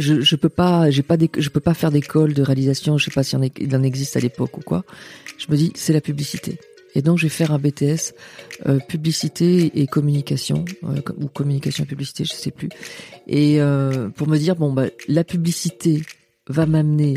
Je, 0.00 0.20
je 0.20 0.36
peux 0.36 0.48
pas, 0.48 1.74
faire 1.74 1.90
d'école 1.90 2.34
de 2.34 2.42
réalisation. 2.42 2.98
Je 2.98 3.04
sais 3.06 3.10
pas 3.10 3.22
s'il 3.22 3.38
il 3.58 3.76
en 3.76 3.82
existe 3.82 4.16
à 4.16 4.20
l'époque 4.20 4.58
ou 4.58 4.60
quoi. 4.60 4.84
Je 5.38 5.46
me 5.50 5.56
dis, 5.56 5.72
c'est 5.74 5.92
la 5.92 6.00
publicité. 6.00 6.58
Et 6.94 7.02
donc, 7.02 7.18
je 7.18 7.24
vais 7.24 7.30
faire 7.30 7.52
un 7.52 7.58
BTS 7.58 8.14
euh, 8.66 8.78
publicité 8.78 9.70
et 9.80 9.86
communication 9.86 10.64
euh, 10.84 11.00
ou 11.18 11.28
communication 11.28 11.84
et 11.84 11.86
publicité, 11.86 12.24
je 12.24 12.32
sais 12.32 12.50
plus. 12.50 12.68
Et 13.26 13.60
euh, 13.60 14.08
pour 14.08 14.26
me 14.26 14.36
dire, 14.36 14.56
bon, 14.56 14.72
bah, 14.72 14.86
la 15.06 15.24
publicité 15.24 16.02
va 16.48 16.66
m'amener 16.66 17.14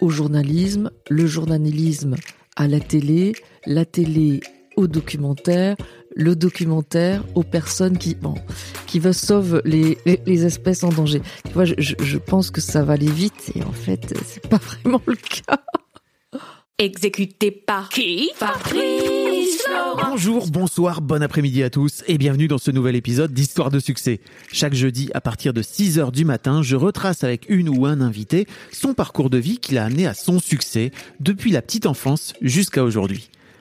au 0.00 0.10
journalisme, 0.10 0.90
le 1.08 1.26
journalisme 1.26 2.16
à 2.56 2.68
la 2.68 2.80
télé, 2.80 3.32
la 3.64 3.84
télé 3.84 4.40
au 4.76 4.86
documentaire, 4.86 5.76
le 6.16 6.34
documentaire 6.34 7.22
aux 7.34 7.42
personnes 7.44 7.98
qui, 7.98 8.14
bon, 8.14 8.34
qui 8.86 8.98
va 8.98 9.12
sauver 9.12 9.60
les, 9.64 9.98
les, 10.06 10.20
les, 10.26 10.44
espèces 10.46 10.82
en 10.82 10.88
danger. 10.88 11.20
Tu 11.44 11.52
vois, 11.52 11.66
je, 11.66 11.74
je, 11.76 12.18
pense 12.18 12.50
que 12.50 12.62
ça 12.62 12.82
va 12.82 12.94
aller 12.94 13.10
vite 13.10 13.52
et 13.54 13.62
en 13.62 13.72
fait, 13.72 14.14
c'est 14.26 14.48
pas 14.48 14.56
vraiment 14.82 15.02
le 15.06 15.14
cas. 15.14 15.60
Exécuté 16.78 17.50
par 17.50 17.88
qui 17.90 18.30
Fabrice 18.34 19.62
Florent. 19.62 20.10
Bonjour, 20.10 20.46
bonsoir, 20.48 21.00
bon 21.00 21.22
après-midi 21.22 21.62
à 21.62 21.70
tous 21.70 22.02
et 22.06 22.18
bienvenue 22.18 22.48
dans 22.48 22.58
ce 22.58 22.70
nouvel 22.70 22.96
épisode 22.96 23.32
d'Histoire 23.32 23.70
de 23.70 23.78
succès. 23.78 24.20
Chaque 24.52 24.74
jeudi 24.74 25.10
à 25.14 25.20
partir 25.20 25.52
de 25.52 25.62
6h 25.62 26.12
du 26.12 26.24
matin, 26.24 26.62
je 26.62 26.76
retrace 26.76 27.24
avec 27.24 27.46
une 27.48 27.68
ou 27.68 27.86
un 27.86 28.00
invité 28.00 28.46
son 28.72 28.94
parcours 28.94 29.30
de 29.30 29.38
vie 29.38 29.58
qui 29.58 29.74
l'a 29.74 29.84
amené 29.84 30.06
à 30.06 30.14
son 30.14 30.38
succès 30.38 30.92
depuis 31.20 31.50
la 31.50 31.62
petite 31.62 31.86
enfance 31.86 32.34
jusqu'à 32.40 32.84
aujourd'hui. 32.84 33.30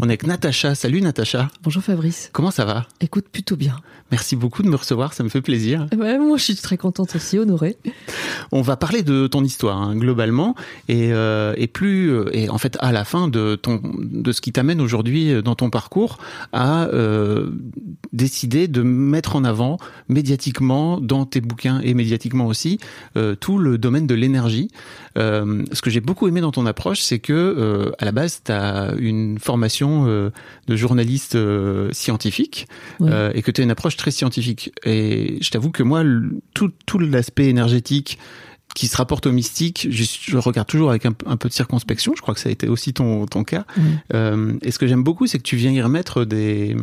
On 0.00 0.06
est 0.06 0.10
avec 0.10 0.26
Natacha. 0.26 0.74
Salut 0.74 1.00
Natacha. 1.00 1.48
Bonjour 1.62 1.82
Fabrice. 1.82 2.30
Comment 2.32 2.50
ça 2.50 2.64
va? 2.64 2.86
Écoute, 3.00 3.26
plutôt 3.30 3.56
bien. 3.56 3.76
Merci 4.10 4.36
beaucoup 4.36 4.62
de 4.62 4.68
me 4.68 4.76
recevoir, 4.76 5.12
ça 5.12 5.24
me 5.24 5.28
fait 5.28 5.40
plaisir. 5.40 5.86
Ouais, 5.96 6.18
moi, 6.18 6.36
je 6.36 6.44
suis 6.44 6.56
très 6.56 6.76
contente 6.76 7.16
aussi, 7.16 7.38
honorée. 7.38 7.76
On 8.52 8.60
va 8.60 8.76
parler 8.76 9.02
de 9.02 9.26
ton 9.26 9.42
histoire 9.42 9.80
hein, 9.80 9.96
globalement 9.96 10.54
et, 10.88 11.12
euh, 11.12 11.54
et 11.56 11.66
plus 11.66 12.10
euh, 12.10 12.28
et 12.32 12.48
en 12.48 12.58
fait 12.58 12.76
à 12.80 12.92
la 12.92 13.04
fin 13.04 13.28
de 13.28 13.54
ton 13.56 13.80
de 13.84 14.32
ce 14.32 14.40
qui 14.40 14.52
t'amène 14.52 14.80
aujourd'hui 14.80 15.42
dans 15.42 15.54
ton 15.54 15.70
parcours 15.70 16.18
à 16.52 16.84
euh, 16.88 17.50
décider 18.12 18.68
de 18.68 18.82
mettre 18.82 19.36
en 19.36 19.44
avant 19.44 19.78
médiatiquement 20.08 21.00
dans 21.00 21.24
tes 21.24 21.40
bouquins 21.40 21.80
et 21.82 21.94
médiatiquement 21.94 22.46
aussi 22.46 22.78
euh, 23.16 23.34
tout 23.34 23.58
le 23.58 23.78
domaine 23.78 24.06
de 24.06 24.14
l'énergie. 24.14 24.70
Euh, 25.16 25.64
ce 25.72 25.80
que 25.80 25.90
j'ai 25.90 26.00
beaucoup 26.00 26.28
aimé 26.28 26.40
dans 26.40 26.52
ton 26.52 26.66
approche, 26.66 27.00
c'est 27.00 27.20
que 27.20 27.32
euh, 27.32 27.92
à 27.98 28.04
la 28.04 28.12
base, 28.12 28.42
tu 28.44 28.52
as 28.52 28.94
une 28.98 29.38
formation 29.38 29.83
de 29.86 30.76
journaliste 30.76 31.36
scientifique 31.92 32.66
Oui. 33.00 33.10
et 33.34 33.42
que 33.42 33.50
tu 33.50 33.60
as 33.60 33.64
une 33.64 33.70
approche 33.70 33.96
très 33.96 34.10
scientifique. 34.10 34.72
Et 34.84 35.38
je 35.40 35.50
t'avoue 35.50 35.70
que 35.70 35.82
moi, 35.82 36.02
le- 36.02 36.40
tout, 36.54 36.70
tout 36.86 36.98
l'aspect 36.98 37.48
énergétique 37.48 38.18
qui 38.74 38.88
se 38.88 38.96
rapporte 38.96 39.26
au 39.26 39.32
mystique, 39.32 39.86
je, 39.90 40.02
je 40.20 40.36
regarde 40.36 40.66
toujours 40.66 40.90
avec 40.90 41.06
un, 41.06 41.14
un 41.26 41.36
peu 41.36 41.48
de 41.48 41.54
circonspection. 41.54 42.12
Je 42.16 42.22
crois 42.22 42.34
que 42.34 42.40
ça 42.40 42.48
a 42.48 42.52
été 42.52 42.66
aussi 42.66 42.92
ton, 42.92 43.24
ton 43.26 43.44
cas. 43.44 43.66
Euh, 44.14 44.54
et 44.62 44.72
ce 44.72 44.80
que 44.80 44.88
j'aime 44.88 45.04
beaucoup, 45.04 45.28
c'est 45.28 45.38
que 45.38 45.44
tu 45.44 45.54
viens 45.54 45.70
y 45.70 45.80
remettre 45.80 46.24
des, 46.24 46.74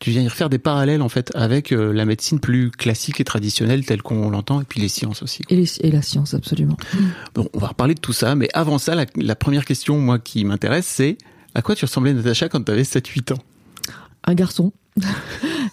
tu 0.00 0.08
viens 0.10 0.22
y 0.22 0.28
refaire 0.28 0.48
des 0.48 0.56
parallèles 0.58 1.02
en 1.02 1.10
fait 1.10 1.30
avec 1.34 1.70
euh, 1.72 1.92
la 1.92 2.06
médecine 2.06 2.40
plus 2.40 2.70
classique 2.70 3.20
et 3.20 3.24
traditionnelle 3.24 3.84
telle 3.84 4.00
qu'on 4.00 4.30
l'entend, 4.30 4.62
et 4.62 4.64
puis 4.64 4.80
les 4.80 4.88
sciences 4.88 5.22
aussi. 5.22 5.42
Et, 5.50 5.56
les- 5.56 5.80
et 5.82 5.90
la 5.90 6.00
science, 6.00 6.32
absolument. 6.32 6.78
Bon, 7.34 7.46
on 7.52 7.58
va 7.58 7.66
reparler 7.66 7.94
de 7.94 8.00
tout 8.00 8.14
ça, 8.14 8.34
mais 8.36 8.48
avant 8.54 8.78
ça, 8.78 8.94
la, 8.94 9.04
la 9.16 9.36
première 9.36 9.66
question, 9.66 9.98
moi, 9.98 10.18
qui 10.18 10.46
m'intéresse, 10.46 10.86
c'est 10.86 11.18
à 11.54 11.62
quoi 11.62 11.74
tu 11.74 11.84
ressemblais, 11.84 12.12
Natacha, 12.12 12.48
quand 12.48 12.62
tu 12.62 12.72
avais 12.72 12.82
7-8 12.82 13.34
ans? 13.34 13.38
Un 14.24 14.34
garçon. 14.34 14.72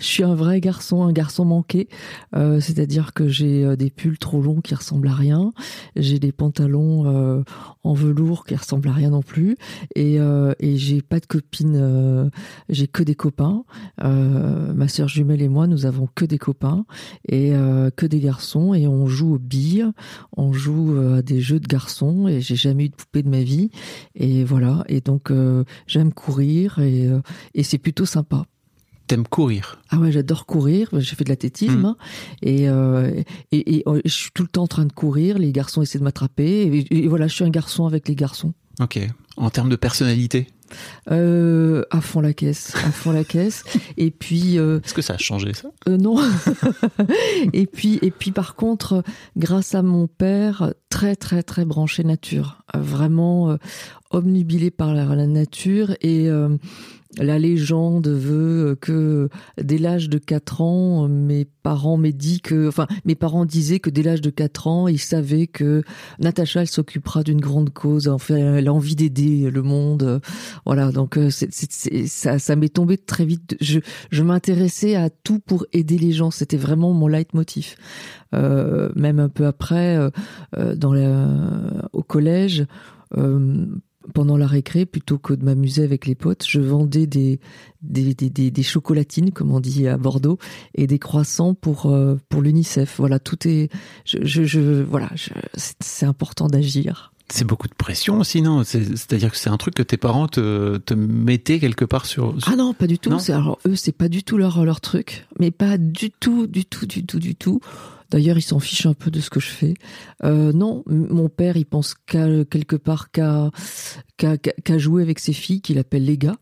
Je 0.02 0.06
suis 0.08 0.24
un 0.24 0.36
vrai 0.36 0.60
garçon, 0.60 1.04
un 1.04 1.14
garçon 1.14 1.46
manqué. 1.46 1.88
Euh, 2.36 2.60
C'est-à-dire 2.60 3.14
que 3.14 3.28
j'ai 3.28 3.64
euh, 3.64 3.76
des 3.76 3.90
pulls 3.90 4.18
trop 4.18 4.42
longs 4.42 4.60
qui 4.62 4.76
ressemblent 4.76 5.08
à 5.08 5.14
rien. 5.14 5.54
J'ai 5.96 6.20
des 6.20 6.32
pantalons 6.32 7.06
euh, 7.06 7.44
en 7.84 7.94
velours 7.94 8.46
qui 8.46 8.56
ressemblent 8.56 8.90
à 8.90 8.94
rien 8.94 9.12
non 9.12 9.22
plus. 9.22 9.58
Et, 9.96 10.20
euh, 10.20 10.54
et 10.60 10.78
j'ai 10.78 11.02
pas 11.02 11.20
de 11.20 11.26
copine. 11.28 11.76
euh, 11.76 12.30
j'ai 12.68 12.88
que 12.88 13.04
des 13.04 13.16
copains. 13.16 13.64
Euh, 14.04 14.74
ma 14.74 14.88
sœur 14.88 15.08
jumelle 15.08 15.42
et 15.42 15.50
moi, 15.50 15.68
nous 15.68 15.86
avons 15.86 16.10
que 16.14 16.26
des 16.26 16.40
copains 16.40 16.86
et 17.30 17.52
que 17.96 18.06
des 18.06 18.20
garçons. 18.20 18.74
Et 18.74 18.88
on 18.88 19.06
joue 19.06 19.36
aux 19.36 19.40
billes, 19.40 19.86
on 20.36 20.52
joue 20.52 20.98
à 21.16 21.22
des 21.22 21.40
jeux 21.42 21.60
de 21.60 21.68
garçons. 21.68 22.28
Et 22.28 22.42
j'ai 22.42 22.56
jamais 22.56 22.86
eu 22.86 22.90
de 22.90 22.96
poupée 22.96 23.22
de 23.24 23.30
ma 23.30 23.44
vie. 23.44 23.70
Et 24.16 24.44
voilà. 24.44 24.84
Et 24.88 25.02
donc 25.02 25.32
j'aime 25.86 26.12
courir 26.12 26.80
et, 26.80 27.08
et 27.54 27.64
c'est 27.64 27.78
plutôt 27.78 28.06
sympa. 28.06 28.46
T'aimes 29.12 29.28
courir 29.28 29.78
Ah 29.90 29.98
ouais, 29.98 30.10
j'adore 30.10 30.46
courir. 30.46 30.88
J'ai 30.94 31.18
fait 31.18 31.26
de 31.26 31.30
l'athlétisme 31.30 31.82
Mm. 31.82 31.96
et, 32.44 32.70
euh, 32.70 33.22
et, 33.52 33.76
et, 33.76 33.84
euh, 33.88 34.00
je 34.06 34.10
suis 34.10 34.32
tout 34.34 34.44
le 34.44 34.48
temps 34.48 34.64
en 34.64 34.68
train 34.68 34.86
de 34.86 34.94
courir. 34.94 35.38
Les 35.38 35.52
garçons 35.52 35.82
essaient 35.82 36.00
de 36.00 36.04
m'attraper 36.06 36.86
et, 36.90 36.98
et 37.04 37.08
voilà, 37.10 37.28
je 37.28 37.36
suis 37.36 37.44
un 37.44 37.50
garçon 37.50 37.86
avec 37.86 38.08
les 38.08 38.16
garçons. 38.16 38.54
Ok. 38.80 39.00
En 39.36 39.50
termes 39.50 39.68
de 39.70 39.76
personnalité, 39.76 40.48
Euh, 41.12 41.84
à 41.92 42.00
fond 42.00 42.22
la 42.22 42.32
caisse, 42.34 42.74
à 42.86 42.92
fond 42.92 43.12
la 43.12 43.26
caisse. 43.26 43.66
Et 43.98 44.10
puis 44.12 44.58
euh, 44.58 44.80
est-ce 44.86 44.94
que 44.94 45.02
ça 45.02 45.16
a 45.16 45.18
changé 45.18 45.52
ça? 45.54 45.68
euh, 45.90 45.98
non. 45.98 46.16
et 47.54 47.66
puis 47.66 48.00
et 48.02 48.12
puis 48.12 48.32
par 48.32 48.56
contre, 48.56 49.04
grâce 49.36 49.76
à 49.76 49.82
mon 49.82 50.08
père, 50.08 50.74
très 50.88 51.18
très 51.18 51.44
très 51.44 51.66
branché 51.66 52.06
nature, 52.06 52.64
vraiment 52.74 53.58
omnubilé 54.12 54.72
par 54.72 54.94
la, 54.94 55.04
la 55.14 55.28
nature 55.28 55.94
et 56.00 56.30
la 57.18 57.40
légende 57.40 58.08
veut 58.08 58.78
que 58.80 59.30
dès 59.62 59.78
l'âge 59.78 60.10
de 60.10 60.18
4 60.18 60.62
ans, 60.62 61.08
mes 61.08 61.46
parents 61.46 62.00
que, 62.44 62.68
enfin, 62.68 62.88
mes 63.06 63.16
parents 63.16 63.46
disaient 63.46 63.80
que 63.80 63.90
dès 63.90 64.04
l'âge 64.04 64.22
de 64.22 64.30
4 64.30 64.68
ans, 64.68 64.88
ils 64.88 65.00
savaient 65.00 65.48
que 65.48 65.84
Natacha, 66.20 66.62
elle 66.62 66.68
s'occupera 66.68 67.24
d'une 67.24 67.42
grande 67.42 67.72
cause. 67.72 68.08
En 68.08 68.18
fait, 68.18 68.40
elle 68.40 68.68
a 68.68 68.74
envie 68.74 68.96
d'aider 68.96 69.50
le 69.52 69.62
monde. 69.62 70.22
Voilà, 70.66 70.92
donc 70.92 71.18
euh, 71.18 71.30
ça, 71.30 72.40
ça 72.40 72.56
m'est 72.56 72.74
tombé 72.74 72.98
très 72.98 73.26
vite. 73.26 73.58
Je, 73.60 73.80
je 74.10 74.24
m'intéressais 74.24 74.96
à 74.96 75.10
tout 75.10 75.40
pour 75.40 75.66
aider 75.74 75.98
les 75.98 76.12
gens. 76.12 76.32
C'était 76.32 76.58
vraiment 76.58 76.94
mon 76.94 77.08
leitmotiv. 77.08 77.76
Euh, 78.34 78.90
même 78.96 79.20
un 79.20 79.30
peu 79.30 79.46
après, 79.46 79.98
euh, 79.98 80.10
euh, 80.58 80.76
dans 80.76 80.94
la, 80.94 81.28
au 81.92 82.04
collège, 82.04 82.66
euh, 83.18 83.66
pendant 84.14 84.38
la 84.38 84.48
récré, 84.48 84.86
plutôt 84.86 85.18
que 85.18 85.34
de 85.34 85.44
m'amuser 85.46 85.84
avec 85.84 86.06
les 86.06 86.16
potes, 86.16 86.46
je 86.48 86.60
vendais 86.60 87.08
des, 87.08 87.40
des, 87.82 88.14
des, 88.14 88.30
des, 88.30 88.52
des 88.52 88.64
chocolatines, 88.64 89.32
comme 89.32 89.52
on 89.52 89.60
dit 89.60 89.88
à 89.88 89.98
Bordeaux, 89.98 90.38
et 90.76 90.88
des 90.88 91.00
croissants 91.00 91.54
pour, 91.54 91.86
euh, 91.88 92.16
pour 92.30 92.42
l'UNICEF. 92.42 92.96
Voilà, 92.98 93.20
tout 93.20 93.48
est. 93.48 93.70
Je, 94.06 94.18
je, 94.24 94.44
je- 94.44 94.82
voilà, 94.84 95.10
c'est 95.80 96.06
important 96.06 96.48
d'agir. 96.48 97.14
C'est 97.34 97.46
beaucoup 97.46 97.70
de 97.70 97.74
pression 97.74 98.20
aussi, 98.20 98.42
non? 98.42 98.64
C'est- 98.66 98.84
C'est-à-dire 98.98 99.32
que 99.32 99.38
c'est 99.38 99.50
un 99.50 99.56
truc 99.58 99.74
que 99.76 99.84
tes 99.84 99.96
parents 99.96 100.28
te, 100.28 100.78
te 100.80 100.94
mettaient 100.94 101.60
quelque 101.60 101.86
part 101.86 102.06
sur. 102.06 102.34
sur- 102.42 102.52
Ah 102.52 102.58
non, 102.58 102.74
pas 102.74 102.88
du 102.88 103.00
tout. 103.00 103.10
Alors 103.30 103.58
eux, 103.66 103.76
c'est 103.78 103.94
pas 103.96 104.10
du 104.10 104.24
tout 104.24 104.38
leur 104.38 104.66
leur 104.66 104.82
truc, 104.82 105.26
mais 105.40 105.50
pas 105.52 105.78
du 105.78 106.12
tout, 106.12 106.46
du 106.48 106.66
tout, 106.66 106.86
du 106.86 107.06
tout, 107.06 107.20
du 107.20 107.36
tout. 107.36 107.62
D'ailleurs, 108.12 108.38
ils 108.38 108.44
s'en 108.44 108.60
fichent 108.60 108.86
un 108.86 108.94
peu 108.94 109.10
de 109.10 109.20
ce 109.20 109.30
que 109.30 109.40
je 109.40 109.48
fais. 109.48 109.74
Euh, 110.24 110.52
non, 110.54 110.84
mon 110.86 111.30
père, 111.30 111.58
il 111.58 111.66
pense 111.66 111.96
qu'à 111.96 112.28
quelque 112.46 112.76
part 112.76 113.10
qu'à 113.12 113.50
qu'à 114.18 114.78
jouer 114.78 115.02
avec 115.02 115.18
ses 115.18 115.34
filles, 115.34 115.62
qu'il 115.62 115.80
appelle 115.80 116.06
les 116.06 116.18
gars. 116.18 116.38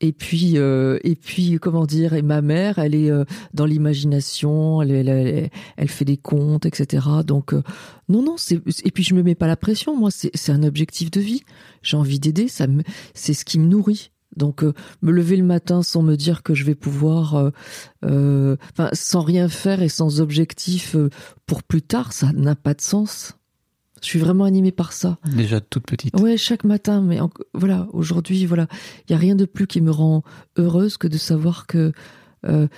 et 0.00 0.12
puis 0.12 0.56
et 0.56 1.16
puis 1.16 1.58
comment 1.60 1.86
dire 1.86 2.12
et 2.12 2.22
ma 2.22 2.40
mère 2.40 2.78
elle 2.78 2.94
est 2.94 3.10
dans 3.52 3.66
l'imagination 3.66 4.80
elle, 4.80 5.50
elle, 5.76 5.88
fait 5.88 6.04
des 6.04 6.18
contes 6.18 6.66
etc 6.66 7.04
donc 7.24 7.52
non 8.08 8.22
non 8.22 8.36
c'est 8.36 8.60
et 8.84 8.90
puis 8.92 9.02
je 9.02 9.14
me 9.14 9.22
mets 9.24 9.34
pas 9.34 9.48
la 9.48 9.56
pression. 9.56 9.96
Moi 9.96 10.10
c'est 10.12 10.52
un 10.52 10.62
objectif 10.62 11.10
de 11.10 11.20
vie. 11.20 11.42
J'ai 11.82 11.96
envie 11.96 12.20
d'aider. 12.20 12.46
Ça 12.46 12.66
c'est 13.14 13.34
ce 13.34 13.44
qui 13.44 13.58
me 13.58 13.66
nourrit 13.66 14.10
donc 14.36 14.62
me 14.62 15.10
lever 15.10 15.36
le 15.36 15.44
matin 15.44 15.82
sans 15.82 16.02
me 16.02 16.16
dire 16.16 16.42
que 16.42 16.54
je 16.54 16.64
vais 16.64 16.74
pouvoir, 16.74 17.52
euh, 18.04 18.56
sans 18.92 19.22
rien 19.22 19.48
faire 19.48 19.82
et 19.82 19.88
sans 19.88 20.20
objectif 20.20 20.96
pour 21.46 21.62
plus 21.62 21.82
tard, 21.82 22.12
ça 22.12 22.32
n'a 22.32 22.54
pas 22.54 22.74
de 22.74 22.80
sens. 22.80 23.36
Je 24.02 24.06
suis 24.06 24.18
vraiment 24.18 24.44
animée 24.44 24.72
par 24.72 24.92
ça. 24.92 25.18
Déjà 25.24 25.60
toute 25.60 25.86
petite. 25.86 26.18
Ouais, 26.20 26.36
chaque 26.36 26.64
matin. 26.64 27.00
Mais 27.00 27.18
voilà, 27.54 27.88
aujourd'hui, 27.92 28.44
voilà, 28.46 28.68
il 29.08 29.12
y 29.12 29.14
a 29.14 29.18
rien 29.18 29.34
de 29.34 29.46
plus 29.46 29.66
qui 29.66 29.80
me 29.80 29.90
rend 29.90 30.22
heureuse 30.56 30.96
que 30.96 31.08
de 31.08 31.16
savoir 31.16 31.66
que 31.66 31.92
euh, 32.46 32.68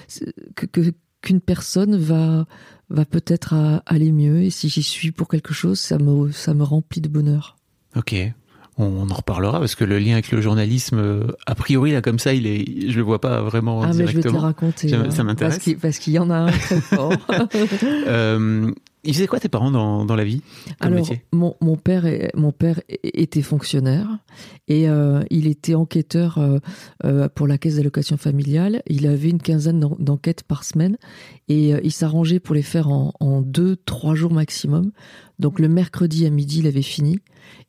qu'une 1.21 1.41
personne 1.41 1.97
va 1.97 2.47
va 2.91 3.05
peut-être 3.05 3.83
aller 3.85 4.13
mieux. 4.13 4.43
Et 4.43 4.51
si 4.51 4.69
j'y 4.69 4.83
suis 4.83 5.13
pour 5.13 5.29
quelque 5.29 5.53
chose, 5.53 5.79
ça 5.79 5.99
me 5.99 6.31
ça 6.31 6.55
me 6.55 6.63
remplit 6.63 7.01
de 7.01 7.09
bonheur. 7.09 7.57
Ok. 7.97 8.15
On 8.79 9.11
en 9.11 9.15
reparlera 9.15 9.59
parce 9.59 9.75
que 9.75 9.85
le 9.85 9.99
lien 9.99 10.13
avec 10.13 10.31
le 10.31 10.41
journalisme, 10.41 11.27
a 11.47 11.55
priori 11.55 11.93
là 11.93 12.01
comme 12.01 12.19
ça, 12.19 12.33
il 12.33 12.47
est, 12.47 12.91
je 12.91 12.97
le 12.97 13.03
vois 13.03 13.21
pas 13.21 13.43
vraiment 13.43 13.83
ah, 13.83 13.91
directement. 13.91 14.07
mais 14.07 14.23
je 14.23 14.29
vais 14.29 14.35
te 14.35 14.43
raconter. 14.43 14.89
Ça, 14.89 15.11
ça 15.11 15.25
m'intéresse 15.25 15.59
parce 15.83 15.99
qu'il 15.99 16.13
y 16.13 16.19
en 16.19 16.31
a 16.31 16.37
un 16.37 16.51
très 16.51 16.81
fort. 16.81 17.13
euh, 18.07 18.71
ils 19.05 19.15
faisaient 19.15 19.27
quoi 19.27 19.41
tes 19.41 19.49
parents 19.49 19.71
dans, 19.71 20.05
dans 20.05 20.17
la 20.17 20.25
vie 20.25 20.43
Alors, 20.81 21.07
Mon, 21.33 21.57
mon, 21.61 21.77
père, 21.77 22.05
mon 22.35 22.53
père 22.53 22.81
était 22.89 23.43
fonctionnaire 23.43 24.19
et 24.67 24.89
euh, 24.89 25.23
il 25.31 25.47
était 25.47 25.75
enquêteur 25.75 26.39
euh, 26.39 26.59
euh, 27.05 27.29
pour 27.33 27.47
la 27.47 27.59
caisse 27.59 27.77
d'allocation 27.77 28.17
familiale. 28.17 28.83
Il 28.87 29.07
avait 29.07 29.31
une 29.31 29.41
quinzaine 29.41 29.81
d'enquêtes 29.99 30.43
par 30.43 30.65
semaine 30.65 30.99
et 31.49 31.71
il 31.83 31.93
s'arrangeait 31.93 32.41
pour 32.41 32.55
les 32.55 32.63
faire 32.63 32.91
en, 32.91 33.13
en 33.21 33.41
deux, 33.41 33.77
trois 33.77 34.15
jours 34.15 34.33
maximum. 34.33 34.91
Donc 35.39 35.59
le 35.59 35.69
mercredi 35.69 36.27
à 36.27 36.31
midi, 36.31 36.61
il 36.61 36.67
avait 36.67 36.83
fini 36.83 37.19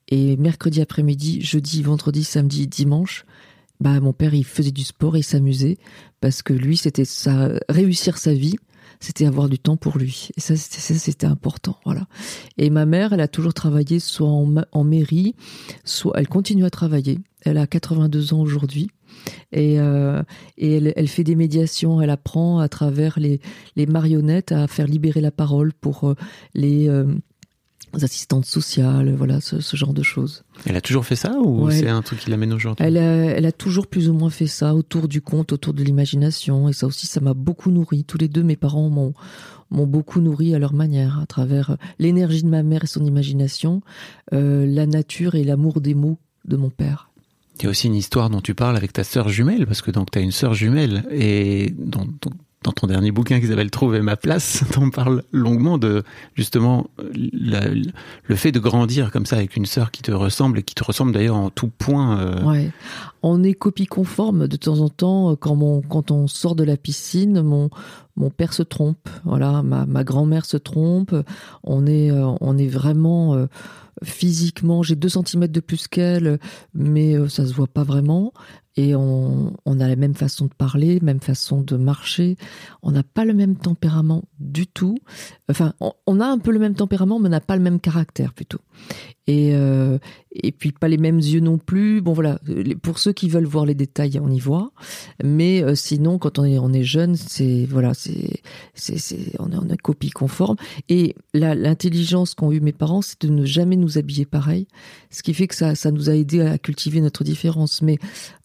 et 0.07 0.37
mercredi 0.37 0.81
après-midi, 0.81 1.41
jeudi, 1.41 1.83
vendredi, 1.83 2.23
samedi, 2.23 2.67
dimanche, 2.67 3.25
bah 3.79 3.99
mon 3.99 4.11
père 4.13 4.33
il 4.33 4.43
faisait 4.43 4.71
du 4.71 4.83
sport 4.83 5.15
et 5.15 5.19
il 5.19 5.23
s'amusait 5.23 5.77
parce 6.19 6.41
que 6.41 6.51
lui 6.51 6.75
c'était 6.75 7.05
ça 7.05 7.49
réussir 7.69 8.17
sa 8.17 8.33
vie 8.33 8.57
c'était 8.99 9.25
avoir 9.25 9.47
du 9.47 9.57
temps 9.57 9.77
pour 9.77 9.97
lui. 9.97 10.29
Et 10.37 10.41
ça, 10.41 10.55
c'était 10.57 11.25
important, 11.25 11.77
voilà. 11.85 12.07
Et 12.57 12.69
ma 12.69 12.85
mère, 12.85 13.13
elle 13.13 13.21
a 13.21 13.27
toujours 13.27 13.53
travaillé 13.53 13.99
soit 13.99 14.27
en, 14.27 14.83
mairie, 14.83 15.35
soit 15.85 16.13
elle 16.17 16.27
continue 16.27 16.65
à 16.65 16.69
travailler. 16.69 17.19
Elle 17.45 17.57
a 17.57 17.67
82 17.67 18.33
ans 18.33 18.41
aujourd'hui. 18.41 18.89
Et, 19.51 19.79
euh, 19.79 20.21
et 20.57 20.77
elle, 20.77 20.93
elle, 20.95 21.07
fait 21.07 21.23
des 21.23 21.35
médiations, 21.35 22.01
elle 22.01 22.09
apprend 22.09 22.59
à 22.59 22.69
travers 22.69 23.19
les, 23.19 23.41
les 23.75 23.85
marionnettes 23.85 24.51
à 24.51 24.67
faire 24.67 24.87
libérer 24.87 25.21
la 25.21 25.31
parole 25.31 25.73
pour 25.73 26.09
euh, 26.09 26.15
les, 26.53 26.87
euh, 26.87 27.05
assistantes 27.93 28.45
sociales, 28.45 29.13
voilà, 29.15 29.41
ce, 29.41 29.59
ce, 29.59 29.75
genre 29.75 29.93
de 29.93 30.03
choses. 30.03 30.43
Elle 30.65 30.75
a 30.75 30.81
toujours 30.81 31.05
fait 31.05 31.15
ça 31.15 31.37
ou 31.39 31.69
c'est 31.71 31.87
un 31.87 32.01
truc 32.01 32.19
qui 32.19 32.29
l'amène 32.29 32.53
aujourd'hui? 32.53 32.85
Elle 32.85 32.97
a, 32.97 33.01
elle 33.01 33.45
a 33.45 33.51
toujours 33.51 33.87
plus 33.87 34.09
ou 34.09 34.13
moins 34.13 34.29
fait 34.29 34.47
ça, 34.47 34.75
autour 34.75 35.07
du 35.07 35.21
conte, 35.21 35.51
autour 35.53 35.73
de 35.73 35.83
l'imagination. 35.83 36.69
Et 36.69 36.73
ça 36.73 36.87
aussi, 36.87 37.07
ça 37.07 37.19
m'a 37.19 37.33
beaucoup 37.33 37.71
nourri. 37.71 38.03
Tous 38.03 38.17
les 38.17 38.27
deux, 38.27 38.43
mes 38.43 38.55
parents 38.55 38.89
m'ont 38.89 39.13
m'ont 39.71 39.87
beaucoup 39.87 40.19
nourri 40.19 40.55
à 40.55 40.59
leur 40.59 40.73
manière, 40.73 41.19
à 41.19 41.25
travers 41.25 41.77
l'énergie 41.99 42.43
de 42.43 42.47
ma 42.47 42.63
mère 42.63 42.85
et 42.85 42.87
son 42.87 43.05
imagination, 43.05 43.81
euh, 44.33 44.65
la 44.65 44.87
nature 44.87 45.35
et 45.35 45.43
l'amour 45.43 45.81
des 45.81 45.93
mots 45.93 46.17
de 46.45 46.57
mon 46.57 46.69
père. 46.69 47.09
Il 47.59 47.63
y 47.63 47.67
a 47.67 47.69
aussi 47.69 47.87
une 47.87 47.95
histoire 47.95 48.29
dont 48.29 48.41
tu 48.41 48.55
parles 48.55 48.77
avec 48.77 48.93
ta 48.93 49.03
sœur 49.03 49.29
jumelle, 49.29 49.67
parce 49.67 49.81
que 49.81 49.91
donc 49.91 50.11
tu 50.11 50.17
as 50.17 50.21
une 50.21 50.31
sœur 50.31 50.53
jumelle, 50.53 51.05
et 51.11 51.73
dont, 51.77 52.07
dont 52.21 52.31
dans 52.63 52.73
ton 52.73 52.87
dernier 52.87 53.11
bouquin 53.11 53.39
qu'Isabelle 53.39 53.71
Trouver 53.71 54.01
ma 54.01 54.17
place, 54.17 54.63
t'en 54.71 54.89
parles 54.89 55.23
longuement 55.31 55.77
de 55.77 56.03
justement 56.35 56.87
le 57.13 58.35
fait 58.35 58.51
de 58.51 58.59
grandir 58.59 59.11
comme 59.11 59.25
ça 59.25 59.37
avec 59.37 59.55
une 59.55 59.65
sœur 59.65 59.91
qui 59.91 60.01
te 60.01 60.11
ressemble 60.11 60.59
et 60.59 60.63
qui 60.63 60.75
te 60.75 60.83
ressemble 60.83 61.13
d'ailleurs 61.13 61.37
en 61.37 61.49
tout 61.49 61.69
point. 61.69 62.19
Euh... 62.19 62.43
Ouais, 62.43 62.71
on 63.23 63.43
est 63.43 63.53
copie 63.53 63.85
conforme 63.85 64.47
de 64.47 64.57
temps 64.57 64.79
en 64.79 64.89
temps 64.89 65.35
quand 65.35 65.55
mon 65.55 65.81
quand 65.81 66.11
on 66.11 66.27
sort 66.27 66.55
de 66.55 66.63
la 66.63 66.77
piscine, 66.77 67.41
mon 67.41 67.69
mon 68.15 68.29
père 68.29 68.53
se 68.53 68.63
trompe, 68.63 69.07
voilà, 69.23 69.63
ma, 69.63 69.85
ma 69.85 70.03
grand-mère 70.03 70.45
se 70.45 70.57
trompe, 70.57 71.15
on 71.63 71.87
est 71.87 72.11
euh, 72.11 72.27
on 72.41 72.57
est 72.57 72.67
vraiment 72.67 73.35
euh, 73.35 73.47
physiquement, 74.03 74.83
j'ai 74.83 74.95
deux 74.95 75.09
centimètres 75.09 75.53
de 75.53 75.59
plus 75.59 75.87
qu'elle, 75.87 76.39
mais 76.73 77.15
euh, 77.15 77.29
ça 77.29 77.45
se 77.45 77.53
voit 77.53 77.67
pas 77.67 77.83
vraiment 77.83 78.33
et 78.79 78.95
on, 78.95 79.53
a 79.65 79.87
la 79.89 79.97
même 79.97 80.13
façon 80.13 80.45
de 80.45 80.53
parler, 80.53 81.01
même 81.01 81.19
façon 81.19 81.59
de 81.59 81.75
marcher. 81.75 82.37
On 82.81 82.91
n'a 82.91 83.03
pas 83.03 83.25
le 83.25 83.33
même 83.33 83.57
tempérament 83.57 84.23
du 84.39 84.67
tout. 84.67 84.97
Enfin, 85.49 85.73
on, 86.07 86.21
a 86.21 86.25
un 86.25 86.37
peu 86.37 86.51
le 86.51 86.59
même 86.59 86.75
tempérament, 86.75 87.19
mais 87.19 87.27
on 87.27 87.31
n'a 87.31 87.41
pas 87.41 87.57
le 87.57 87.61
même 87.61 87.81
caractère 87.81 88.31
plutôt. 88.31 88.61
Et, 89.27 89.53
euh, 89.53 89.97
et 90.31 90.51
puis 90.51 90.71
pas 90.71 90.87
les 90.87 90.97
mêmes 90.97 91.17
yeux 91.17 91.39
non 91.39 91.57
plus. 91.57 92.01
Bon 92.01 92.13
voilà, 92.13 92.39
pour 92.81 92.99
ceux 92.99 93.13
qui 93.13 93.29
veulent 93.29 93.45
voir 93.45 93.65
les 93.65 93.73
détails, 93.75 94.19
on 94.21 94.29
y 94.29 94.39
voit. 94.39 94.71
Mais 95.23 95.63
euh, 95.63 95.75
sinon, 95.75 96.19
quand 96.19 96.39
on 96.39 96.73
est 96.73 96.83
jeune, 96.83 97.15
c'est 97.15 97.65
voilà, 97.65 97.93
c'est 97.93 98.41
on 99.39 99.51
est 99.51 99.55
en 99.55 99.67
copie 99.81 100.11
conforme. 100.11 100.55
Et 100.87 101.15
l'intelligence 101.33 102.35
qu'ont 102.35 102.51
eu 102.51 102.59
mes 102.59 102.73
parents, 102.73 103.01
c'est 103.01 103.21
de 103.21 103.29
ne 103.29 103.45
jamais 103.45 103.75
nous 103.75 103.97
habiller 103.97 104.25
pareil, 104.25 104.67
ce 105.09 105.23
qui 105.23 105.33
fait 105.33 105.47
que 105.47 105.55
ça 105.55 105.75
ça 105.75 105.91
nous 105.91 106.09
a 106.09 106.15
aidé 106.15 106.41
à 106.41 106.57
cultiver 106.57 107.01
notre 107.01 107.23
différence. 107.23 107.81
Mais 107.81 107.97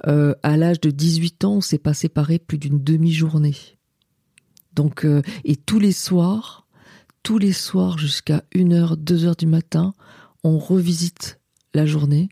euh, 0.07 0.35
à 0.43 0.57
l'âge 0.57 0.81
de 0.81 0.91
18 0.91 1.45
ans, 1.45 1.57
on 1.57 1.61
s'est 1.61 1.79
pas 1.79 1.95
séparés 1.95 2.39
plus 2.39 2.59
d'une 2.59 2.83
demi-journée. 2.83 3.57
Donc, 4.75 5.05
euh, 5.05 5.23
et 5.45 5.57
tous 5.57 5.79
les 5.79 5.93
soirs, 5.93 6.67
tous 7.23 7.39
les 7.39 7.53
soirs 7.53 7.99
jusqu'à 7.99 8.43
1h, 8.55 8.97
2h 8.97 9.39
du 9.39 9.47
matin, 9.47 9.95
on 10.43 10.59
revisite 10.59 11.41
la 11.75 11.87
journée. 11.87 12.29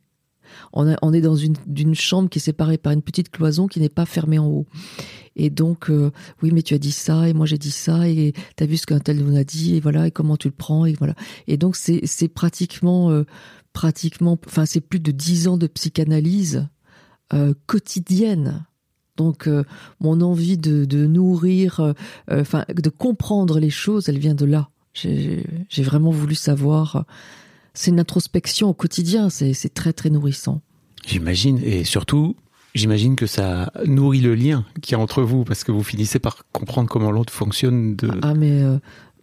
On, 0.75 1.13
est 1.13 1.21
dans 1.23 1.37
une, 1.37 1.95
chambre 1.95 2.29
qui 2.29 2.39
est 2.39 2.43
séparée 2.43 2.77
par 2.77 2.93
une 2.93 3.01
petite 3.01 3.31
cloison 3.31 3.69
qui 3.69 3.81
n'est 3.81 3.89
pas 3.89 4.05
fermée 4.05 4.39
en 4.39 4.47
haut. 4.47 4.67
Et 5.35 5.49
donc, 5.49 5.89
euh, 5.89 6.11
oui, 6.43 6.51
mais 6.53 6.63
tu 6.63 6.75
as 6.75 6.79
dit 6.79 6.93
ça, 6.93 7.27
et 7.27 7.33
moi 7.33 7.47
j'ai 7.47 7.57
dit 7.57 7.71
ça, 7.71 8.07
et 8.07 8.35
tu 8.57 8.63
as 8.63 8.67
vu 8.67 8.77
ce 8.77 8.85
qu'un 8.85 8.99
tel 8.99 9.25
nous 9.25 9.39
a 9.39 9.45
dit, 9.45 9.77
et 9.77 9.81
voilà, 9.81 10.09
et 10.09 10.11
comment 10.11 10.37
tu 10.37 10.49
le 10.49 10.55
prends, 10.55 10.85
et 10.85 10.93
voilà. 10.93 11.15
Et 11.47 11.57
donc, 11.57 11.77
c'est, 11.77 12.29
pratiquement, 12.29 13.25
pratiquement, 13.73 14.39
enfin, 14.47 14.67
c'est 14.67 14.83
plus 14.83 15.01
de 15.01 15.11
dix 15.11 15.49
ans 15.49 15.57
de 15.57 15.67
psychanalyse 15.67 16.67
euh, 17.35 17.55
quotidienne. 17.67 18.67
Donc 19.17 19.47
euh, 19.47 19.65
mon 20.01 20.21
envie 20.21 20.59
de, 20.59 21.07
nourrir, 21.07 21.81
euh, 21.81 21.93
enfin 22.31 22.65
de 22.69 22.91
comprendre 22.91 23.59
les 23.59 23.71
choses, 23.71 24.11
elle 24.11 24.19
vient 24.19 24.35
de 24.35 24.45
là. 24.45 24.69
J'ai 24.93 25.45
vraiment 25.79 26.11
voulu 26.11 26.35
savoir. 26.35 27.07
C'est 27.75 27.91
une 27.91 28.01
introspection 28.01 28.69
au 28.69 28.75
quotidien, 28.75 29.31
c'est 29.31 29.75
très 29.75 29.93
très 29.93 30.11
nourrissant. 30.11 30.61
J'imagine, 31.07 31.59
et 31.65 31.85
surtout, 31.85 32.37
j'imagine 32.75 33.17
que 33.17 33.27
ça 33.27 33.73
nourrit 33.87 34.21
le 34.21 34.35
lien 34.35 34.65
qu'il 34.83 34.93
y 34.93 34.95
a 34.95 34.99
entre 34.99 35.23
vous, 35.23 35.45
parce 35.45 35.65
que 35.65 35.73
vous 35.73 35.83
finissez 35.83 36.19
par 36.19 36.45
comprendre 36.53 36.89
comment 36.89 37.11
l'autre 37.11 37.33
fonctionne. 37.33 37.97
De... 37.97 38.11
Ah 38.23 38.35
mais 38.35 38.63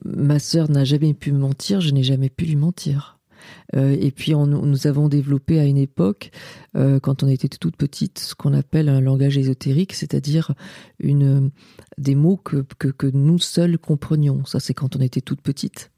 ma 0.03 0.39
sœur 0.39 0.69
n'a 0.69 0.83
jamais 0.83 1.13
pu 1.13 1.31
me 1.31 1.39
mentir, 1.39 1.81
je 1.81 1.91
n'ai 1.91 2.03
jamais 2.03 2.29
pu 2.29 2.45
lui 2.45 2.55
mentir. 2.55 3.19
Euh, 3.75 3.95
et 4.00 4.12
puis 4.12 4.35
on, 4.35 4.45
nous 4.47 4.88
avons 4.88 5.07
développé 5.09 5.59
à 5.59 5.65
une 5.65 5.77
époque, 5.77 6.31
euh, 6.75 7.00
quand 7.00 7.23
on 7.23 7.27
était 7.27 7.47
toute 7.47 7.75
petite, 7.75 8.19
ce 8.19 8.35
qu'on 8.35 8.53
appelle 8.53 8.89
un 8.89 9.01
langage 9.01 9.38
ésotérique, 9.38 9.93
c'est-à-dire 9.93 10.53
une 11.00 11.51
des 11.97 12.15
mots 12.15 12.38
que, 12.38 12.65
que, 12.77 12.88
que 12.88 13.07
nous 13.07 13.39
seuls 13.39 13.77
comprenions. 13.77 14.45
Ça, 14.45 14.59
c'est 14.59 14.73
quand 14.73 14.95
on 14.95 15.01
était 15.01 15.21
toute 15.21 15.41
petite. 15.41 15.91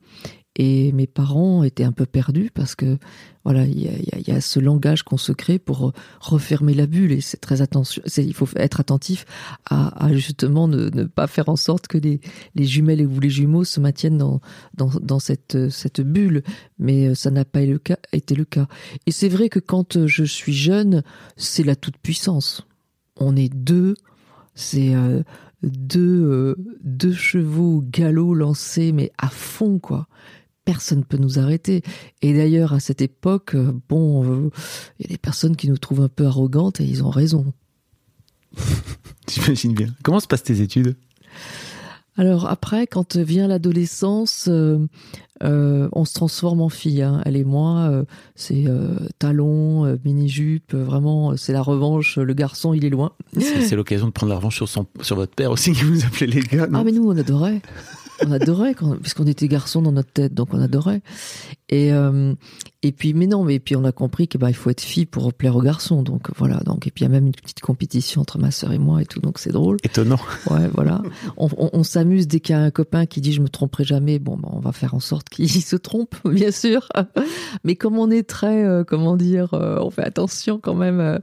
Et 0.64 0.92
mes 0.92 1.08
parents 1.08 1.64
étaient 1.64 1.86
un 1.86 1.92
peu 1.92 2.06
perdus 2.06 2.52
parce 2.54 2.76
que 2.76 3.00
voilà, 3.44 3.66
il 3.66 3.82
y 3.82 4.32
a, 4.32 4.42
ce 4.42 4.60
langage 4.60 5.02
qu'on 5.02 5.18
se 5.18 5.32
crée 5.32 5.58
pour 5.58 5.92
refermer 6.20 6.76
la 6.76 6.86
bulle 6.86 7.14
et 7.14 7.20
c'est 7.20 7.42
très 7.42 7.64
attention. 7.64 8.04
Il 8.16 8.36
faut 8.36 8.48
être 8.56 8.80
attentif 8.80 9.26
à, 9.68 10.14
justement 10.14 10.68
ne, 10.68 11.06
pas 11.06 11.26
faire 11.26 11.50
en 11.50 11.56
sorte 11.56 11.88
que 11.88 11.98
les, 11.98 12.22
les 12.54 12.66
jumelles 12.66 13.08
ou 13.08 13.20
les 13.20 13.32
jumeaux 13.32 13.64
se 13.64 13.80
maintiennent 13.80 14.20
dans, 14.20 14.40
dans, 14.78 15.18
cette, 15.18 15.72
cette 15.72 16.02
bulle. 16.02 16.44
Mais 16.78 17.16
ça 17.16 17.32
n'a 17.32 17.44
pas 17.44 17.62
été 17.62 17.72
le 17.72 17.80
cas. 17.80 17.98
Été 18.14 18.36
le 18.36 18.46
cas. 18.46 18.68
Et 19.08 19.12
c'est 19.12 19.30
vrai 19.30 19.50
que 19.50 19.58
quand 19.58 20.06
je 20.06 20.24
suis 20.24 20.54
jeune, 20.54 21.02
c'est 21.38 21.64
la 21.64 21.76
toute 21.76 21.98
puissance. 21.98 22.68
On 23.18 23.36
est 23.36 23.52
deux, 23.52 23.96
c'est 24.54 24.94
euh, 24.94 25.24
deux, 25.64 26.22
euh, 26.24 26.56
deux 26.84 27.14
chevaux 27.14 27.84
galop 27.84 28.36
lancés 28.36 28.92
mais 28.92 29.12
à 29.18 29.30
fond 29.30 29.80
quoi 29.80 30.08
personne 30.66 31.00
ne 31.00 31.04
peut 31.04 31.18
nous 31.18 31.40
arrêter. 31.40 31.84
Et 32.22 32.34
d'ailleurs, 32.34 32.74
à 32.74 32.80
cette 32.80 33.02
époque, 33.02 33.56
euh, 33.56 33.74
bon, 33.90 34.24
euh, 34.24 34.50
il 35.00 35.08
y 35.08 35.10
a 35.10 35.14
des 35.14 35.18
personnes 35.18 35.56
qui 35.56 35.70
nous 35.70 35.78
trouvent 35.78 36.02
un 36.02 36.10
peu 36.10 36.26
arrogantes 36.26 36.80
et 36.80 36.86
ils 36.86 37.04
ont 37.04 37.10
raison. 37.10 37.54
J'imagine 39.28 39.74
bien. 39.74 39.88
Comment 40.04 40.20
se 40.20 40.28
passent 40.28 40.44
tes 40.44 40.62
études? 40.62 40.96
Alors 42.18 42.48
après, 42.48 42.88
quand 42.88 43.16
vient 43.16 43.48
l'adolescence, 43.48 44.48
euh, 44.50 44.80
euh, 45.44 45.88
on 45.94 46.04
se 46.04 46.14
transforme 46.14 46.62
en 46.62 46.70
fille. 46.70 47.02
Hein. 47.02 47.22
Elle 47.26 47.38
et 47.38 47.46
moi, 47.46 47.88
euh, 47.90 48.04
c'est 48.36 48.66
talons, 49.18 49.98
mini-jupe, 50.04 50.74
vraiment, 50.74 51.38
c'est 51.38 51.54
la 51.54 51.62
revanche. 51.62 52.18
Le 52.18 52.34
garçon, 52.34 52.74
il 52.74 52.86
est 52.86 52.90
loin. 52.90 53.14
C'est 53.38 53.62
c'est 53.62 53.76
l'occasion 53.76 54.08
de 54.08 54.12
prendre 54.12 54.30
la 54.30 54.36
revanche 54.36 54.58
sur, 54.58 54.68
son, 54.68 54.86
sur 55.02 55.16
votre 55.16 55.34
père 55.34 55.52
aussi, 55.52 55.72
qui 55.74 55.84
vous 55.84 56.04
appelait 56.06 56.28
les 56.28 56.42
gars. 56.42 56.68
non? 56.68 56.80
Ah 56.80 56.84
mais 56.84 56.92
nous, 56.92 57.10
on 57.10 57.18
adorait. 57.18 57.62
On 58.26 58.32
adorait, 58.32 58.74
quand, 58.74 58.98
puisqu'on 58.98 59.28
était 59.28 59.48
garçons 59.48 59.82
dans 59.82 59.92
notre 59.92 60.12
tête, 60.12 60.34
donc 60.34 60.54
on 60.54 60.62
adorait. 60.62 61.02
Et, 61.70 61.92
euh, 61.92 62.34
et 62.84 62.92
puis, 62.92 63.14
mais 63.14 63.28
non, 63.28 63.44
mais 63.44 63.60
puis 63.60 63.76
on 63.76 63.84
a 63.86 63.92
compris 63.92 64.28
que 64.28 64.38
bah, 64.38 64.50
il 64.50 64.56
faut 64.56 64.70
être 64.70 64.82
fille 64.82 65.06
pour 65.06 65.34
plaire 65.34 65.56
aux 65.56 65.62
garçons. 65.62 66.02
Donc 66.04 66.30
voilà. 66.38 66.58
Donc 66.66 66.88
et 66.88 66.92
puis 66.92 67.04
il 67.04 67.08
y 67.08 67.12
a 67.12 67.12
même 67.12 67.28
une 67.28 67.32
petite 67.34 67.60
compétition 67.62 68.22
entre 68.22 68.40
ma 68.40 68.50
sœur 68.52 68.72
et 68.74 68.78
moi 68.80 69.02
et 69.02 69.06
tout. 69.06 69.20
Donc 69.20 69.38
c'est 69.40 69.52
drôle. 69.52 69.78
Étonnant. 69.84 70.20
Ouais, 70.50 70.68
voilà. 70.74 71.02
On, 71.38 71.48
on- 71.58 71.70
on 71.74 71.84
s'amuse 71.84 72.28
dès 72.28 72.40
qu'il 72.40 72.56
y 72.56 72.58
a 72.58 72.62
un 72.62 72.72
copain 72.72 73.06
qui 73.06 73.22
dit 73.22 73.34
je 73.34 73.42
me 73.42 73.50
tromperai 73.50 73.84
jamais. 73.84 74.18
Bon, 74.20 74.36
ben, 74.38 74.50
on 74.52 74.60
va 74.60 74.72
faire 74.72 74.94
en 74.96 75.00
sorte 75.00 75.30
qu'il 75.30 75.50
se 75.50 75.76
trompe, 75.76 76.16
bien 76.26 76.52
sûr. 76.52 76.88
Mais 77.64 77.76
comme 77.76 77.98
on 78.00 78.10
est 78.10 78.28
très, 78.28 78.64
euh, 78.66 78.84
comment 78.84 79.16
dire, 79.18 79.54
euh, 79.54 79.78
on 79.82 79.90
fait 79.92 80.04
attention 80.04 80.60
quand 80.62 80.76
même. 80.76 81.00
euh, 81.00 81.20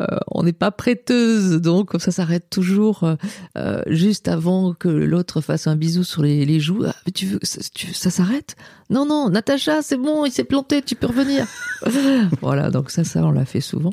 euh, 0.00 0.06
on 0.28 0.42
n'est 0.44 0.52
pas 0.52 0.70
prêteuse, 0.70 1.60
donc 1.60 1.90
ça 1.98 2.10
s'arrête 2.10 2.48
toujours 2.50 3.04
euh, 3.04 3.14
euh, 3.58 3.82
juste 3.86 4.28
avant 4.28 4.72
que 4.72 4.88
l'autre 4.88 5.40
fasse 5.40 5.66
un 5.66 5.76
bisou 5.76 6.04
sur 6.04 6.22
les, 6.22 6.44
les 6.46 6.60
joues. 6.60 6.84
Ah, 6.86 6.94
mais 7.06 7.12
tu 7.12 7.26
veux, 7.26 7.38
ça, 7.42 8.10
s'arrête? 8.10 8.56
Non, 8.90 9.06
non, 9.06 9.28
Natacha, 9.30 9.82
c'est 9.82 9.96
bon, 9.96 10.24
il 10.24 10.32
s'est 10.32 10.44
planté, 10.44 10.82
tu 10.82 10.94
peux 11.02 11.08
revenir. 11.08 11.46
voilà, 12.40 12.70
donc 12.70 12.90
ça, 12.90 13.04
ça, 13.04 13.24
on 13.24 13.32
l'a 13.32 13.44
fait 13.44 13.60
souvent. 13.60 13.92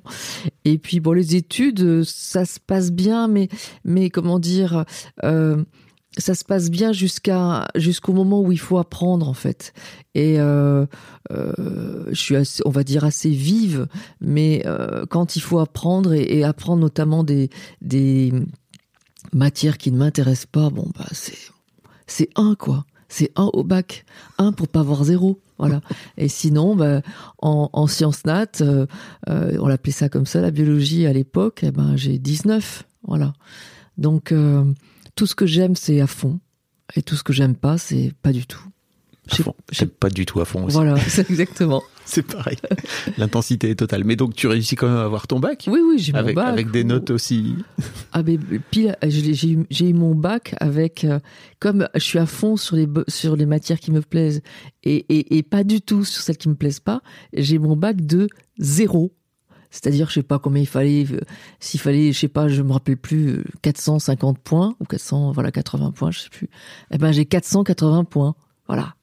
Et 0.66 0.78
puis 0.78 1.00
bon, 1.00 1.14
les 1.14 1.36
études, 1.36 2.04
ça 2.04 2.46
se 2.46 2.60
passe 2.60 2.92
bien, 2.92 3.28
mais 3.28 3.50
mais 3.84 4.10
comment 4.10 4.40
dire, 4.40 4.86
euh, 5.24 5.64
ça 6.18 6.36
se 6.36 6.44
passe 6.44 6.70
bien 6.70 6.92
jusqu'à 6.92 7.68
jusqu'au 7.76 8.14
moment 8.14 8.42
où 8.42 8.52
il 8.52 8.60
faut 8.60 8.78
apprendre 8.78 9.28
en 9.28 9.34
fait. 9.34 9.74
Et 10.14 10.40
euh, 10.40 10.86
euh, 11.32 12.06
je 12.10 12.14
suis 12.14 12.36
on 12.66 12.70
va 12.70 12.84
dire 12.84 13.04
assez 13.04 13.30
vive, 13.30 13.88
mais 14.22 14.64
quand 15.10 15.36
il 15.36 15.42
faut 15.42 15.60
apprendre 15.60 16.14
et, 16.14 16.38
et 16.38 16.44
apprendre 16.44 16.82
notamment 16.82 17.24
des 17.24 17.50
des 17.82 18.32
matières 19.34 19.78
qui 19.78 19.92
ne 19.92 19.98
m'intéressent 19.98 20.48
pas, 20.52 20.70
bon 20.70 20.90
bah 20.96 21.08
c'est 21.12 21.38
c'est 22.06 22.30
un 22.36 22.56
quoi. 22.56 22.86
C'est 23.12 23.32
un 23.36 23.50
au 23.54 23.64
bac, 23.64 24.06
un 24.38 24.52
pour 24.52 24.68
pas 24.68 24.82
avoir 24.82 25.04
zéro, 25.04 25.42
voilà. 25.60 25.82
Et 26.18 26.28
sinon, 26.28 26.76
bah, 26.76 27.02
en, 27.40 27.70
en 27.72 27.88
sciences 27.88 28.26
nat, 28.26 28.48
euh, 28.62 28.88
euh, 29.30 29.58
on 29.60 29.68
l'appelait 29.68 29.92
ça 29.92 30.10
comme 30.10 30.26
ça, 30.26 30.42
la 30.42 30.52
biologie 30.52 31.06
à 31.06 31.14
l'époque, 31.14 31.60
eh 31.64 31.72
ben 31.72 31.96
j'ai 31.96 32.18
19, 32.18 32.84
voilà. 33.08 33.34
Donc 33.98 34.32
euh, 34.32 34.64
tout 35.16 35.28
ce 35.28 35.36
que 35.36 35.46
j'aime 35.46 35.76
c'est 35.76 36.02
à 36.02 36.08
fond, 36.08 36.40
et 36.96 37.04
tout 37.04 37.16
ce 37.16 37.24
que 37.24 37.34
j'aime 37.34 37.56
pas 37.56 37.78
c'est 37.78 38.14
pas 38.22 38.32
du 38.32 38.48
tout. 38.48 38.64
J'aime 39.72 39.90
pas 39.90 40.10
du 40.10 40.26
tout 40.26 40.40
à 40.40 40.46
fond 40.46 40.64
aussi. 40.64 40.76
Voilà, 40.76 40.98
c'est 41.08 41.30
exactement. 41.30 41.84
C'est 42.12 42.24
pareil. 42.24 42.58
L'intensité 43.18 43.70
est 43.70 43.76
totale. 43.76 44.04
Mais 44.04 44.16
donc, 44.16 44.34
tu 44.34 44.48
réussis 44.48 44.76
quand 44.76 44.88
même 44.88 44.98
à 44.98 45.04
avoir 45.04 45.28
ton 45.28 45.40
bac 45.40 45.66
Oui, 45.68 45.80
oui, 45.88 46.00
j'ai 46.00 46.12
mon 46.12 46.20
avec, 46.20 46.36
bac. 46.36 46.48
avec 46.48 46.72
des 46.72 46.84
notes 46.84 47.12
aussi. 47.12 47.56
Ah 48.12 48.24
ben 48.24 48.40
pile, 48.72 48.96
j'ai 49.04 49.50
eu- 49.90 49.94
mon 49.94 50.16
bac 50.16 50.56
avec 50.60 51.04
euh, 51.04 51.20
comme 51.60 51.88
je 51.94 52.00
suis 52.00 52.18
à 52.20 52.26
fond 52.26 52.58
sur 52.58 52.76
les 52.76 52.88
sur 53.08 53.36
les 53.36 53.46
matières 53.46 53.80
qui 53.80 53.92
me 53.92 54.02
plaisent 54.02 54.42
et, 54.84 55.06
et, 55.10 55.38
et 55.38 55.44
pas 55.44 55.64
du 55.64 55.82
tout 55.82 56.04
sur 56.04 56.22
celles 56.24 56.38
qui 56.38 56.50
me 56.50 56.56
plaisent 56.56 56.80
pas. 56.80 57.02
J'ai 57.34 57.60
mon 57.60 57.76
bac 57.76 58.02
de 58.06 58.28
zéro. 58.58 59.14
C'est-à-dire, 59.72 60.10
je 60.10 60.16
sais 60.16 60.24
pas 60.24 60.40
combien 60.40 60.64
il 60.64 60.68
fallait, 60.68 61.06
euh, 61.12 61.20
s'il 61.60 61.80
fallait, 61.80 62.12
je 62.12 62.18
sais 62.18 62.28
pas, 62.28 62.48
je 62.48 62.64
me 62.64 62.72
rappelle 62.74 62.98
plus, 62.98 63.28
euh, 63.38 63.44
450 63.62 64.40
points 64.40 64.76
ou 64.80 64.86
400, 64.86 65.32
voilà, 65.32 65.52
80 65.52 65.92
points, 65.92 66.10
je 66.10 66.22
sais 66.22 66.30
plus. 66.30 66.50
Eh 66.90 66.98
ben, 66.98 67.12
j'ai 67.12 67.26
480 67.26 68.04
points, 68.06 68.34
voilà, 68.66 68.96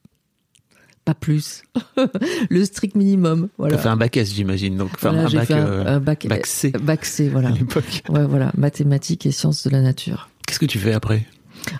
pas 1.06 1.14
plus, 1.14 1.62
le 2.50 2.64
strict 2.64 2.96
minimum, 2.96 3.48
voilà. 3.58 3.76
T'as 3.76 3.82
fait 3.84 3.88
un 3.88 3.96
bac 3.96 4.16
S, 4.16 4.34
j'imagine. 4.34 4.76
Donc, 4.76 4.90
enfin, 4.96 5.12
Voilà, 5.12 5.28
un 5.28 5.32
bac, 5.32 5.46
fait 5.46 5.54
un, 5.54 5.66
euh, 5.66 5.96
un 5.96 6.00
bac, 6.00 6.26
bac 6.26 6.46
C 6.46 6.72
bac 6.72 7.04
C, 7.04 7.28
voilà. 7.28 7.48
à 7.48 7.52
l'époque. 7.52 8.02
Ouais, 8.08 8.26
voilà, 8.26 8.50
mathématiques 8.56 9.24
et 9.24 9.30
sciences 9.30 9.64
de 9.64 9.70
la 9.70 9.80
nature. 9.80 10.28
Qu'est-ce 10.46 10.58
que 10.58 10.66
tu 10.66 10.78
fais 10.80 10.92
après? 10.92 11.24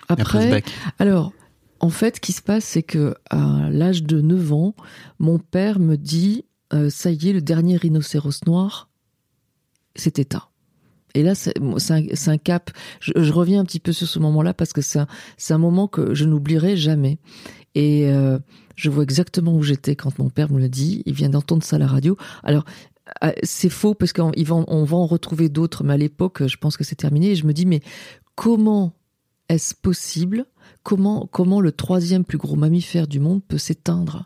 Après, 0.07 0.45
ce 0.45 0.49
bac 0.49 0.65
alors, 0.97 1.33
en 1.81 1.89
fait, 1.89 2.15
ce 2.15 2.21
qui 2.21 2.31
se 2.31 2.41
passe, 2.41 2.63
c'est 2.63 2.83
que 2.83 3.15
à 3.29 3.69
l'âge 3.69 4.03
de 4.03 4.21
9 4.21 4.53
ans, 4.53 4.75
mon 5.19 5.39
père 5.39 5.79
me 5.79 5.97
dit 5.97 6.45
euh, 6.73 6.89
ça 6.89 7.11
y 7.11 7.29
est, 7.29 7.33
le 7.33 7.41
dernier 7.41 7.75
rhinocéros 7.75 8.45
noir 8.45 8.89
s'est 9.95 10.13
éteint. 10.15 10.43
Et 11.15 11.23
là, 11.23 11.35
c'est 11.35 11.53
c'est 11.79 11.93
un, 11.93 12.03
c'est 12.13 12.31
un 12.31 12.37
cap. 12.37 12.71
Je, 13.01 13.11
je 13.15 13.33
reviens 13.33 13.59
un 13.59 13.65
petit 13.65 13.79
peu 13.79 13.91
sur 13.91 14.07
ce 14.07 14.19
moment-là 14.19 14.53
parce 14.53 14.71
que 14.71 14.81
c'est 14.81 14.99
un, 14.99 15.07
c'est 15.35 15.53
un 15.53 15.57
moment 15.57 15.87
que 15.87 16.13
je 16.13 16.23
n'oublierai 16.23 16.77
jamais. 16.77 17.17
Et 17.77 18.09
euh, 18.11 18.39
je 18.75 18.89
vois 18.89 19.03
exactement 19.03 19.53
où 19.55 19.61
j'étais 19.61 19.95
quand 19.95 20.17
mon 20.17 20.31
père 20.31 20.51
me 20.51 20.59
le 20.59 20.67
dit. 20.67 21.03
Il 21.05 21.13
vient 21.13 21.29
d'entendre 21.29 21.63
ça 21.63 21.75
à 21.75 21.79
la 21.79 21.85
radio. 21.85 22.17
Alors, 22.43 22.65
euh, 23.23 23.31
c'est 23.43 23.69
faux 23.69 23.93
parce 23.93 24.13
qu'on 24.13 24.31
va 24.35 24.55
en- 24.55 25.05
retrouver 25.05 25.47
d'autres, 25.47 25.83
mais 25.83 25.93
à 25.93 25.97
l'époque, 25.97 26.47
je 26.47 26.57
pense 26.57 26.75
que 26.75 26.83
c'est 26.83 26.95
terminé. 26.95 27.27
Et 27.31 27.35
je 27.35 27.45
me 27.45 27.53
dis, 27.53 27.67
mais 27.67 27.81
comment 28.33 28.93
est-ce 29.47 29.75
possible? 29.75 30.47
Comment, 30.81 31.29
comment 31.31 31.61
le 31.61 31.71
troisième 31.71 32.25
plus 32.25 32.39
gros 32.39 32.55
mammifère 32.55 33.07
du 33.07 33.19
monde 33.19 33.43
peut 33.47 33.59
s'éteindre? 33.59 34.25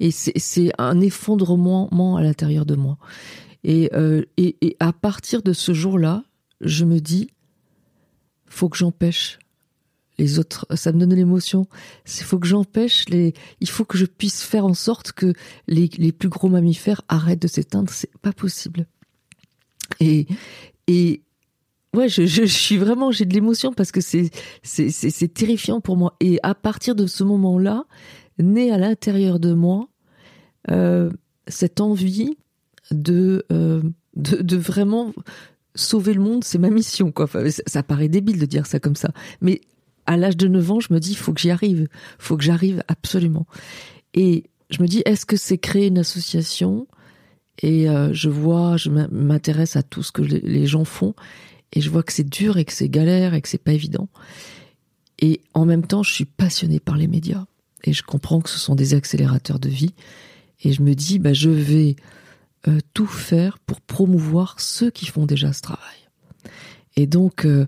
Et 0.00 0.10
c'est 0.10 0.72
un 0.78 1.00
effondrement 1.00 2.16
à 2.16 2.22
l'intérieur 2.22 2.66
de 2.66 2.74
moi. 2.74 2.98
Et, 3.62 3.90
euh, 3.94 4.24
et, 4.36 4.56
et 4.60 4.76
à 4.80 4.92
partir 4.92 5.42
de 5.42 5.52
ce 5.52 5.72
jour-là, 5.72 6.24
je 6.60 6.84
me 6.84 6.98
dis, 6.98 7.30
faut 8.46 8.68
que 8.68 8.76
j'empêche 8.76 9.38
les 10.18 10.38
autres. 10.38 10.66
Ça 10.74 10.92
me 10.92 10.98
donne 10.98 11.14
l'émotion. 11.14 11.66
Il 12.06 12.24
faut 12.24 12.38
que 12.38 12.46
j'empêche 12.46 13.08
les. 13.08 13.34
Il 13.60 13.68
faut 13.68 13.84
que 13.84 13.96
je 13.96 14.06
puisse 14.06 14.42
faire 14.42 14.64
en 14.64 14.74
sorte 14.74 15.12
que 15.12 15.32
les, 15.66 16.12
plus 16.12 16.28
gros 16.28 16.48
mammifères 16.48 17.02
arrêtent 17.08 17.42
de 17.42 17.48
s'éteindre. 17.48 17.90
C'est 17.90 18.14
pas 18.18 18.32
possible. 18.32 18.86
Et 20.00 20.26
et 20.86 21.22
ouais, 21.94 22.08
je, 22.08 22.44
suis 22.44 22.78
vraiment 22.78 23.12
j'ai 23.12 23.24
de 23.24 23.34
l'émotion 23.34 23.72
parce 23.72 23.92
que 23.92 24.00
c'est 24.00 25.34
terrifiant 25.34 25.80
pour 25.80 25.96
moi. 25.96 26.14
Et 26.20 26.38
à 26.42 26.54
partir 26.54 26.94
de 26.94 27.06
ce 27.06 27.24
moment-là, 27.24 27.84
naît 28.38 28.70
à 28.70 28.78
l'intérieur 28.78 29.38
de 29.38 29.52
moi 29.52 29.88
euh, 30.70 31.10
cette 31.46 31.80
envie 31.80 32.36
de, 32.90 33.44
euh, 33.52 33.82
de 34.16 34.42
de 34.42 34.56
vraiment 34.56 35.12
sauver 35.74 36.12
le 36.14 36.20
monde. 36.20 36.44
C'est 36.44 36.58
ma 36.58 36.70
mission, 36.70 37.12
quoi. 37.12 37.28
Ça 37.66 37.82
paraît 37.82 38.08
débile 38.08 38.38
de 38.38 38.46
dire 38.46 38.66
ça 38.66 38.80
comme 38.80 38.96
ça, 38.96 39.10
mais 39.40 39.60
à 40.08 40.16
l'âge 40.16 40.36
de 40.36 40.48
9 40.48 40.70
ans, 40.72 40.80
je 40.80 40.92
me 40.92 40.98
dis, 40.98 41.10
il 41.12 41.16
faut 41.16 41.32
que 41.32 41.40
j'y 41.40 41.50
arrive. 41.50 41.82
Il 41.82 41.88
faut 42.18 42.36
que 42.36 42.42
j'arrive 42.42 42.82
absolument. 42.88 43.46
Et 44.14 44.44
je 44.70 44.82
me 44.82 44.88
dis, 44.88 45.02
est-ce 45.04 45.24
que 45.26 45.36
c'est 45.36 45.58
créer 45.58 45.86
une 45.88 45.98
association? 45.98 46.86
Et 47.62 47.88
euh, 47.88 48.12
je 48.14 48.28
vois, 48.28 48.76
je 48.76 48.88
m'in- 48.90 49.08
m'intéresse 49.12 49.76
à 49.76 49.82
tout 49.82 50.02
ce 50.02 50.10
que 50.12 50.22
les- 50.22 50.66
gens 50.66 50.84
font. 50.84 51.14
Et 51.72 51.80
je 51.80 51.90
vois 51.90 52.02
que 52.02 52.12
c'est 52.12 52.28
dur 52.28 52.56
et 52.56 52.64
que 52.64 52.72
c'est 52.72 52.88
galère 52.88 53.34
et 53.34 53.42
que 53.42 53.48
c'est 53.48 53.62
pas 53.62 53.72
évident. 53.72 54.08
Et 55.20 55.40
en 55.54 55.66
même 55.66 55.86
temps, 55.86 56.02
je 56.02 56.12
suis 56.12 56.24
passionnée 56.24 56.80
par 56.80 56.96
les 56.96 57.06
médias. 57.06 57.44
Et 57.84 57.92
je 57.92 58.02
comprends 58.02 58.40
que 58.40 58.48
ce 58.50 58.58
sont 58.58 58.74
des 58.74 58.94
accélérateurs 58.94 59.58
de 59.58 59.68
vie. 59.68 59.94
Et 60.64 60.72
je 60.72 60.82
me 60.82 60.94
dis, 60.94 61.18
bah, 61.18 61.32
je 61.34 61.50
vais 61.50 61.96
euh, 62.66 62.78
tout 62.94 63.06
faire 63.06 63.58
pour 63.58 63.80
promouvoir 63.80 64.58
ceux 64.60 64.90
qui 64.90 65.06
font 65.06 65.26
déjà 65.26 65.52
ce 65.52 65.60
travail. 65.62 66.08
Et 66.96 67.06
donc, 67.06 67.44
euh, 67.44 67.66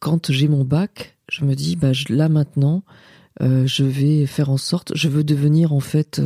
quand 0.00 0.30
j'ai 0.32 0.48
mon 0.48 0.64
bac, 0.64 1.16
je 1.30 1.44
me 1.44 1.54
dis, 1.54 1.76
bah, 1.76 1.92
je- 1.92 2.12
là 2.12 2.28
maintenant, 2.28 2.82
euh, 3.40 3.66
je 3.66 3.84
vais 3.84 4.26
faire 4.26 4.50
en 4.50 4.56
sorte, 4.56 4.92
je 4.94 5.08
veux 5.08 5.24
devenir 5.24 5.72
en 5.72 5.80
fait, 5.80 6.20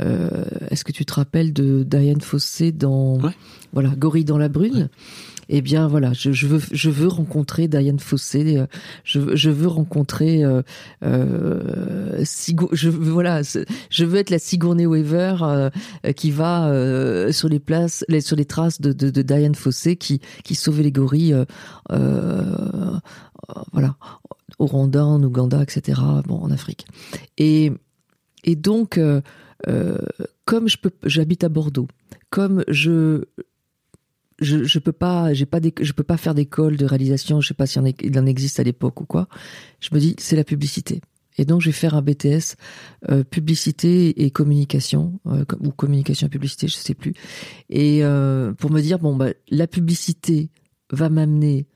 euh, 0.00 0.44
est-ce 0.70 0.84
que 0.84 0.92
tu 0.92 1.04
te 1.04 1.12
rappelles 1.14 1.52
de 1.52 1.82
Diane 1.84 2.20
Fossé 2.20 2.72
dans, 2.72 3.20
Ouais. 3.20 3.32
voilà, 3.72 3.90
Gorille 3.90 4.24
dans 4.24 4.38
la 4.38 4.48
brune? 4.48 4.88
Eh 5.52 5.62
bien 5.62 5.88
voilà, 5.88 6.12
je, 6.12 6.46
veux, 6.46 6.60
je 6.70 6.90
veux 6.90 7.08
rencontrer 7.08 7.66
Diane 7.66 7.98
Fossé, 7.98 8.56
euh, 8.56 8.66
je, 9.02 9.18
veux- 9.18 9.34
je 9.34 9.50
veux 9.50 9.66
rencontrer, 9.66 10.44
euh, 10.44 10.62
euh, 11.02 12.22
je 12.72 12.88
voilà, 12.88 13.42
je 13.42 14.04
veux 14.04 14.18
être 14.18 14.30
la 14.30 14.38
Sigourney 14.38 14.86
Weaver 14.86 15.70
qui 16.14 16.30
va 16.30 16.72
sur 17.32 17.48
les 17.48 17.58
places, 17.58 18.04
sur 18.20 18.36
les 18.36 18.44
traces 18.44 18.80
de, 18.80 18.92
de, 18.92 19.22
Diane 19.22 19.56
Fossé 19.56 19.96
qui, 19.96 20.20
qui 20.44 20.54
sauvait 20.54 20.84
les 20.84 20.92
gorilles, 20.92 21.34
voilà, 23.72 23.96
au 24.60 24.66
Rwanda, 24.66 25.04
en 25.04 25.20
Ouganda, 25.22 25.62
etc. 25.62 26.00
Bon, 26.26 26.36
en 26.38 26.50
Afrique. 26.52 26.86
Et 27.38 27.72
et 28.44 28.54
donc, 28.56 29.00
comme 30.44 30.68
je 30.68 30.76
peux, 30.78 30.90
j'habite 31.04 31.42
à 31.44 31.48
Bordeaux, 31.48 31.88
comme 32.30 32.64
je 32.68 33.24
je, 34.40 34.64
je 34.64 34.78
peux 34.78 34.92
pas, 34.92 35.32
j'ai 35.34 35.46
pas, 35.46 35.60
d'éc- 35.60 35.82
je 35.82 35.92
peux 35.92 36.02
pas 36.02 36.16
faire 36.16 36.34
d'école 36.34 36.76
de 36.76 36.84
réalisation. 36.84 37.40
Je 37.40 37.48
sais 37.48 37.54
pas 37.54 37.66
s'il 37.66 37.82
en, 37.82 37.84
en 38.22 38.26
existe 38.26 38.60
à 38.60 38.62
l'époque 38.62 39.00
ou 39.00 39.04
quoi. 39.06 39.28
Je 39.80 39.90
me 39.92 40.00
dis, 40.00 40.16
c'est 40.18 40.36
la 40.36 40.44
publicité. 40.44 41.00
Et 41.38 41.44
donc, 41.44 41.60
je 41.60 41.66
vais 41.66 41.72
faire 41.72 41.94
un 41.94 42.02
BTS 42.02 42.56
euh, 43.08 43.24
publicité 43.24 44.24
et 44.24 44.30
communication 44.30 45.20
euh, 45.26 45.44
ou 45.60 45.70
communication 45.70 46.26
et 46.26 46.30
publicité, 46.30 46.68
je 46.68 46.74
sais 46.74 46.94
plus. 46.94 47.14
Et 47.70 48.04
euh, 48.04 48.52
pour 48.52 48.70
me 48.70 48.80
dire, 48.80 48.98
bon, 48.98 49.16
bah, 49.16 49.30
la 49.48 49.66
publicité 49.66 50.50
va 50.92 51.08
m'amener 51.08 51.66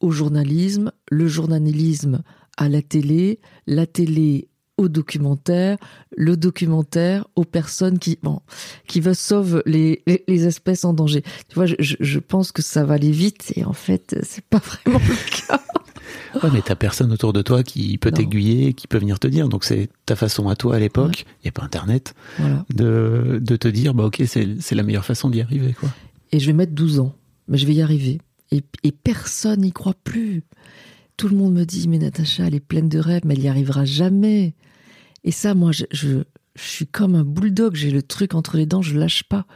au 0.00 0.10
journalisme, 0.10 0.92
le 1.10 1.28
journalisme 1.28 2.22
à 2.58 2.68
la 2.68 2.82
télé, 2.82 3.40
la 3.66 3.86
télé 3.86 4.48
au 4.76 4.88
documentaire, 4.88 5.78
le 6.16 6.36
documentaire 6.36 7.26
aux 7.36 7.44
personnes 7.44 7.98
qui 7.98 8.18
bon, 8.22 8.40
qui 8.86 9.00
veulent 9.00 9.14
sauver 9.14 9.62
les, 9.66 10.02
les, 10.26 10.46
espèces 10.46 10.84
en 10.84 10.92
danger. 10.92 11.22
Tu 11.48 11.54
vois, 11.54 11.66
je, 11.66 11.74
je, 11.78 12.18
pense 12.18 12.50
que 12.50 12.62
ça 12.62 12.84
va 12.84 12.94
aller 12.94 13.12
vite 13.12 13.52
et 13.56 13.64
en 13.64 13.72
fait, 13.72 14.16
c'est 14.22 14.44
pas 14.44 14.58
vraiment 14.58 14.98
le 14.98 15.46
cas. 15.46 15.60
Ouais, 16.42 16.50
mais 16.52 16.62
t'as 16.62 16.74
personne 16.74 17.12
autour 17.12 17.32
de 17.32 17.42
toi 17.42 17.62
qui 17.62 17.96
peut 17.98 18.10
t'aiguiller, 18.10 18.72
qui 18.72 18.88
peut 18.88 18.98
venir 18.98 19.20
te 19.20 19.28
dire. 19.28 19.48
Donc 19.48 19.64
c'est 19.64 19.88
ta 20.04 20.16
façon 20.16 20.48
à 20.48 20.56
toi 20.56 20.76
à 20.76 20.78
l'époque, 20.78 21.24
il 21.40 21.44
n'y 21.44 21.48
a 21.48 21.52
pas 21.52 21.62
Internet, 21.62 22.14
de, 22.74 23.40
de 23.40 23.56
te 23.56 23.68
dire, 23.68 23.94
bah 23.94 24.04
ok, 24.04 24.22
c'est 24.26 24.74
la 24.74 24.82
meilleure 24.82 25.04
façon 25.04 25.30
d'y 25.30 25.40
arriver. 25.40 25.74
quoi. 25.78 25.88
Et 26.32 26.40
je 26.40 26.46
vais 26.46 26.52
mettre 26.52 26.72
12 26.72 26.98
ans, 26.98 27.14
mais 27.46 27.56
je 27.56 27.66
vais 27.66 27.74
y 27.74 27.82
arriver. 27.82 28.20
Et, 28.50 28.62
et 28.82 28.92
personne 28.92 29.60
n'y 29.60 29.72
croit 29.72 29.94
plus. 30.02 30.42
Tout 31.16 31.28
le 31.28 31.36
monde 31.36 31.54
me 31.54 31.64
dit, 31.64 31.86
mais 31.88 31.98
Natacha, 31.98 32.46
elle 32.46 32.54
est 32.56 32.60
pleine 32.60 32.88
de 32.88 32.98
rêves, 32.98 33.22
mais 33.24 33.34
elle 33.34 33.40
n'y 33.42 33.48
arrivera 33.48 33.84
jamais. 33.84 34.54
Et 35.24 35.30
ça, 35.30 35.54
moi, 35.54 35.72
je, 35.72 36.22
suis 36.56 36.86
comme 36.86 37.16
un 37.16 37.24
bulldog, 37.24 37.74
j'ai 37.74 37.90
le 37.90 38.02
truc 38.02 38.34
entre 38.34 38.56
les 38.56 38.66
dents, 38.66 38.82
je 38.82 38.96
lâche 38.96 39.24
pas. 39.24 39.46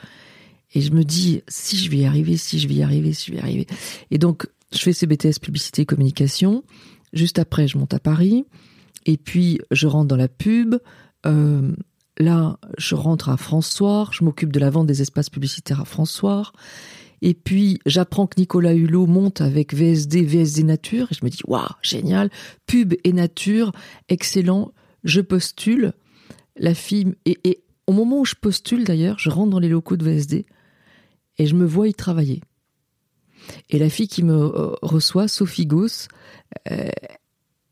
Et 0.75 0.81
je 0.81 0.93
me 0.93 1.05
dis, 1.05 1.43
si 1.47 1.77
je 1.77 1.91
vais 1.91 1.99
y 1.99 2.05
arriver, 2.05 2.37
si 2.37 2.59
je 2.59 2.67
vais 2.67 2.75
y 2.75 2.83
arriver, 2.83 3.13
si 3.13 3.27
je 3.27 3.33
vais 3.33 3.39
y 3.39 3.41
arriver. 3.41 3.67
Et 4.11 4.19
donc, 4.19 4.47
je 4.73 4.79
fais 4.79 4.93
CBTS 4.93 5.39
publicité 5.41 5.83
et 5.83 5.87
communication. 5.87 6.65
Juste 7.13 7.39
après, 7.39 7.69
je 7.69 7.79
monte 7.79 7.95
à 7.95 8.01
Paris. 8.01 8.45
Et 9.07 9.17
puis, 9.17 9.61
je 9.71 9.87
rentre 9.87 10.09
dans 10.09 10.17
la 10.17 10.29
pub. 10.29 10.77
Euh, 11.25 11.73
là, 12.19 12.59
je 12.77 12.95
rentre 12.95 13.29
à 13.29 13.37
François. 13.37 14.09
Je 14.13 14.25
m'occupe 14.25 14.53
de 14.53 14.59
la 14.59 14.71
vente 14.71 14.87
des 14.87 15.01
espaces 15.01 15.31
publicitaires 15.31 15.81
à 15.81 15.85
François. 15.85 16.53
Et 17.23 17.35
puis, 17.35 17.79
j'apprends 17.87 18.27
que 18.27 18.39
Nicolas 18.39 18.75
Hulot 18.75 19.07
monte 19.07 19.41
avec 19.41 19.75
VSD, 19.75 20.23
VSD 20.23 20.65
Nature. 20.65 21.09
Et 21.11 21.15
je 21.15 21.25
me 21.25 21.31
dis, 21.31 21.41
waouh, 21.47 21.67
génial. 21.83 22.31
Pub 22.67 22.95
et 23.05 23.13
nature, 23.13 23.73
excellent. 24.09 24.73
Je 25.05 25.21
postule. 25.21 25.93
La 26.57 26.75
fille, 26.75 27.15
et, 27.25 27.63
au 27.87 27.93
moment 27.93 28.21
où 28.21 28.25
je 28.25 28.35
postule 28.35 28.85
d'ailleurs, 28.85 29.19
je 29.19 29.31
rentre 29.31 29.51
dans 29.51 29.61
les 29.61 29.69
locaux 29.69 29.97
de 29.97 30.05
VSD 30.05 30.45
et 31.39 31.47
je 31.47 31.55
me 31.55 31.65
vois 31.65 31.89
y 31.89 31.95
travailler. 31.95 32.43
Et 33.71 33.79
la 33.79 33.89
fille 33.89 34.09
qui 34.09 34.23
me 34.23 34.35
euh, 34.35 34.75
reçoit, 34.83 35.29
Sophie 35.29 35.67
Gauss, 35.67 36.09
euh, 36.71 36.91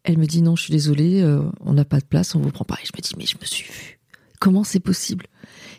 elle 0.04 0.18
me 0.18 0.26
dit 0.26 0.40
non, 0.40 0.56
je 0.56 0.62
suis 0.62 0.72
désolée, 0.72 1.20
euh, 1.22 1.42
on 1.60 1.72
n'a 1.72 1.84
pas 1.84 1.98
de 1.98 2.04
place, 2.04 2.34
on 2.34 2.40
vous 2.40 2.50
prend 2.50 2.64
pas. 2.64 2.78
Et 2.82 2.86
je 2.86 2.92
me 2.96 3.02
dis 3.02 3.14
mais 3.18 3.26
je 3.26 3.36
me 3.38 3.44
suis 3.44 3.70
vue. 3.70 4.00
Comment 4.40 4.64
c'est 4.64 4.80
possible? 4.80 5.26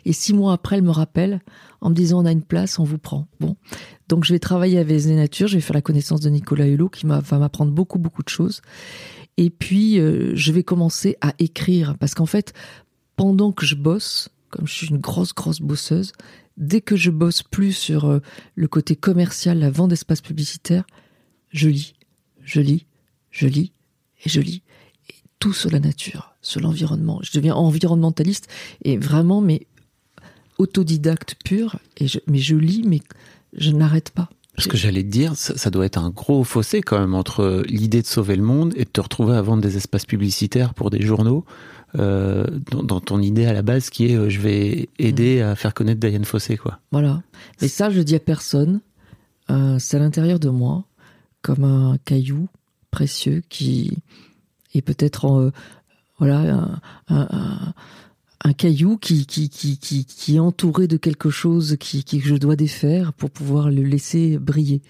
Et 0.04 0.12
six 0.12 0.34
mois 0.34 0.52
après, 0.52 0.76
elle 0.76 0.82
me 0.82 0.90
rappelle 0.90 1.40
en 1.80 1.90
me 1.90 1.94
disant 1.94 2.22
on 2.22 2.26
a 2.26 2.32
une 2.32 2.42
place, 2.42 2.78
on 2.78 2.84
vous 2.84 2.98
prend. 2.98 3.28
Bon, 3.40 3.56
donc 4.08 4.24
je 4.24 4.32
vais 4.32 4.38
travailler 4.38 4.78
avec 4.78 5.02
les 5.04 5.14
Nature, 5.14 5.48
je 5.48 5.54
vais 5.54 5.60
faire 5.60 5.74
la 5.74 5.82
connaissance 5.82 6.20
de 6.20 6.28
Nicolas 6.28 6.66
Hulot 6.66 6.88
qui 6.88 7.06
va 7.06 7.22
m'apprendre 7.38 7.72
beaucoup 7.72 7.98
beaucoup 7.98 8.22
de 8.22 8.28
choses. 8.28 8.60
Et 9.38 9.50
puis 9.50 9.96
je 9.96 10.52
vais 10.52 10.64
commencer 10.64 11.16
à 11.20 11.32
écrire 11.38 11.96
parce 11.98 12.14
qu'en 12.14 12.26
fait, 12.26 12.52
pendant 13.16 13.52
que 13.52 13.64
je 13.64 13.74
bosse, 13.74 14.28
comme 14.50 14.66
je 14.66 14.72
suis 14.72 14.88
une 14.88 14.98
grosse 14.98 15.34
grosse 15.34 15.60
bosseuse, 15.60 16.12
dès 16.58 16.80
que 16.80 16.96
je 16.96 17.10
bosse 17.10 17.42
plus 17.42 17.72
sur 17.72 18.06
euh, 18.06 18.20
le 18.54 18.68
côté 18.68 18.96
commercial, 18.96 19.58
la 19.58 19.70
vente 19.70 19.90
d'espace 19.90 20.20
publicitaire, 20.20 20.84
je 21.50 21.68
lis, 21.68 21.94
je 22.42 22.60
lis, 22.60 22.86
je 23.30 23.46
lis 23.46 23.72
et 24.24 24.28
je 24.28 24.40
lis. 24.40 24.62
Et 25.08 25.14
tout 25.38 25.52
sur 25.52 25.70
la 25.70 25.80
nature, 25.80 26.34
sur 26.42 26.60
l'environnement. 26.60 27.20
Je 27.22 27.32
deviens 27.32 27.54
environnementaliste 27.54 28.48
et 28.84 28.98
vraiment, 28.98 29.40
mais 29.40 29.66
autodidacte 30.58 31.36
pur. 31.44 31.78
Et 31.96 32.06
mais 32.26 32.38
je 32.38 32.56
lis, 32.56 32.82
mais 32.84 33.00
je 33.56 33.70
n'arrête 33.70 34.10
pas. 34.10 34.28
Parce 34.58 34.66
que 34.66 34.76
j'allais 34.76 35.04
te 35.04 35.08
dire, 35.08 35.36
ça, 35.36 35.70
doit 35.70 35.86
être 35.86 35.98
un 35.98 36.10
gros 36.10 36.42
fossé 36.42 36.80
quand 36.80 36.98
même 36.98 37.14
entre 37.14 37.62
l'idée 37.68 38.02
de 38.02 38.08
sauver 38.08 38.34
le 38.34 38.42
monde 38.42 38.72
et 38.74 38.84
de 38.84 38.90
te 38.90 39.00
retrouver 39.00 39.36
à 39.36 39.40
vendre 39.40 39.62
des 39.62 39.76
espaces 39.76 40.04
publicitaires 40.04 40.74
pour 40.74 40.90
des 40.90 41.00
journaux 41.00 41.44
euh, 41.96 42.44
dans, 42.72 42.98
ton 42.98 43.22
idée 43.22 43.46
à 43.46 43.52
la 43.52 43.62
base 43.62 43.88
qui 43.88 44.06
est 44.10 44.16
euh, 44.16 44.28
je 44.28 44.40
vais 44.40 44.88
aider 44.98 45.40
mm. 45.40 45.46
à 45.46 45.54
faire 45.54 45.74
connaître 45.74 46.00
Diane 46.00 46.24
Fossé 46.24 46.56
quoi. 46.56 46.80
Voilà. 46.90 47.22
Mais 47.62 47.68
ça 47.68 47.88
je 47.88 47.98
le 47.98 48.04
dis 48.04 48.16
à 48.16 48.18
personne. 48.18 48.80
Euh, 49.48 49.76
c'est 49.78 49.96
à 49.96 50.00
l'intérieur 50.00 50.40
de 50.40 50.48
moi 50.48 50.82
comme 51.40 51.62
un 51.62 51.96
caillou 52.04 52.48
précieux 52.90 53.44
qui 53.48 53.96
est 54.74 54.82
peut-être 54.82 55.52
voilà 56.18 56.40
un, 56.40 56.80
un, 57.14 57.74
caillou 58.56 58.96
qui 58.96 59.26
qui, 59.26 59.48
qui 59.48 59.78
qui 59.78 60.04
qui 60.04 60.36
est 60.36 60.40
entouré 60.40 60.86
de 60.86 60.96
quelque 60.96 61.30
chose 61.30 61.76
qui, 61.78 62.04
qui 62.04 62.20
que 62.20 62.28
je 62.28 62.36
dois 62.36 62.56
défaire 62.56 63.12
pour 63.12 63.30
pouvoir 63.30 63.70
le 63.70 63.82
laisser 63.82 64.38
briller. 64.38 64.82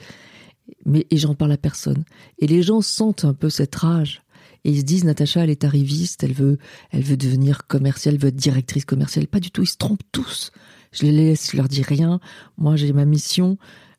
Mais 0.85 1.07
et 1.11 1.16
j'en 1.16 1.35
parle 1.35 1.53
à 1.53 1.57
personne. 1.57 2.05
Et 2.38 2.46
les 2.46 2.62
gens 2.62 2.81
sentent 2.81 3.25
un 3.25 3.35
peu 3.35 3.49
cette 3.51 3.75
rage 3.75 4.23
et 4.64 4.70
ils 4.70 4.81
se 4.81 4.85
disent 4.85 5.05
Natacha 5.05 5.44
elle 5.44 5.51
est 5.51 5.64
arriviste, 5.64 6.23
elle 6.25 6.33
veut 6.33 6.59
elle 6.90 7.03
veut 7.03 7.16
devenir 7.16 7.66
commerciale, 7.66 8.14
elle 8.14 8.20
veut 8.20 8.29
être 8.29 8.37
directrice 8.37 8.85
commerciale. 8.85 9.27
Pas 9.27 9.40
du 9.40 9.51
tout, 9.51 9.62
ils 9.62 9.68
se 9.68 9.77
trompent 9.77 10.03
tous. 10.12 10.53
Je 10.92 11.05
les 11.05 11.12
laisse, 11.12 11.53
je 11.53 11.57
leur 11.57 11.68
dis 11.68 11.83
rien. 11.83 12.20
Moi 12.57 12.77
j'ai 12.77 12.92
ma 12.92 13.05
mission 13.05 13.57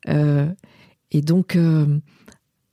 euh, 0.08 0.48
et 1.12 1.22
donc 1.22 1.56
euh, 1.56 2.00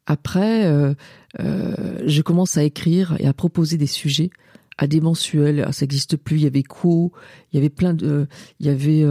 après 0.07 0.67
euh, 0.67 0.95
je 1.39 2.23
commence 2.23 2.57
à 2.57 2.65
écrire 2.65 3.17
et 3.19 3.27
à 3.27 3.33
proposer 3.33 3.79
des 3.79 3.87
sujets 3.87 4.31
à 4.79 4.87
des 4.87 5.01
mensuels. 5.01 5.65
Ah, 5.67 5.73
ça 5.73 5.85
n'existe 5.85 6.17
plus. 6.17 6.37
Il 6.37 6.43
y 6.43 6.47
avait 6.47 6.63
Quo, 6.63 7.13
il 7.53 7.57
y 7.57 7.59
avait 7.59 7.71
plein 7.71 7.95
de, 7.95 8.27
il 8.61 8.67
y 8.67 8.69
avait 8.69 9.05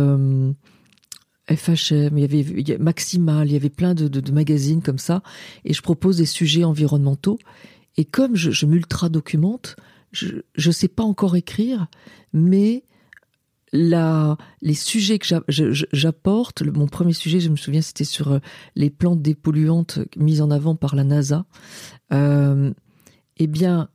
FHM, 1.50 2.18
il 2.18 2.20
y 2.20 2.72
avait 2.72 2.78
Maximal, 2.78 3.48
il 3.48 3.54
y 3.54 3.56
avait 3.56 3.70
plein 3.70 3.94
de, 3.94 4.08
de, 4.08 4.32
magazines 4.32 4.82
comme 4.82 4.98
ça, 4.98 5.22
et 5.64 5.74
je 5.74 5.82
propose 5.82 6.18
des 6.18 6.26
sujets 6.26 6.64
environnementaux. 6.64 7.38
Et 7.98 8.06
comme 8.06 8.36
je, 8.36 8.52
je 8.52 8.66
m'ultra-documente, 8.66 9.76
je 10.12 10.42
ne 10.58 10.72
sais 10.72 10.88
pas 10.88 11.04
encore 11.04 11.36
écrire, 11.36 11.88
mais 12.34 12.84
la, 13.76 14.38
les 14.62 14.74
sujets 14.74 15.20
que 15.20 15.28
j'apporte, 15.48 16.62
mon 16.64 16.88
premier 16.88 17.14
sujet, 17.14 17.40
je 17.40 17.50
me 17.50 17.56
souviens, 17.56 17.82
c'était 17.82 18.04
sur 18.04 18.32
euh, 18.32 18.40
les 18.76 18.90
plantes 18.90 19.22
dépolluantes 19.22 20.00
mises 20.18 20.42
en 20.42 20.50
avant 20.50 20.76
par 20.76 20.96
la 20.96 21.04
NASA. 21.04 21.46
Euh, 22.14 22.74
eh 23.38 23.48
bien, 23.48 23.90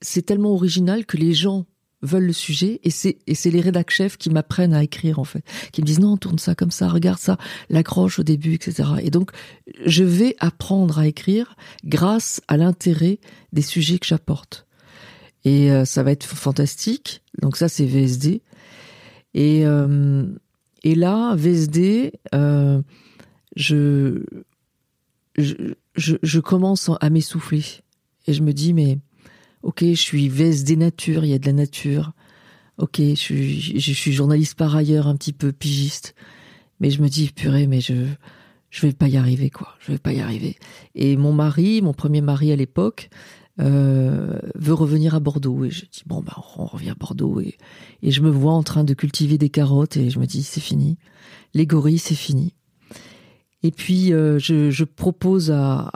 c'est 0.00 0.22
tellement 0.22 0.52
original 0.52 1.06
que 1.06 1.16
les 1.16 1.34
gens 1.34 1.66
veulent 2.02 2.26
le 2.26 2.32
sujet 2.32 2.80
et 2.84 2.90
c'est 2.90 3.50
les 3.50 3.60
rédac 3.60 3.90
chefs 3.90 4.16
qui 4.16 4.30
m'apprennent 4.30 4.74
à 4.74 4.84
écrire 4.84 5.18
en 5.18 5.24
fait. 5.24 5.44
Qui 5.72 5.80
me 5.80 5.86
disent 5.86 5.98
non 5.98 6.16
tourne 6.16 6.38
ça 6.38 6.54
comme 6.54 6.70
ça 6.70 6.88
regarde 6.88 7.18
ça 7.18 7.38
l'accroche 7.70 8.18
au 8.18 8.22
début 8.22 8.54
etc 8.54 8.84
et 9.02 9.10
donc 9.10 9.30
je 9.84 10.04
vais 10.04 10.36
apprendre 10.38 10.98
à 10.98 11.06
écrire 11.06 11.56
grâce 11.84 12.40
à 12.46 12.56
l'intérêt 12.56 13.18
des 13.52 13.62
sujets 13.62 13.98
que 13.98 14.06
j'apporte. 14.06 14.66
Et 15.44 15.70
euh, 15.70 15.84
ça 15.84 16.02
va 16.02 16.12
être 16.12 16.24
fantastique. 16.24 17.22
Donc 17.40 17.56
ça 17.56 17.68
c'est 17.68 17.86
VSD 17.86 18.42
et 19.34 19.66
euh, 19.66 20.24
et 20.84 20.94
là 20.94 21.34
VSD 21.34 22.12
euh, 22.34 22.80
je, 23.56 24.22
je 25.36 25.54
je 25.96 26.16
je 26.22 26.40
commence 26.40 26.90
à 27.00 27.10
m'essouffler. 27.10 27.64
Et 28.28 28.34
je 28.34 28.42
me 28.42 28.52
dis 28.52 28.72
mais 28.72 28.98
Ok, 29.62 29.80
je 29.82 29.94
suis 29.94 30.28
VSD 30.28 30.76
nature, 30.76 31.24
il 31.24 31.30
y 31.30 31.34
a 31.34 31.38
de 31.38 31.46
la 31.46 31.52
nature. 31.52 32.12
Ok, 32.78 32.98
je 32.98 33.14
suis, 33.14 33.80
je 33.80 33.92
suis 33.92 34.12
journaliste 34.12 34.54
par 34.54 34.76
ailleurs, 34.76 35.08
un 35.08 35.16
petit 35.16 35.32
peu 35.32 35.52
pigiste. 35.52 36.14
Mais 36.80 36.90
je 36.90 37.02
me 37.02 37.08
dis, 37.08 37.30
purée, 37.34 37.66
mais 37.66 37.80
je, 37.80 38.06
je 38.70 38.86
vais 38.86 38.92
pas 38.92 39.08
y 39.08 39.16
arriver, 39.16 39.50
quoi. 39.50 39.74
Je 39.80 39.92
vais 39.92 39.98
pas 39.98 40.12
y 40.12 40.20
arriver. 40.20 40.56
Et 40.94 41.16
mon 41.16 41.32
mari, 41.32 41.82
mon 41.82 41.92
premier 41.92 42.20
mari 42.20 42.52
à 42.52 42.56
l'époque, 42.56 43.10
euh, 43.60 44.38
veut 44.54 44.74
revenir 44.74 45.14
à 45.14 45.20
Bordeaux. 45.20 45.64
Et 45.64 45.70
je 45.70 45.80
dis, 45.86 46.02
bon, 46.06 46.22
bah, 46.22 46.36
on 46.56 46.66
revient 46.66 46.90
à 46.90 46.94
Bordeaux. 46.94 47.40
Et, 47.40 47.56
et 48.02 48.10
je 48.12 48.22
me 48.22 48.30
vois 48.30 48.52
en 48.52 48.62
train 48.62 48.84
de 48.84 48.94
cultiver 48.94 49.38
des 49.38 49.50
carottes 49.50 49.96
et 49.96 50.10
je 50.10 50.20
me 50.20 50.26
dis, 50.26 50.42
c'est 50.42 50.60
fini. 50.60 50.98
Les 51.54 51.66
gorilles, 51.66 51.98
c'est 51.98 52.14
fini. 52.14 52.54
Et 53.64 53.72
puis, 53.72 54.12
euh, 54.12 54.38
je, 54.38 54.84
propose 54.84 55.50
à, 55.50 55.90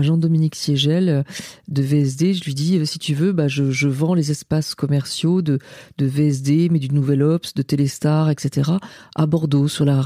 Jean-Dominique 0.00 0.54
Siegel 0.54 1.08
euh, 1.10 1.22
de 1.68 1.82
VSD, 1.82 2.32
je 2.32 2.44
lui 2.44 2.54
dis, 2.54 2.78
euh, 2.78 2.86
si 2.86 2.98
tu 2.98 3.12
veux, 3.12 3.32
bah, 3.32 3.48
je, 3.48 3.86
vends 3.86 4.14
les 4.14 4.30
espaces 4.30 4.74
commerciaux 4.74 5.42
de, 5.42 5.58
VSD, 6.00 6.68
mais 6.70 6.78
du 6.78 6.88
Nouvel 6.88 7.22
Ops, 7.22 7.52
de 7.52 7.60
Téléstar, 7.60 8.30
etc., 8.30 8.72
à 9.14 9.26
Bordeaux, 9.26 9.68
sur 9.68 9.84
la, 9.84 10.02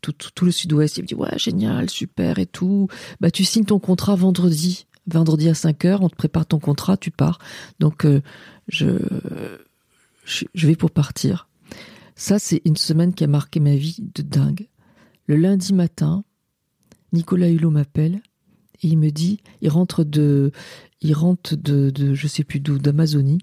tout, 0.00 0.44
le 0.44 0.50
sud-ouest. 0.50 0.96
Il 0.96 1.02
me 1.02 1.06
dit, 1.06 1.14
ouais, 1.14 1.38
génial, 1.38 1.90
super 1.90 2.38
et 2.38 2.46
tout. 2.46 2.88
Bah, 3.20 3.30
tu 3.30 3.44
signes 3.44 3.66
ton 3.66 3.78
contrat 3.78 4.14
vendredi. 4.14 4.86
Vendredi 5.06 5.48
à 5.48 5.54
5 5.54 5.84
heures, 5.84 6.02
on 6.02 6.08
te 6.08 6.16
prépare 6.16 6.46
ton 6.46 6.60
contrat, 6.60 6.96
tu 6.96 7.10
pars. 7.10 7.40
Donc, 7.78 8.06
je, 8.68 8.96
je 10.24 10.66
vais 10.66 10.76
pour 10.76 10.92
partir. 10.92 11.48
Ça, 12.14 12.38
c'est 12.38 12.62
une 12.64 12.76
semaine 12.76 13.12
qui 13.12 13.24
a 13.24 13.26
marqué 13.26 13.58
ma 13.58 13.74
vie 13.74 13.96
de 13.98 14.22
dingue. 14.22 14.68
Le 15.26 15.36
lundi 15.36 15.72
matin, 15.72 16.24
Nicolas 17.12 17.48
Hulot 17.48 17.70
m'appelle 17.70 18.20
et 18.82 18.88
il 18.88 18.98
me 18.98 19.10
dit, 19.10 19.40
il 19.60 19.68
rentre 19.68 20.04
de, 20.04 20.50
il 21.00 21.14
rentre 21.14 21.56
de, 21.56 21.90
de 21.90 22.14
je 22.14 22.26
sais 22.26 22.44
plus 22.44 22.60
d'où, 22.60 22.78
d'Amazonie. 22.78 23.38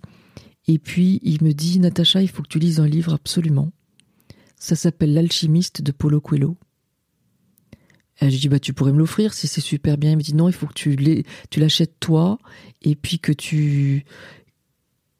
Et 0.67 0.79
puis 0.79 1.19
il 1.23 1.43
me 1.43 1.53
dit, 1.53 1.79
Natacha, 1.79 2.21
il 2.21 2.29
faut 2.29 2.43
que 2.43 2.49
tu 2.49 2.59
lises 2.59 2.79
un 2.79 2.87
livre 2.87 3.13
absolument. 3.13 3.71
Ça 4.57 4.75
s'appelle 4.75 5.13
L'alchimiste 5.13 5.81
de 5.81 5.91
Paulo 5.91 6.19
Coelho. 6.19 6.57
Et 8.21 8.29
je 8.29 8.37
dis 8.37 8.49
bah 8.49 8.59
tu 8.59 8.73
pourrais 8.73 8.91
me 8.91 8.97
l'offrir 8.97 9.33
si 9.33 9.47
c'est 9.47 9.61
super 9.61 9.97
bien. 9.97 10.11
Il 10.11 10.17
me 10.17 10.21
dit 10.21 10.35
non, 10.35 10.49
il 10.49 10.53
faut 10.53 10.67
que 10.67 10.73
tu 10.73 11.23
tu 11.49 11.59
l'achètes 11.61 11.99
toi 12.01 12.37
et 12.81 12.95
puis 12.95 13.19
que 13.19 13.31
tu 13.31 14.03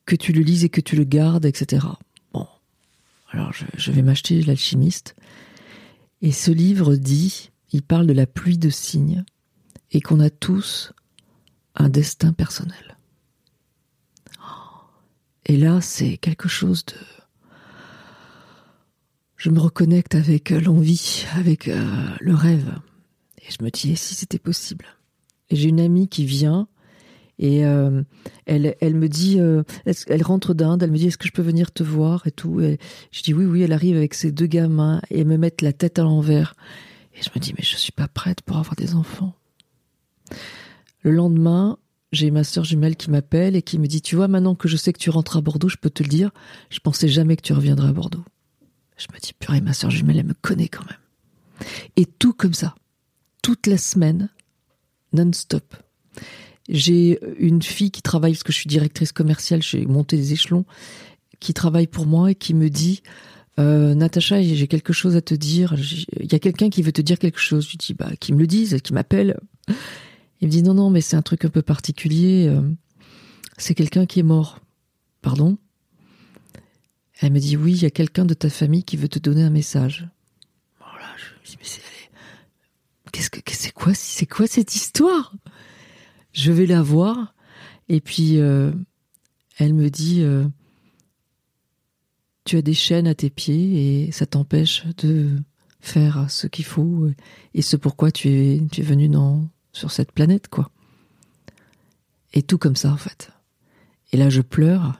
que 0.06 0.18
tu 0.18 0.34
le 0.34 0.42
lises 0.42 0.66
et 0.66 0.70
que 0.70 0.82
tu 0.82 0.98
le 0.98 1.06
gardes, 1.06 1.46
etc. 1.46 1.86
Bon, 2.34 2.46
alors 3.30 3.54
je 3.54 3.92
vais 3.92 4.02
m'acheter 4.02 4.42
l'alchimiste. 4.42 5.16
Et 6.22 6.32
ce 6.32 6.52
livre 6.52 6.96
dit, 6.96 7.52
il 7.72 7.82
parle 7.82 8.08
de 8.08 8.14
la 8.14 8.28
pluie 8.28 8.58
de 8.58 8.70
signes 8.70 9.24
et 9.92 10.02
qu'on 10.02 10.20
a 10.20 10.30
tous 10.30 10.92
un 11.76 11.90
destin 11.90 12.34
personnel. 12.34 12.98
Et 15.46 15.58
là, 15.58 15.82
c'est 15.82 16.18
quelque 16.18 16.50
chose 16.50 16.86
de... 16.86 16.94
Je 19.36 19.50
me 19.50 19.60
reconnecte 19.60 20.16
avec 20.16 20.50
l'envie, 20.50 21.26
avec 21.36 21.70
euh, 21.70 22.08
le 22.20 22.36
rêve. 22.36 22.78
Et 23.38 23.52
je 23.52 23.64
me 23.64 23.70
dis, 23.72 23.92
et 23.92 23.96
si 23.96 24.14
c'était 24.14 24.38
possible? 24.38 24.86
Et 25.50 25.56
j'ai 25.56 25.70
une 25.70 25.80
amie 25.80 26.10
qui 26.10 26.26
vient 26.26 26.68
et 27.40 27.66
euh, 27.66 28.04
elle, 28.46 28.76
elle 28.82 28.96
me 28.96 29.08
dit, 29.08 29.40
euh, 29.40 29.64
elle 30.08 30.24
rentre 30.24 30.54
d'Inde, 30.54 30.84
elle 30.84 30.92
me 30.92 30.98
dit, 30.98 31.08
est-ce 31.08 31.18
que 31.18 31.28
je 31.28 31.32
peux 31.32 31.42
venir 31.42 31.72
te 31.72 31.84
voir 31.84 32.28
et 32.28 32.32
tout. 32.32 32.60
Et 32.60 32.78
je 33.12 33.24
dis 33.24 33.34
oui, 33.34 33.46
oui, 33.46 33.62
elle 33.62 33.72
arrive 33.72 33.96
avec 33.96 34.14
ses 34.14 34.34
deux 34.34 34.46
gamins 34.46 35.02
et 35.10 35.24
me 35.24 35.38
mettent 35.38 35.62
la 35.62 35.72
tête 35.72 36.00
à 36.00 36.04
l'envers. 36.04 36.54
Et 37.16 37.22
je 37.24 37.30
me 37.34 37.40
dis, 37.40 37.54
mais 37.58 37.64
je 37.64 37.78
suis 37.78 37.94
pas 37.94 38.10
prête 38.10 38.42
pour 38.42 38.58
avoir 38.58 38.76
des 38.76 38.94
enfants. 38.94 39.34
Le 41.02 41.12
lendemain, 41.12 41.78
j'ai 42.12 42.30
ma 42.30 42.44
sœur 42.44 42.66
jumelle 42.66 42.98
qui 42.98 43.10
m'appelle 43.10 43.56
et 43.56 43.62
qui 43.62 43.80
me 43.80 43.88
dit, 43.88 44.02
tu 44.02 44.18
vois, 44.18 44.28
maintenant 44.28 44.56
que 44.56 44.68
je 44.68 44.76
sais 44.76 44.92
que 44.92 45.00
tu 45.00 45.10
rentres 45.10 45.38
à 45.38 45.42
Bordeaux, 45.42 45.70
je 45.70 45.78
peux 45.78 45.90
te 45.90 46.04
le 46.04 46.10
dire, 46.10 46.32
je 46.70 46.80
pensais 46.80 47.08
jamais 47.08 47.38
que 47.38 47.42
tu 47.42 47.54
reviendrais 47.54 47.88
à 47.88 47.94
Bordeaux. 47.94 48.24
Je 48.98 49.08
me 49.14 49.20
dis, 49.20 49.32
purée, 49.32 49.62
ma 49.62 49.72
sœur 49.72 49.92
jumelle, 49.92 50.18
elle 50.18 50.26
me 50.26 50.34
connaît 50.34 50.68
quand 50.68 50.86
même. 50.86 51.68
Et 51.96 52.06
tout 52.06 52.34
comme 52.34 52.54
ça, 52.54 52.76
toute 53.42 53.66
la 53.66 53.78
semaine, 53.78 54.28
non-stop. 55.14 55.74
J'ai 56.70 57.20
une 57.40 57.62
fille 57.64 57.90
qui 57.90 58.02
travaille, 58.02 58.34
parce 58.34 58.44
que 58.44 58.52
je 58.54 58.58
suis 58.58 58.68
directrice 58.68 59.12
commerciale, 59.12 59.62
j'ai 59.64 59.86
monté 59.88 60.16
des 60.16 60.34
échelons, 60.34 60.66
qui 61.40 61.54
travaille 61.54 61.88
pour 61.88 62.06
moi 62.06 62.32
et 62.32 62.36
qui 62.36 62.54
me 62.54 62.70
dit 62.70 63.02
euh, 63.60 63.94
Natacha, 63.96 64.42
j'ai 64.42 64.68
quelque 64.68 64.94
chose 64.94 65.16
à 65.16 65.22
te 65.22 65.34
dire. 65.34 65.76
Il 66.20 66.32
y 66.32 66.36
a 66.36 66.40
quelqu'un 66.40 66.70
qui 66.70 66.82
veut 66.82 66.92
te 66.92 67.02
dire 67.02 67.20
quelque 67.20 67.40
chose. 67.40 67.66
Je 67.66 67.72
lui 67.72 67.78
dis 67.78 67.94
bah, 67.94 68.12
qui 68.20 68.34
me 68.34 68.40
le 68.40 68.48
dise, 68.48 68.78
qui 68.84 68.94
m'appelle. 68.94 69.38
Il 70.42 70.48
me 70.48 70.52
dit 70.52 70.64
non, 70.64 70.74
non, 70.74 70.90
mais 70.90 71.02
c'est 71.02 71.18
un 71.18 71.22
truc 71.22 71.44
un 71.44 71.50
peu 71.50 71.62
particulier. 71.62 72.48
euh, 72.48 72.62
C'est 73.58 73.76
quelqu'un 73.76 74.06
qui 74.06 74.20
est 74.20 74.24
mort. 74.24 74.60
Pardon? 75.22 75.58
Elle 77.20 77.34
me 77.34 77.40
dit 77.40 77.58
oui, 77.58 77.74
il 77.74 77.82
y 77.82 77.86
a 77.86 77.90
quelqu'un 77.90 78.24
de 78.24 78.34
ta 78.34 78.50
famille 78.50 78.84
qui 78.84 78.96
veut 78.96 79.10
te 79.10 79.20
donner 79.20 79.44
un 79.44 79.50
message. 79.50 80.08
Voilà, 80.80 81.08
je 81.18 81.34
me 81.34 81.46
dis 81.46 81.58
mais 81.60 81.66
c'est 81.66 81.82
qu'est-ce 83.12 83.30
que 83.30 83.40
c'est 83.48 83.74
quoi 83.74 83.94
c'est 83.94 84.26
quoi 84.26 84.48
cette 84.48 84.76
histoire? 84.76 85.34
Je 86.32 86.52
vais 86.52 86.66
la 86.66 86.82
voir 86.82 87.34
et 87.88 88.02
puis 88.02 88.38
euh, 88.38 88.72
elle 89.58 89.74
me 89.74 89.90
dit 89.90 90.22
euh, 90.22 90.46
tu 92.46 92.58
as 92.58 92.62
des 92.62 92.74
chaînes 92.74 93.08
à 93.08 93.16
tes 93.16 93.30
pieds 93.30 94.06
et 94.06 94.12
ça 94.12 94.26
t'empêche 94.26 94.86
de 94.98 95.38
faire 95.82 96.30
ce 96.30 96.48
qu'il 96.48 96.66
faut 96.66 97.10
et 97.54 97.62
ce 97.62 97.78
pourquoi 97.78 98.12
tu 98.12 98.30
es 98.30 98.62
tu 98.72 98.82
es 98.82 98.84
venu 98.84 99.10
dans 99.10 99.48
sur 99.72 99.92
cette 99.92 100.12
planète 100.12 100.48
quoi. 100.48 100.72
Et 102.34 102.44
tout 102.44 102.58
comme 102.58 102.76
ça 102.76 102.92
en 102.92 102.98
fait. 102.98 103.32
Et 104.12 104.18
là 104.18 104.30
je 104.30 104.42
pleure 104.42 105.00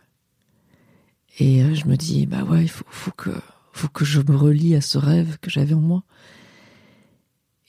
et 1.38 1.64
euh, 1.64 1.74
je 1.74 1.86
me 1.86 1.96
dis 1.96 2.26
bah 2.26 2.44
ouais, 2.44 2.64
il 2.64 2.70
faut, 2.70 2.86
faut 2.90 3.12
que 3.12 3.32
faut 3.72 3.88
que 3.88 4.04
je 4.04 4.20
me 4.20 4.36
relie 4.36 4.76
à 4.76 4.82
ce 4.82 4.98
rêve 4.98 5.38
que 5.42 5.50
j'avais 5.50 5.74
en 5.74 5.80
moi. 5.80 6.04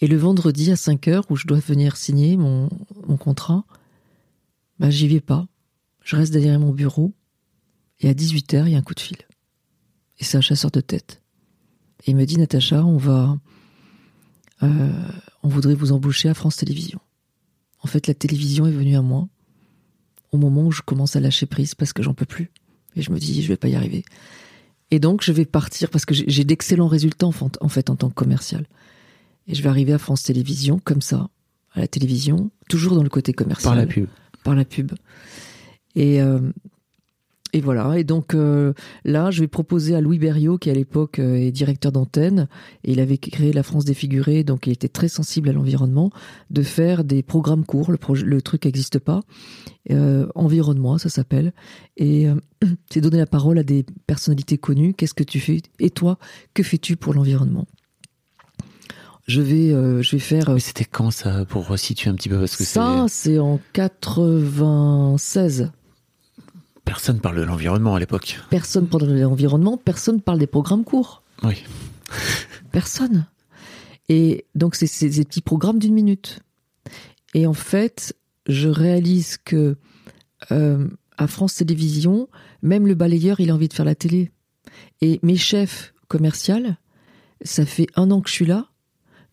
Et 0.01 0.07
le 0.07 0.17
vendredi 0.17 0.71
à 0.71 0.77
5 0.77 1.09
heures 1.09 1.27
où 1.31 1.37
je 1.37 1.47
dois 1.47 1.59
venir 1.59 1.97
signer 1.97 2.37
mon, 2.37 2.69
mon 3.07 3.17
contrat, 3.17 3.65
bah 4.79 4.91
j'y 4.91 5.09
vais 5.09 5.21
pas. 5.21 5.47
Je 6.03 6.17
reste 6.17 6.33
derrière 6.33 6.59
mon 6.59 6.73
bureau 6.73 7.13
et 8.01 8.09
à 8.09 8.15
18 8.15 8.55
heures 8.55 8.69
il 8.69 8.73
y 8.73 8.75
a 8.77 8.79
un 8.79 8.83
coup 8.83 8.95
de 8.95 9.01
fil. 9.01 9.19
Et 10.19 10.25
c'est 10.25 10.39
un 10.39 10.43
chasseur 10.43 10.71
de 10.71 10.81
tête. 10.81 11.23
Et 12.07 12.13
il 12.13 12.17
me 12.17 12.25
dit 12.25 12.39
Natacha, 12.39 12.85
on 12.85 12.97
va, 12.97 13.39
euh, 14.63 14.91
on 15.43 15.49
voudrait 15.49 15.75
vous 15.75 15.93
embaucher 15.93 16.29
à 16.31 16.35
France 16.35 16.57
Télévisions. 16.57 17.01
En 17.83 17.87
fait, 17.87 18.07
la 18.07 18.15
télévision 18.15 18.67
est 18.67 18.73
venue 18.73 18.97
à 18.97 19.03
moi 19.03 19.29
au 20.33 20.39
moment 20.39 20.65
où 20.67 20.71
je 20.73 20.83
commence 20.83 21.17
à 21.17 21.21
lâcher 21.21 21.47
prise 21.47 21.75
parce 21.75 21.93
que 21.93 22.03
j'en 22.03 22.15
peux 22.15 22.27
plus. 22.27 22.51
Et 22.97 23.03
je 23.03 23.11
me 23.11 23.19
dis, 23.19 23.43
je 23.43 23.49
vais 23.49 23.57
pas 23.57 23.69
y 23.69 23.75
arriver. 23.75 24.05
Et 24.91 24.99
donc, 24.99 25.23
je 25.23 25.33
vais 25.33 25.45
partir 25.45 25.91
parce 25.91 26.05
que 26.05 26.15
j'ai- 26.15 26.45
d'excellents 26.45 26.89
résultats 26.89 27.27
en 27.27 27.69
fait 27.69 27.91
en 27.91 27.97
tant 27.97 28.09
que 28.09 28.15
commercial. 28.15 28.67
Et 29.51 29.55
je 29.55 29.63
vais 29.63 29.69
arriver 29.69 29.93
à 29.93 29.99
France 29.99 30.23
Télévisions 30.23 30.81
comme 30.83 31.03
ça, 31.03 31.29
à 31.73 31.81
la 31.81 31.89
télévision, 31.89 32.53
toujours 32.69 32.95
dans 32.95 33.03
le 33.03 33.09
côté 33.09 33.33
commercial 33.33 33.73
Par 33.73 33.77
la 33.77 33.87
pub. 33.87 34.07
par 34.45 34.55
la 34.55 34.65
pub. 34.65 34.93
Et, 35.97 36.23
euh, 36.23 36.39
et 37.53 37.61
voilà. 37.61 37.99
Et 37.99 38.05
donc 38.05 38.35
euh, 38.35 38.75
là, 39.05 39.33
je 39.33 39.41
vais 39.41 39.49
proposer 39.49 39.97
à 39.97 40.01
Louis 40.01 40.21
Berriot, 40.21 40.57
qui 40.57 40.71
à 40.71 40.73
l'époque 40.73 41.19
euh, 41.19 41.35
est 41.35 41.51
directeur 41.51 41.91
d'antenne, 41.91 42.47
et 42.85 42.93
il 42.93 43.01
avait 43.01 43.19
créé 43.19 43.53
la 43.53 43.65
France 43.65 43.85
défigurée, 43.85 44.45
donc 44.45 44.69
il 44.69 44.73
était 44.73 44.89
très 44.89 45.09
sensible 45.09 45.49
à 45.49 45.53
l'environnement, 45.53 46.13
de 46.51 46.63
faire 46.63 47.03
des 47.03 47.25
programmes 47.25 47.65
courts. 47.65 47.91
Le, 47.91 48.43
truc 48.43 48.67
n'existe 48.67 49.01
pas. 49.01 49.21
Environnement, 50.37 50.97
ça 50.99 51.09
s'appelle. 51.09 51.53
Et 51.97 52.29
c'est 52.89 53.01
donner 53.01 53.19
la 53.19 53.27
parole 53.27 53.59
à 53.59 53.65
des 53.65 53.85
personnalités 54.07 54.59
connues. 54.59 54.95
Qu'est-ce 54.95 55.15
que 55.15 55.25
tu 55.25 55.41
fais? 55.41 55.61
Et 55.81 55.91
toi, 55.91 56.21
que 56.55 56.63
fais-tu 56.63 56.95
pour 56.95 57.15
l'environnement? 57.15 57.67
Je 59.31 59.41
vais, 59.41 59.71
euh, 59.73 60.03
je 60.03 60.13
vais 60.13 60.19
faire. 60.19 60.49
euh, 60.51 60.55
Mais 60.55 60.61
c'était 60.61 60.85
quand 60.85 61.11
ça, 61.11 61.45
pour 61.45 61.67
resituer 61.69 62.11
un 62.11 62.15
petit 62.15 62.29
peu 62.29 62.39
Parce 62.39 62.57
que 62.57 62.65
ça, 62.65 63.07
c'est- 63.09 63.39
en 63.39 63.61
96. 63.73 65.71
personne 66.85 67.21
parle 67.21 67.37
de 67.37 67.43
l'environnement 67.43 67.95
à 67.95 68.01
l'époque. 68.01 68.39
Personne 68.51 68.87
parle 68.89 69.07
de 69.09 69.21
l'environnement, 69.21 69.77
personne 69.77 70.21
parle 70.21 70.39
des 70.39 70.47
programmes 70.47 70.85
courts. 70.85 71.23
Oui. 71.43 71.63
Personne. 72.73 73.27
Et 74.09 74.45
donc, 74.57 74.75
c'est 74.75 75.09
des 75.09 75.25
petits 75.25 75.41
programmes 75.43 75.79
d'une 75.79 75.95
minute. 75.95 76.41
Et 77.35 77.47
en 77.47 77.53
fait, 77.55 78.17
je 78.49 78.69
réalise 78.69 79.37
que 79.45 79.77
euh, 80.51 80.89
à 81.17 81.27
France 81.29 81.55
Télévisions, 81.57 82.29
même 82.63 82.87
le 82.89 82.95
balayeur, 82.95 83.39
il 83.41 83.51
a 83.51 83.55
envie 83.55 83.69
de 83.69 83.75
faire 83.75 83.85
la 83.85 83.95
télé. 83.95 84.33
Et 85.01 85.21
mes 85.23 85.37
chefs 85.37 85.95
commerciaux, 86.09 86.57
ça 87.43 87.65
fait 87.67 87.87
un 87.95 88.11
an 88.11 88.21
que 88.21 88.29
je 88.29 88.35
suis 88.35 88.47
là. 88.47 88.70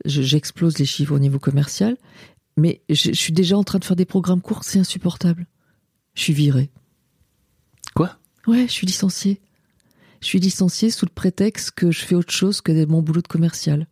Je- 0.06 0.22
J'explose 0.22 0.78
les 0.78 0.86
chiffres 0.86 1.14
au 1.14 1.20
niveau 1.20 1.40
commercial. 1.40 1.98
Mais 2.58 2.82
je, 2.90 3.12
je 3.12 3.20
suis 3.20 3.34
déjà 3.34 3.58
en 3.58 3.64
train 3.64 3.78
de 3.80 3.86
faire 3.86 3.96
des 3.96 4.06
programmes 4.06 4.42
courts, 4.42 4.64
c'est 4.64 4.80
insupportable. 4.80 5.46
Je 6.16 6.22
suis 6.24 6.34
viré. 6.34 6.72
Quoi? 7.96 8.18
Ouais, 8.48 8.66
je 8.68 8.72
suis 8.72 8.88
licencié. 8.88 9.40
Je 10.22 10.26
suis 10.28 10.40
licencié 10.40 10.90
sous 10.90 11.06
le 11.06 11.12
prétexte 11.14 11.72
que 11.72 11.92
je 11.92 12.00
fais 12.00 12.16
autre 12.16 12.34
chose 12.34 12.62
que 12.62 12.86
mon 12.86 13.02
boulot 13.04 13.22
de 13.22 13.28
commercial. 13.28 13.88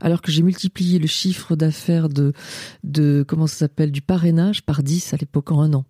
Alors 0.00 0.20
que 0.22 0.30
j'ai 0.32 0.42
multiplié 0.42 0.98
le 0.98 1.06
chiffre 1.06 1.56
d'affaires 1.56 2.08
de, 2.08 2.32
de, 2.84 3.24
comment 3.26 3.46
ça 3.46 3.56
s'appelle, 3.56 3.90
du 3.92 4.02
parrainage 4.02 4.62
par 4.62 4.82
10 4.82 5.14
à 5.14 5.16
l'époque 5.16 5.50
en 5.52 5.60
un 5.62 5.72
an. 5.74 5.84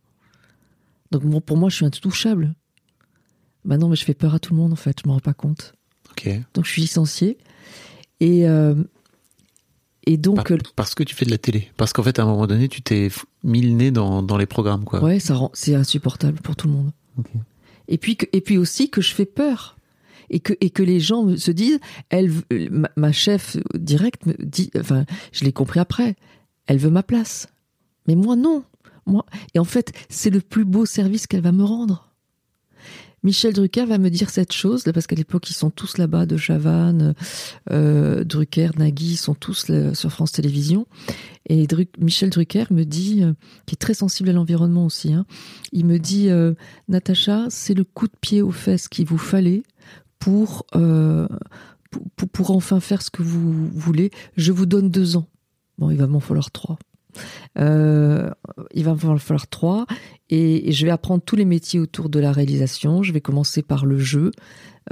Donc 1.11 1.25
bon, 1.25 1.41
pour 1.41 1.57
moi, 1.57 1.69
je 1.69 1.77
suis 1.77 1.85
intouchable. 1.87 2.55
Bah 3.65 3.77
non, 3.79 3.89
mais 3.89 3.97
je 3.97 4.05
fais 4.05 4.15
peur 4.15 4.35
à 4.35 4.39
tout 4.39 4.55
le 4.55 4.61
monde 4.61 4.73
en 4.73 4.77
fait, 4.77 4.99
je 5.03 5.09
m'en 5.09 5.15
rends 5.15 5.21
pas 5.21 5.35
compte. 5.35 5.75
Ok. 6.11 6.29
Donc 6.55 6.65
je 6.65 6.71
suis 6.71 6.83
licencié. 6.83 7.39
Et, 8.21 8.49
euh, 8.49 8.75
et 10.07 10.17
donc, 10.17 10.37
Par- 10.37 10.59
parce 10.77 10.95
que 10.95 11.03
tu 11.03 11.15
fais 11.15 11.25
de 11.27 11.31
la 11.31 11.39
télé. 11.39 11.71
Parce 11.77 11.93
qu'en 11.93 12.03
fait, 12.03 12.19
à 12.19 12.23
un 12.23 12.27
moment 12.27 12.47
donné, 12.47 12.69
tu 12.69 12.83
t'es 12.83 13.11
mis 13.45 13.61
le 13.63 13.71
nez 13.71 13.91
dans, 13.91 14.23
dans 14.23 14.37
les 14.39 14.47
programmes, 14.47 14.85
quoi. 14.85 15.03
Ouais, 15.03 15.21
ça 15.21 15.35
rend, 15.35 15.51
c'est 15.55 15.75
insupportable 15.75 16.41
pour 16.41 16.57
tout 16.57 16.67
le 16.69 16.75
monde. 16.75 16.91
Et 17.89 17.99
puis, 17.99 18.17
que- 18.17 18.27
et 18.33 18.41
puis 18.41 18.57
aussi 18.59 18.89
que 18.91 19.01
je 19.03 19.13
fais 19.15 19.27
peur. 19.27 19.77
Et 20.33 20.39
que, 20.39 20.53
et 20.61 20.71
que 20.71 20.85
les 20.85 21.01
gens 21.01 21.37
se 21.37 21.51
disent, 21.51 21.81
elle, 22.09 22.31
ma, 22.71 22.89
ma 22.97 23.11
chef 23.11 23.57
directe 23.75 24.27
me 24.27 24.35
dit, 24.39 24.71
enfin, 24.79 25.05
je 25.33 25.45
l'ai 25.45 25.53
compris 25.53 25.81
après, 25.81 26.15
elle 26.67 26.79
veut 26.79 26.89
ma 26.91 27.03
place. 27.03 27.49
Mais 28.07 28.15
moi, 28.15 28.37
non. 28.37 28.63
Moi, 29.07 29.27
et 29.55 29.59
en 29.59 29.65
fait, 29.65 29.93
c'est 30.09 30.31
le 30.31 30.41
plus 30.41 30.65
beau 30.65 30.87
service 30.87 31.27
qu'elle 31.27 31.41
va 31.41 31.51
me 31.51 31.65
rendre. 31.65 32.10
Michel 33.23 33.53
Drucker 33.53 33.85
va 33.85 33.99
me 33.99 34.09
dire 34.09 34.31
cette 34.31 34.53
chose, 34.53 34.87
là, 34.87 34.93
parce 34.93 35.07
qu'à 35.07 35.17
l'époque, 35.17 35.51
ils 35.51 35.55
sont 35.55 35.71
tous 35.71 35.99
là-bas, 35.99 36.27
de 36.27 36.37
Chavannes, 36.37 37.15
euh, 37.71 38.25
Drucker, 38.25 38.71
Nagui, 38.79 39.13
ils 39.13 39.17
sont 39.17 39.35
tous 39.35 39.71
sur 39.95 40.11
France 40.11 40.33
Télévisions. 40.33 40.87
Et 41.49 41.67
Michel 41.99 42.31
Drucker 42.31 42.65
me 42.71 42.85
dit, 42.85 43.23
euh, 43.23 43.33
qui 43.67 43.75
est 43.75 43.79
très 43.79 43.95
sensible 43.95 44.31
à 44.31 44.33
l'environnement 44.33 44.87
aussi, 44.87 45.13
hein, 45.13 45.27
il 45.73 45.85
me 45.85 45.99
dit, 45.99 46.31
euh, 46.31 46.55
Natacha, 46.89 47.47
c'est 47.51 47.75
le 47.75 47.85
coup 47.85 48.07
de 48.07 48.17
pied 48.21 48.41
aux 48.41 48.53
fesses 48.53 48.89
qu'il 48.89 49.07
vous 49.07 49.19
fallait 49.19 49.63
pour, 50.19 50.65
euh, 50.77 51.27
pour, 52.17 52.29
pour 52.29 52.51
enfin 52.53 52.81
faire 52.81 53.03
ce 53.03 53.11
que 53.11 53.23
vous 53.23 53.69
voulez. 53.69 54.11
Je 54.37 54.53
vous 54.53 54.67
donne 54.67 54.91
deux 54.91 55.17
ans. 55.17 55.27
Bon, 55.79 55.91
il 55.91 55.97
va 55.97 56.07
m'en 56.07 56.21
falloir 56.21 56.51
trois. 56.51 56.79
Euh, 57.59 58.31
il 58.73 58.85
va 58.85 58.95
me 58.95 59.19
falloir 59.19 59.49
trois. 59.49 59.87
Et, 60.29 60.73
je 60.73 60.87
vais 60.87 60.93
apprendre 60.93 61.23
tous 61.25 61.37
les 61.37 61.45
métiers 61.45 61.81
autour 61.81 62.09
de 62.09 62.21
la 62.21 62.33
réalisation. 62.33 63.03
Je 63.03 63.13
vais 63.13 63.21
commencer 63.21 63.63
par 63.63 63.87
le 63.87 63.99
jeu. 63.99 64.31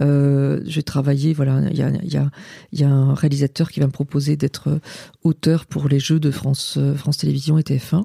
Euh, 0.01 0.61
je 0.67 0.77
vais 0.77 0.83
travailler, 0.83 1.33
voilà, 1.33 1.63
il 1.71 1.77
y 1.77 2.85
a, 2.85 2.87
un 2.87 3.15
réalisateur 3.15 3.71
qui 3.71 3.81
va 3.81 3.87
me 3.87 3.93
proposer 3.93 4.37
d'être 4.37 4.81
auteur 5.23 5.67
pour 5.67 5.89
les 5.89 5.99
jeux 5.99 6.21
de 6.21 6.31
France, 6.31 6.79
France 6.97 7.19
Télévisions 7.19 7.59
et 7.59 7.63
TF1. 7.63 8.05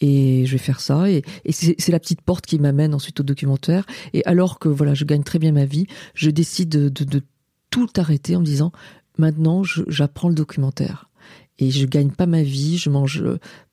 Et 0.00 0.44
je 0.46 0.52
vais 0.52 0.58
faire 0.58 0.80
ça. 0.80 1.10
Et, 1.10 1.22
c'est 1.50 1.90
la 1.90 2.00
petite 2.00 2.20
porte 2.20 2.46
qui 2.46 2.58
m'amène 2.58 2.94
ensuite 2.94 3.20
au 3.20 3.24
documentaire. 3.24 3.86
Et 4.12 4.24
alors 4.26 4.58
que 4.58 4.68
voilà, 4.68 4.94
je 4.94 5.04
gagne 5.04 5.22
très 5.22 5.38
bien 5.38 5.52
ma 5.52 5.64
vie, 5.64 5.86
je 6.14 6.30
décide 6.30 6.68
de, 6.68 6.88
de, 6.88 7.04
de 7.04 7.22
tout 7.70 7.88
arrêter 7.96 8.36
en 8.36 8.40
me 8.40 8.44
disant 8.44 8.72
maintenant 9.18 9.62
j'apprends 9.88 10.28
le 10.28 10.34
documentaire 10.34 11.10
et 11.58 11.70
je 11.70 11.86
gagne 11.86 12.10
pas 12.10 12.26
ma 12.26 12.42
vie, 12.42 12.76
je 12.76 12.90
mange 12.90 13.24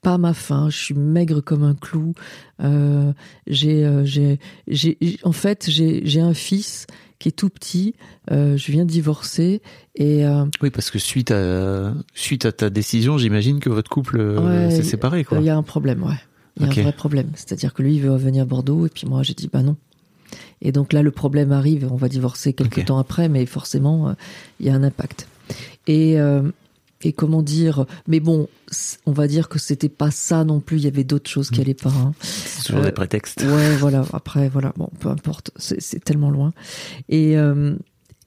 pas 0.02 0.18
ma 0.18 0.34
faim, 0.34 0.70
je 0.70 0.78
suis 0.78 0.94
maigre 0.94 1.42
comme 1.42 1.64
un 1.64 1.76
clou. 1.76 2.14
Euh, 2.62 3.12
j'ai, 3.48 3.86
euh, 3.86 4.06
j'ai, 4.06 4.40
j'ai, 4.68 4.98
en 5.24 5.32
fait, 5.32 5.70
j'ai, 5.70 6.02
j'ai 6.06 6.22
un 6.22 6.34
fils 6.34 6.88
qui 7.20 7.30
est 7.30 7.34
tout 7.34 7.50
petit. 7.50 7.96
Euh, 8.32 8.58
je 8.58 8.72
viens 8.72 8.86
de 8.86 8.90
divorcer 8.90 9.62
et 9.96 10.26
euh, 10.26 10.46
oui, 10.62 10.70
parce 10.70 10.92
que 10.92 11.00
suite 11.00 11.32
à 11.32 11.94
suite 12.14 12.46
à 12.46 12.52
ta 12.52 12.70
décision, 12.70 13.18
j'imagine 13.18 13.60
que 13.60 13.70
votre 13.70 13.90
couple 13.90 14.20
euh, 14.20 14.70
s'est 14.70 14.84
séparé, 14.84 15.24
quoi. 15.24 15.40
Il 15.40 15.46
y 15.46 15.50
a 15.50 15.56
un 15.56 15.64
problème, 15.64 16.04
ouais. 16.04 16.20
Il 16.58 16.64
y 16.64 16.66
a 16.66 16.70
un 16.70 16.84
vrai 16.84 16.94
problème. 16.94 17.32
C'est-à-dire 17.36 17.74
que 17.74 17.82
lui, 17.82 17.96
il 17.96 18.02
veut 18.02 18.12
revenir 18.12 18.44
à 18.44 18.46
Bordeaux 18.46 18.86
et 18.86 18.90
puis 18.90 19.08
moi, 19.08 19.24
j'ai 19.24 19.34
dit 19.34 19.50
bah 19.52 19.64
non. 19.64 19.76
Et 20.62 20.72
donc 20.72 20.94
là, 20.94 21.02
le 21.02 21.12
problème 21.12 21.52
arrive. 21.52 21.90
On 21.92 21.96
va 21.96 22.10
divorcer 22.10 22.54
quelques 22.54 22.86
temps 22.86 22.98
après, 22.98 23.28
mais 23.28 23.46
forcément, 23.46 24.16
il 24.60 24.68
y 24.68 24.70
a 24.70 24.76
un 24.76 24.84
impact. 24.84 25.28
Et 25.88 26.18
et 27.06 27.14
comment 27.14 27.42
dire 27.42 27.86
mais 28.08 28.20
bon 28.20 28.48
on 29.06 29.12
va 29.12 29.28
dire 29.28 29.50
que 29.50 29.60
c'était 29.60 29.90
pas 29.90 30.12
ça 30.12 30.44
non 30.44 30.60
plus 30.60 30.78
il 30.78 30.84
y 30.84 30.88
avait 30.88 31.04
d'autres 31.04 31.30
choses 31.30 31.50
qui 31.50 31.60
mm. 31.60 31.64
allaient 31.64 31.74
pas 31.74 31.90
hein. 31.90 32.14
c'est 32.22 32.64
toujours 32.66 32.82
des 32.82 32.90
euh, 32.90 32.92
prétextes 32.92 33.44
ouais 33.44 33.76
voilà 33.78 34.06
après 34.14 34.50
voilà 34.50 34.74
bon 34.78 34.90
peu 35.00 35.10
importe 35.10 35.52
c'est 35.58 36.04
tellement 36.04 36.32
loin 36.32 36.54
et, 37.10 37.38
euh, 37.38 37.76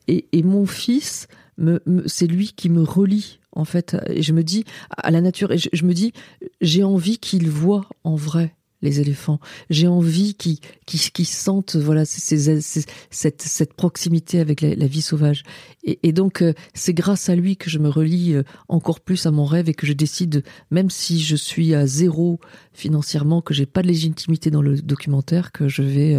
et, 0.08 0.26
et 0.32 0.42
mon 0.42 0.66
fils 0.66 1.28
me, 1.58 1.80
c'est 2.06 2.26
lui 2.26 2.52
qui 2.54 2.68
me 2.68 2.82
relie 2.82 3.40
en 3.52 3.64
fait 3.64 3.96
et 4.08 4.22
je 4.22 4.32
me 4.32 4.42
dis 4.42 4.64
à 4.90 5.10
la 5.10 5.20
nature 5.20 5.52
et 5.52 5.58
je 5.58 5.84
me 5.84 5.94
dis 5.94 6.12
j'ai 6.60 6.84
envie 6.84 7.18
qu'il 7.18 7.48
voit 7.48 7.88
en 8.04 8.14
vrai 8.14 8.54
les 8.86 9.00
éléphants. 9.00 9.40
J'ai 9.70 9.86
envie 9.86 10.34
qu'ils 10.34 10.58
qui 10.86 11.24
sentent 11.24 11.76
voilà 11.76 12.04
cette, 12.04 13.42
cette 13.42 13.74
proximité 13.74 14.40
avec 14.40 14.60
la, 14.60 14.86
vie 14.86 15.02
sauvage. 15.02 15.42
Et, 15.84 16.12
donc 16.12 16.42
euh, 16.42 16.52
c'est 16.74 16.94
grâce 16.94 17.28
à 17.28 17.36
lui 17.36 17.56
que 17.56 17.70
je 17.70 17.78
me 17.78 17.88
relie 17.88 18.34
euh, 18.34 18.42
encore 18.68 19.00
plus 19.00 19.26
à 19.26 19.30
mon 19.30 19.44
rêve 19.44 19.68
et 19.68 19.74
que 19.74 19.86
je 19.86 19.92
décide, 19.92 20.42
même 20.70 20.90
si 20.90 21.20
je 21.20 21.36
suis 21.36 21.74
à 21.74 21.86
zéro 21.86 22.40
financièrement, 22.72 23.42
que 23.42 23.54
j'ai 23.54 23.66
pas 23.66 23.82
de 23.82 23.88
légitimité 23.88 24.50
dans 24.50 24.62
le 24.62 24.80
documentaire, 24.80 25.52
que 25.52 25.68
je 25.68 25.82
vais 25.82 26.14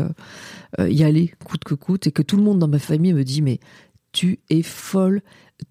euh, 0.80 0.90
y 0.90 1.04
aller 1.04 1.34
coûte 1.44 1.64
que 1.64 1.76
coûte 1.76 2.08
et 2.08 2.12
que 2.12 2.22
tout 2.22 2.38
le 2.38 2.44
monde 2.44 2.60
dans 2.60 2.68
ma 2.68 2.80
famille 2.80 3.14
me 3.14 3.24
dit 3.24 3.42
mais 3.42 3.60
tu 4.12 4.40
es 4.50 4.62
folle 4.62 5.22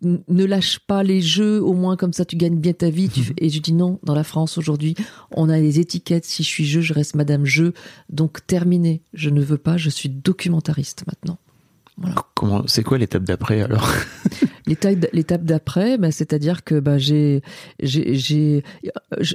ne 0.03 0.45
lâche 0.45 0.81
pas 0.81 1.03
les 1.03 1.21
jeux, 1.21 1.63
au 1.63 1.73
moins 1.73 1.97
comme 1.97 2.13
ça 2.13 2.25
tu 2.25 2.37
gagnes 2.37 2.59
bien 2.59 2.73
ta 2.73 2.91
vie. 2.91 3.11
Et 3.39 3.49
je 3.49 3.61
dis 3.61 3.73
non, 3.73 3.99
dans 4.03 4.15
la 4.15 4.25
France 4.25 4.59
aujourd'hui, 4.59 4.95
on 5.31 5.49
a 5.49 5.59
les 5.59 5.81
étiquettes. 5.81 6.25
Si 6.25 6.43
je 6.43 6.49
suis 6.49 6.67
jeu, 6.67 6.81
je 6.81 6.93
reste 6.93 7.15
Madame 7.15 7.45
Jeu. 7.45 7.73
Donc 8.11 8.47
terminé. 8.47 9.03
Je 9.13 9.31
ne 9.31 9.41
veux 9.41 9.59
pas. 9.59 9.77
Je 9.77 9.91
suis 9.91 10.09
documentariste 10.09 11.05
maintenant. 11.07 11.39
Comment 12.35 12.65
C'est 12.67 12.83
quoi 12.83 12.99
l'étape 12.99 13.25
d'après 13.25 13.63
alors 13.63 13.91
L'étape 14.67 15.45
d'après, 15.45 15.97
bah, 15.97 16.11
c'est-à-dire 16.11 16.65
que 16.65 16.79
bah, 16.81 16.99
j'ai, 16.99 17.41
j'ai, 17.81 18.65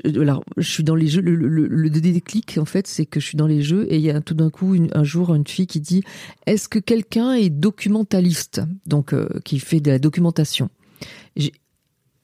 alors 0.06 0.44
je 0.58 0.70
suis 0.70 0.84
dans 0.84 0.96
les 0.96 1.08
jeux. 1.08 1.22
Le, 1.22 1.36
le, 1.36 1.90
déclic 1.90 2.58
en 2.60 2.66
fait, 2.66 2.86
c'est 2.86 3.06
que 3.06 3.20
je 3.20 3.26
suis 3.26 3.38
dans 3.38 3.48
les 3.48 3.62
jeux 3.62 3.88
et 3.90 3.96
il 3.96 4.02
y 4.02 4.12
a 4.12 4.22
tout 4.22 4.34
d'un 4.34 4.50
coup 4.50 4.76
un 4.94 5.04
jour 5.04 5.34
une 5.34 5.48
fille 5.48 5.68
qui 5.68 5.80
dit 5.80 6.04
Est-ce 6.46 6.68
que 6.68 6.80
quelqu'un 6.80 7.34
est 7.34 7.50
documentaliste? 7.50 8.62
Donc 8.86 9.14
euh, 9.14 9.28
qui 9.46 9.60
fait 9.60 9.80
de 9.80 9.90
la 9.90 10.00
documentation. 10.00 10.70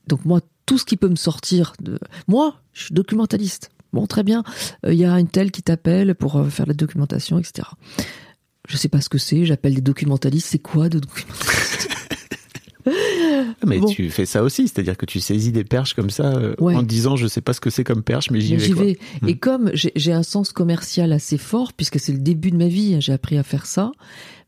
Donc 0.07 0.25
moi, 0.25 0.41
tout 0.65 0.77
ce 0.77 0.85
qui 0.85 0.97
peut 0.97 1.09
me 1.09 1.15
sortir 1.15 1.73
de 1.81 1.97
moi, 2.27 2.61
je 2.73 2.85
suis 2.85 2.93
documentaliste. 2.93 3.71
Bon, 3.93 4.05
très 4.05 4.23
bien. 4.23 4.43
Euh, 4.85 4.93
il 4.93 4.99
y 4.99 5.05
a 5.05 5.17
une 5.17 5.29
telle 5.29 5.51
qui 5.51 5.63
t'appelle 5.63 6.13
pour 6.13 6.35
euh, 6.35 6.49
faire 6.49 6.65
la 6.65 6.73
documentation, 6.73 7.39
etc 7.39 7.63
je 8.67 8.77
sais 8.77 8.89
pas 8.89 9.01
ce 9.01 9.09
que 9.09 9.17
c'est, 9.17 9.45
j'appelle 9.45 9.75
des 9.75 9.81
documentalistes, 9.81 10.47
c'est 10.47 10.59
quoi 10.59 10.89
de 10.89 10.99
documentalistes? 10.99 11.89
Mais 13.65 13.79
tu 13.81 14.09
fais 14.09 14.25
ça 14.25 14.43
aussi, 14.43 14.67
c'est-à-dire 14.67 14.97
que 14.97 15.05
tu 15.05 15.19
saisis 15.19 15.51
des 15.51 15.63
perches 15.63 15.93
comme 15.93 16.09
ça 16.09 16.35
euh, 16.35 16.55
en 16.59 16.83
disant 16.83 17.15
je 17.15 17.27
sais 17.27 17.41
pas 17.41 17.53
ce 17.53 17.59
que 17.59 17.69
c'est 17.69 17.83
comme 17.83 18.03
perche, 18.03 18.31
mais 18.31 18.39
j'y 18.39 18.55
vais. 18.55 18.73
vais. 18.73 18.99
Et 19.27 19.33
hmm. 19.33 19.39
comme 19.39 19.71
j'ai 19.73 20.13
un 20.13 20.23
sens 20.23 20.51
commercial 20.53 21.11
assez 21.11 21.37
fort, 21.37 21.73
puisque 21.73 21.99
c'est 21.99 22.13
le 22.13 22.19
début 22.19 22.51
de 22.51 22.57
ma 22.57 22.67
vie, 22.67 22.95
hein, 22.95 22.99
j'ai 22.99 23.13
appris 23.13 23.37
à 23.37 23.43
faire 23.43 23.65
ça. 23.65 23.91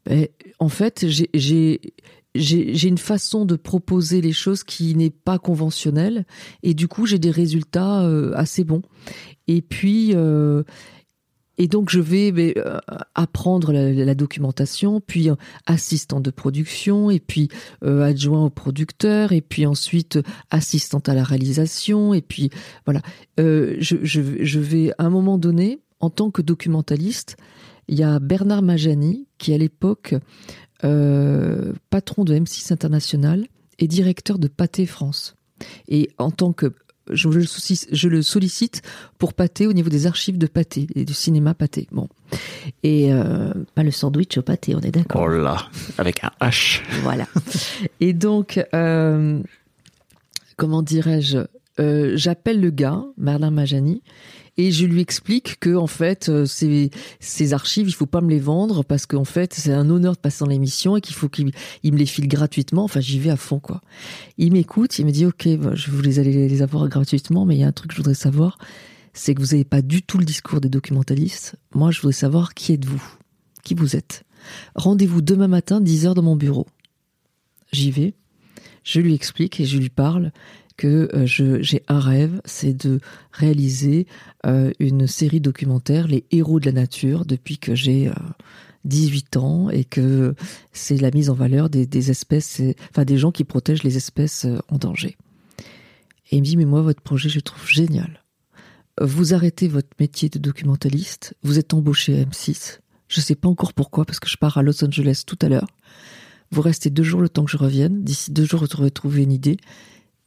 Ben, 0.06 0.28
en 0.60 0.70
fait, 0.70 1.06
j'ai 1.08 1.82
j'ai 2.36 2.88
une 2.88 2.98
façon 2.98 3.46
de 3.46 3.56
proposer 3.56 4.22
les 4.22 4.34
choses 4.34 4.64
qui 4.64 4.96
n'est 4.96 5.10
pas 5.10 5.40
conventionnelle, 5.40 6.26
et 6.64 6.74
du 6.74 6.88
coup 6.88 7.06
j'ai 7.06 7.20
des 7.20 7.32
résultats 7.32 8.04
euh, 8.04 8.32
assez 8.36 8.64
bons. 8.64 8.84
Et 9.48 9.62
puis 9.62 10.12
euh, 10.14 10.64
et 11.60 11.68
donc 11.68 11.90
je 11.90 12.00
vais 12.00 12.34
euh, 12.58 12.80
apprendre 13.14 13.74
la, 13.74 14.16
documentation, 14.16 15.02
puis 15.02 15.30
euh, 15.30 15.36
assistante 15.66 16.24
de 16.24 16.32
production, 16.32 17.12
et 17.12 17.20
puis 17.20 17.50
euh, 17.84 18.02
adjoint 18.02 18.46
au 18.46 18.50
producteur, 18.50 19.34
et 19.34 19.42
puis 19.42 19.66
ensuite 19.66 20.20
assistante 20.50 21.10
à 21.10 21.14
la 21.14 21.24
réalisation, 21.24 22.14
et 22.14 22.22
puis 22.22 22.50
voilà. 22.86 23.02
je, 23.38 23.98
je, 24.02 24.60
vais 24.60 24.92
à 24.98 25.06
un 25.06 25.10
moment 25.10 25.38
donné, 25.38 25.80
en 26.00 26.10
tant 26.10 26.32
que 26.32 26.42
documentaliste, 26.42 27.36
il 27.90 28.00
y 28.00 28.04
a 28.04 28.20
Bernard 28.20 28.62
Majani 28.62 29.28
qui 29.38 29.54
à 29.54 29.58
l'époque 29.58 30.16
patron 30.80 32.24
de 32.24 32.36
M6 32.36 32.72
International 32.72 33.46
et 33.80 33.88
directeur 33.88 34.40
de 34.40 34.48
Pâté 34.48 34.86
France. 34.86 35.36
Et 35.90 36.10
en 36.18 36.32
tant 36.32 36.54
que 36.54 36.74
je, 37.12 38.08
le 38.08 38.22
sollicite 38.22 38.82
pour 39.18 39.34
pâté 39.34 39.68
au 39.68 39.74
niveau 39.74 39.90
des 39.90 40.08
archives 40.08 40.38
de 40.38 40.48
pâté 40.48 40.88
et 40.96 41.06
du 41.06 41.14
cinéma 41.14 41.54
pâté. 41.54 41.88
Bon. 41.92 42.08
Et 42.84 43.12
euh, 43.12 43.54
pas 43.76 43.84
le 43.84 43.92
sandwich 43.92 44.38
au 44.38 44.42
pâté, 44.42 44.76
on 44.76 44.80
est 44.82 44.92
d'accord. 44.92 45.24
Oh 45.24 45.28
là, 45.28 45.68
avec 45.98 46.24
un 46.24 46.32
H. 46.42 46.82
Voilà. 47.02 47.26
Et 48.00 48.14
donc, 48.14 48.64
euh, 48.74 49.40
comment 50.58 50.82
dirais-je 50.82 51.40
euh, 51.80 52.14
J'appelle 52.16 52.62
le 52.62 52.70
gars, 52.70 53.04
Merlin 53.18 53.52
Majani, 53.52 54.02
et 54.60 54.72
je 54.74 54.86
lui 54.86 55.00
explique 55.00 55.58
que 55.62 55.74
en 55.74 55.88
fait 55.88 56.28
euh, 56.28 56.46
ces, 56.46 57.54
archives 57.54 57.88
il 57.88 57.94
faut 57.94 58.06
pas 58.06 58.20
me 58.20 58.30
les 58.30 58.42
vendre 58.42 58.84
parce 58.84 59.06
qu'en 59.06 59.24
fait 59.24 59.54
c'est 59.54 59.72
un 59.72 59.90
honneur 59.90 60.16
de 60.16 60.20
passer 60.20 60.44
dans 60.44 60.50
l'émission 60.50 60.98
et 60.98 61.02
qu'il 61.02 61.16
faut 61.16 61.30
qu'il 61.30 61.46
me 61.46 61.98
les 61.98 62.06
file 62.06 62.28
gratuitement. 62.28 62.84
Enfin 62.84 63.00
j'y 63.00 63.20
vais 63.20 63.30
à 63.30 63.38
fond 63.38 63.60
quoi. 63.60 63.80
Il 64.38 64.52
m'écoute 64.52 65.00
il 65.00 65.06
me 65.06 65.12
dit 65.12 65.26
ok 65.26 65.48
bah, 65.58 65.76
je 65.76 65.90
voulais 65.90 66.20
aller 66.20 66.50
les 66.50 66.62
avoir 66.62 66.90
gratuitement 66.90 67.46
mais 67.46 67.56
il 67.56 67.62
y 67.62 67.64
a 67.64 67.68
un 67.68 67.72
truc 67.72 67.92
que 67.92 67.96
je 67.96 68.02
voudrais 68.02 68.16
savoir 68.16 68.58
c'est 69.14 69.34
que 69.34 69.40
vous 69.40 69.52
n'avez 69.52 69.64
pas 69.64 69.82
du 69.82 70.04
tout 70.04 70.18
le 70.18 70.26
discours 70.26 70.60
des 70.60 70.70
documentalistes. 70.70 71.56
Moi 71.74 71.92
je 71.92 72.02
voudrais 72.02 72.12
savoir 72.12 72.54
qui 72.54 72.74
êtes-vous? 72.74 73.02
Qui 73.64 73.76
vous 73.76 73.96
êtes? 73.96 74.26
Rendez-vous 74.76 75.22
demain 75.22 75.48
matin 75.48 75.80
10h 75.80 76.16
dans 76.16 76.22
mon 76.22 76.36
bureau. 76.36 76.68
J'y 77.72 77.92
vais 77.92 78.14
je 78.84 79.02
lui 79.02 79.14
explique 79.14 79.60
et 79.60 79.66
je 79.66 79.78
lui 79.78 79.90
parle 79.90 80.32
que 80.80 81.10
euh, 81.14 81.26
j'ai 81.62 81.84
un 81.90 82.00
rêve, 82.00 82.42
c'est 82.46 82.74
de 82.74 83.02
réaliser 83.34 84.08
euh, 84.46 84.72
une 84.80 85.08
série 85.08 85.42
documentaire, 85.42 86.08
Les 86.08 86.24
héros 86.32 86.62
de 86.62 86.68
la 86.68 86.72
nature, 86.72 87.26
depuis 87.26 87.58
que 87.58 87.76
j'ai 87.76 88.10
18 88.86 89.36
euh, 89.36 89.40
ans 89.42 89.70
et 89.70 89.84
que 89.84 90.36
c'est 90.72 90.96
la 90.96 91.12
mise 91.12 91.30
en 91.30 91.34
valeur 91.34 91.70
des, 91.70 92.12
espèces, 92.12 92.62
enfin 92.92 93.04
des 93.04 93.18
gens 93.18 93.34
qui 93.34 93.44
protègent 93.44 93.84
les 93.84 93.98
espèces 93.98 94.48
en 94.70 94.78
danger. 94.78 95.18
Et 96.32 96.38
il 96.38 96.40
me 96.40 96.46
dit, 96.46 96.56
mais 96.56 96.64
moi, 96.64 96.82
votre 96.82 97.02
projet, 97.02 97.28
je 97.28 97.36
le 97.36 97.42
trouve 97.42 97.68
génial. 97.68 98.24
Vous 99.02 99.34
arrêtez 99.34 99.68
votre 99.68 99.90
métier 100.00 100.30
de 100.30 100.40
documentaliste, 100.40 101.36
vous 101.44 101.60
êtes 101.60 101.74
embauché 101.74 102.22
à 102.22 102.24
M6. 102.24 102.80
Je 103.10 103.20
ne 103.20 103.24
sais 103.24 103.36
pas 103.36 103.50
encore 103.50 103.74
pourquoi, 103.74 104.06
parce 104.06 104.22
que 104.22 104.30
je 104.30 104.38
pars 104.38 104.58
à 104.58 104.64
Los 104.64 104.82
Angeles 104.86 105.24
tout 105.28 105.40
à 105.42 105.50
l'heure. 105.50 105.68
Vous 106.52 106.62
restez 106.62 106.90
deux 106.90 107.04
jours 107.04 107.22
le 107.22 107.28
temps 107.28 107.44
que 107.44 107.52
je 107.52 107.58
revienne. 107.58 108.02
D'ici 108.02 108.32
deux 108.32 108.46
jours, 108.46 108.62
vous 108.62 108.80
aurez 108.80 108.92
trouvé 108.92 109.24
une 109.24 109.34
idée 109.34 109.58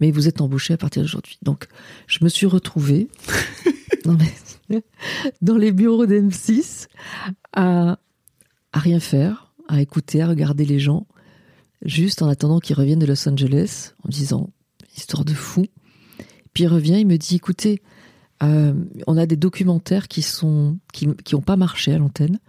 mais 0.02 0.10
vous 0.10 0.26
êtes 0.26 0.40
embauché 0.40 0.74
à 0.74 0.76
partir 0.76 1.02
d'aujourd'hui. 1.02 1.38
Donc, 1.42 1.68
je 2.08 2.24
me 2.24 2.28
suis 2.28 2.46
retrouvée 2.46 3.06
dans, 4.04 5.56
les, 5.56 5.70
bureaux 5.70 6.06
d'M6 6.06 6.88
à, 7.52 8.00
à 8.72 8.78
rien 8.80 8.98
faire, 8.98 9.54
à 9.68 9.80
écouter, 9.80 10.20
à 10.20 10.26
regarder 10.26 10.64
les 10.64 10.80
gens, 10.80 11.06
juste 11.84 12.20
en 12.20 12.26
attendant 12.26 12.58
qu'ils 12.58 12.74
reviennent 12.74 12.98
de 12.98 13.06
Los 13.06 13.28
Angeles, 13.28 13.92
en 14.02 14.08
me 14.08 14.12
disant 14.12 14.50
histoire 14.96 15.24
de 15.24 15.34
fou. 15.34 15.66
Puis 16.52 16.64
il 16.64 16.66
revient, 16.66 16.98
il 16.98 17.06
me 17.06 17.16
dit 17.16 17.36
écoutez, 17.36 17.80
euh, 18.42 18.74
on 19.06 19.16
a 19.16 19.24
des 19.24 19.36
documentaires 19.36 20.08
qui 20.08 20.22
sont 20.22 20.80
qui 20.92 21.06
qui 21.24 21.36
ont 21.36 21.42
pas 21.42 21.56
marché 21.56 21.92
à 21.92 21.98
l'antenne, 21.98 22.40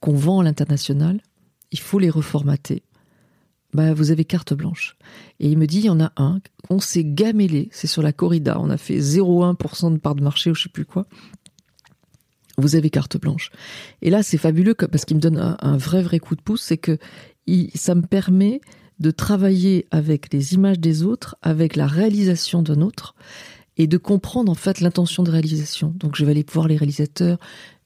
qu'on 0.00 0.14
vend 0.14 0.40
à 0.40 0.42
l'international. 0.42 1.20
Il 1.70 1.78
faut 1.78 2.00
les 2.00 2.10
reformater. 2.10 2.82
Bah, 3.74 3.92
vous 3.92 4.10
avez 4.10 4.24
carte 4.24 4.54
blanche. 4.54 4.96
Et 5.40 5.48
il 5.50 5.58
me 5.58 5.66
dit, 5.66 5.78
il 5.78 5.84
y 5.84 5.90
en 5.90 6.00
a 6.00 6.12
un, 6.16 6.40
on 6.70 6.80
s'est 6.80 7.04
gamélé, 7.04 7.68
c'est 7.72 7.86
sur 7.86 8.02
la 8.02 8.12
corrida, 8.12 8.58
on 8.60 8.70
a 8.70 8.78
fait 8.78 8.98
0,1% 8.98 9.92
de 9.92 9.98
part 9.98 10.14
de 10.14 10.22
marché 10.22 10.50
ou 10.50 10.54
je 10.54 10.64
sais 10.64 10.68
plus 10.68 10.86
quoi. 10.86 11.06
Vous 12.56 12.74
avez 12.74 12.90
carte 12.90 13.20
blanche. 13.20 13.50
Et 14.02 14.10
là, 14.10 14.22
c'est 14.22 14.38
fabuleux 14.38 14.74
parce 14.74 15.04
qu'il 15.04 15.16
me 15.16 15.22
donne 15.22 15.56
un, 15.60 15.76
vrai, 15.76 16.02
vrai 16.02 16.18
coup 16.18 16.34
de 16.34 16.42
pouce, 16.42 16.62
c'est 16.62 16.78
que 16.78 16.98
ça 17.74 17.94
me 17.94 18.02
permet 18.02 18.60
de 18.98 19.10
travailler 19.12 19.86
avec 19.92 20.32
les 20.32 20.54
images 20.54 20.80
des 20.80 21.04
autres, 21.04 21.36
avec 21.42 21.76
la 21.76 21.86
réalisation 21.86 22.62
d'un 22.62 22.80
autre, 22.80 23.14
et 23.76 23.86
de 23.86 23.96
comprendre 23.96 24.50
en 24.50 24.56
fait 24.56 24.80
l'intention 24.80 25.22
de 25.22 25.30
réalisation. 25.30 25.94
Donc 25.96 26.16
je 26.16 26.24
vais 26.24 26.32
aller 26.32 26.44
voir 26.52 26.66
les 26.66 26.76
réalisateurs, 26.76 27.38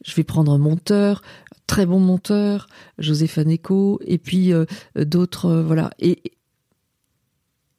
je 0.04 0.14
vais 0.14 0.24
prendre 0.24 0.50
un 0.50 0.58
monteur, 0.58 1.22
très 1.72 1.86
bon 1.86 2.00
monteur, 2.00 2.66
José 2.98 3.26
Faneco, 3.26 3.98
et 4.04 4.18
puis 4.18 4.52
euh, 4.52 4.66
d'autres, 4.94 5.46
euh, 5.46 5.62
voilà. 5.62 5.90
Et, 5.98 6.20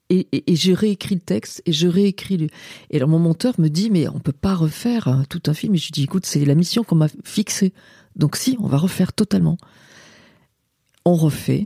je 0.10 0.72
réécris 0.72 1.16
le 1.16 1.22
texte 1.22 1.62
et 1.68 1.74
je 1.74 1.88
réécris 1.88 2.38
le... 2.38 2.48
Et 2.90 2.98
alors 2.98 3.10
mon 3.10 3.20
monteur 3.20 3.54
me 3.60 3.68
dit 3.68 3.90
mais 3.90 4.08
on 4.08 4.20
peut 4.20 4.32
pas 4.32 4.54
refaire 4.54 5.08
hein, 5.08 5.26
tout 5.30 5.42
un 5.48 5.54
film. 5.54 5.76
Et 5.76 5.78
je 5.78 5.92
dis 5.92 6.04
écoute 6.04 6.26
c'est 6.26 6.44
la 6.46 6.54
mission 6.54 6.84
qu'on 6.84 6.96
m'a 6.96 7.08
fixée. 7.24 7.74
Donc 8.16 8.36
si 8.36 8.56
on 8.60 8.68
va 8.68 8.78
refaire 8.78 9.14
totalement. 9.14 9.58
On 11.06 11.16
refait. 11.16 11.66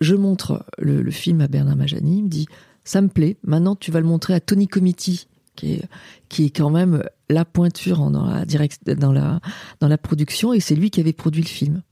Je 0.00 0.14
montre 0.14 0.64
le, 0.78 1.02
le 1.02 1.10
film 1.10 1.42
à 1.42 1.48
Bernard 1.48 1.76
Majani. 1.76 2.18
Il 2.18 2.24
me 2.24 2.28
dit 2.28 2.46
ça 2.84 3.02
me 3.02 3.08
plaît. 3.08 3.36
Maintenant 3.42 3.76
tu 3.76 3.90
vas 3.90 4.00
le 4.00 4.06
montrer 4.06 4.32
à 4.32 4.40
Tony 4.40 4.66
Comiti 4.66 5.26
qui 5.54 5.74
est, 5.74 5.82
qui 6.28 6.46
est 6.46 6.50
quand 6.50 6.70
même 6.70 7.04
la 7.28 7.44
pointure 7.44 8.10
dans 8.10 8.26
la, 8.26 8.44
direct, 8.44 8.88
dans 8.90 9.12
la, 9.12 9.40
dans 9.80 9.88
la 9.88 9.98
production, 9.98 10.52
et 10.52 10.60
c'est 10.60 10.74
lui 10.74 10.90
qui 10.90 11.00
avait 11.00 11.12
produit 11.12 11.42
le 11.42 11.48
film. 11.48 11.82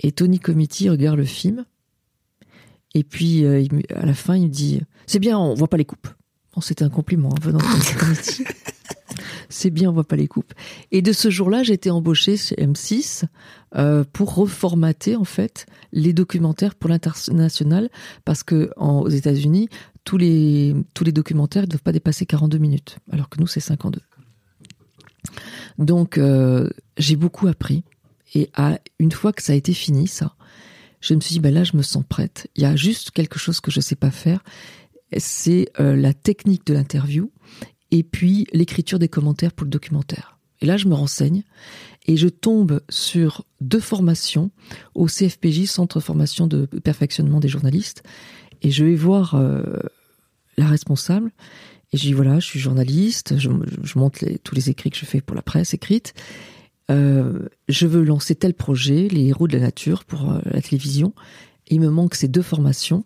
Et 0.00 0.12
Tony 0.12 0.38
Comiti 0.38 0.88
regarde 0.88 1.18
le 1.18 1.24
film, 1.24 1.64
et 2.94 3.04
puis 3.04 3.44
euh, 3.44 3.64
à 3.94 4.06
la 4.06 4.14
fin, 4.14 4.36
il 4.36 4.44
me 4.44 4.48
dit 4.48 4.80
C'est 5.06 5.18
bien, 5.18 5.38
on 5.38 5.54
voit 5.54 5.68
pas 5.68 5.76
les 5.76 5.84
coupes. 5.84 6.08
Bon, 6.54 6.60
c'était 6.60 6.84
un 6.84 6.90
compliment, 6.90 7.30
hein, 7.30 7.40
venant 7.40 7.58
de 7.58 7.64
Tony 7.64 7.98
Comiti. 7.98 8.44
C'est 9.48 9.70
bien, 9.70 9.90
on 9.90 9.92
voit 9.92 10.04
pas 10.04 10.16
les 10.16 10.28
coupes. 10.28 10.52
Et 10.90 11.02
de 11.02 11.12
ce 11.12 11.28
jour-là, 11.28 11.62
j'ai 11.62 11.74
été 11.74 11.90
embauchée 11.90 12.38
chez 12.38 12.54
M6 12.56 13.24
euh, 13.76 14.02
pour 14.10 14.34
reformater 14.34 15.14
en 15.14 15.24
fait 15.24 15.66
les 15.92 16.14
documentaires 16.14 16.74
pour 16.74 16.88
l'international, 16.88 17.90
parce 18.24 18.42
que 18.42 18.70
aux 18.76 19.08
États-Unis, 19.08 19.68
tous 20.04 20.16
les, 20.16 20.74
tous 20.94 21.04
les 21.04 21.12
documentaires 21.12 21.62
ne 21.62 21.68
doivent 21.68 21.82
pas 21.82 21.92
dépasser 21.92 22.26
42 22.26 22.58
minutes, 22.58 22.98
alors 23.10 23.28
que 23.28 23.40
nous, 23.40 23.46
c'est 23.46 23.60
52. 23.60 24.00
Donc, 25.78 26.18
euh, 26.18 26.68
j'ai 26.98 27.16
beaucoup 27.16 27.46
appris. 27.46 27.84
Et 28.34 28.50
à, 28.54 28.78
une 28.98 29.12
fois 29.12 29.32
que 29.32 29.42
ça 29.42 29.52
a 29.52 29.56
été 29.56 29.72
fini, 29.72 30.08
ça, 30.08 30.34
je 31.00 31.14
me 31.14 31.20
suis 31.20 31.34
dit, 31.34 31.40
ben 31.40 31.52
là, 31.52 31.64
je 31.64 31.76
me 31.76 31.82
sens 31.82 32.04
prête. 32.08 32.48
Il 32.56 32.62
y 32.62 32.66
a 32.66 32.76
juste 32.76 33.10
quelque 33.10 33.38
chose 33.38 33.60
que 33.60 33.70
je 33.70 33.78
ne 33.78 33.82
sais 33.82 33.96
pas 33.96 34.10
faire. 34.10 34.42
C'est 35.16 35.68
euh, 35.78 35.96
la 35.96 36.14
technique 36.14 36.66
de 36.66 36.74
l'interview 36.74 37.30
et 37.90 38.02
puis 38.02 38.46
l'écriture 38.52 38.98
des 38.98 39.08
commentaires 39.08 39.52
pour 39.52 39.64
le 39.64 39.70
documentaire. 39.70 40.38
Et 40.62 40.66
là, 40.66 40.76
je 40.76 40.86
me 40.86 40.94
renseigne 40.94 41.42
et 42.06 42.16
je 42.16 42.28
tombe 42.28 42.80
sur 42.88 43.44
deux 43.60 43.80
formations 43.80 44.50
au 44.94 45.06
CFPJ, 45.06 45.66
Centre 45.66 45.98
de 45.98 46.02
formation 46.04 46.46
de 46.46 46.66
perfectionnement 46.66 47.40
des 47.40 47.48
journalistes, 47.48 48.02
et 48.62 48.70
je 48.70 48.84
vais 48.84 48.94
voir 48.94 49.34
euh, 49.34 49.62
la 50.56 50.66
responsable 50.66 51.30
et 51.92 51.98
je 51.98 52.02
dis 52.02 52.12
voilà, 52.14 52.40
je 52.40 52.46
suis 52.46 52.60
journaliste, 52.60 53.38
je, 53.38 53.50
montre 53.98 54.24
tous 54.42 54.54
les 54.54 54.70
écrits 54.70 54.90
que 54.90 54.96
je 54.96 55.04
fais 55.04 55.20
pour 55.20 55.36
la 55.36 55.42
presse 55.42 55.74
écrite. 55.74 56.14
Euh, 56.90 57.48
je 57.68 57.86
veux 57.86 58.02
lancer 58.02 58.34
tel 58.34 58.54
projet, 58.54 59.08
les 59.08 59.26
héros 59.26 59.46
de 59.46 59.52
la 59.56 59.62
nature 59.62 60.04
pour 60.04 60.30
euh, 60.30 60.40
la 60.46 60.62
télévision. 60.62 61.12
il 61.68 61.80
me 61.80 61.90
manque 61.90 62.14
ces 62.14 62.28
deux 62.28 62.42
formations. 62.42 63.04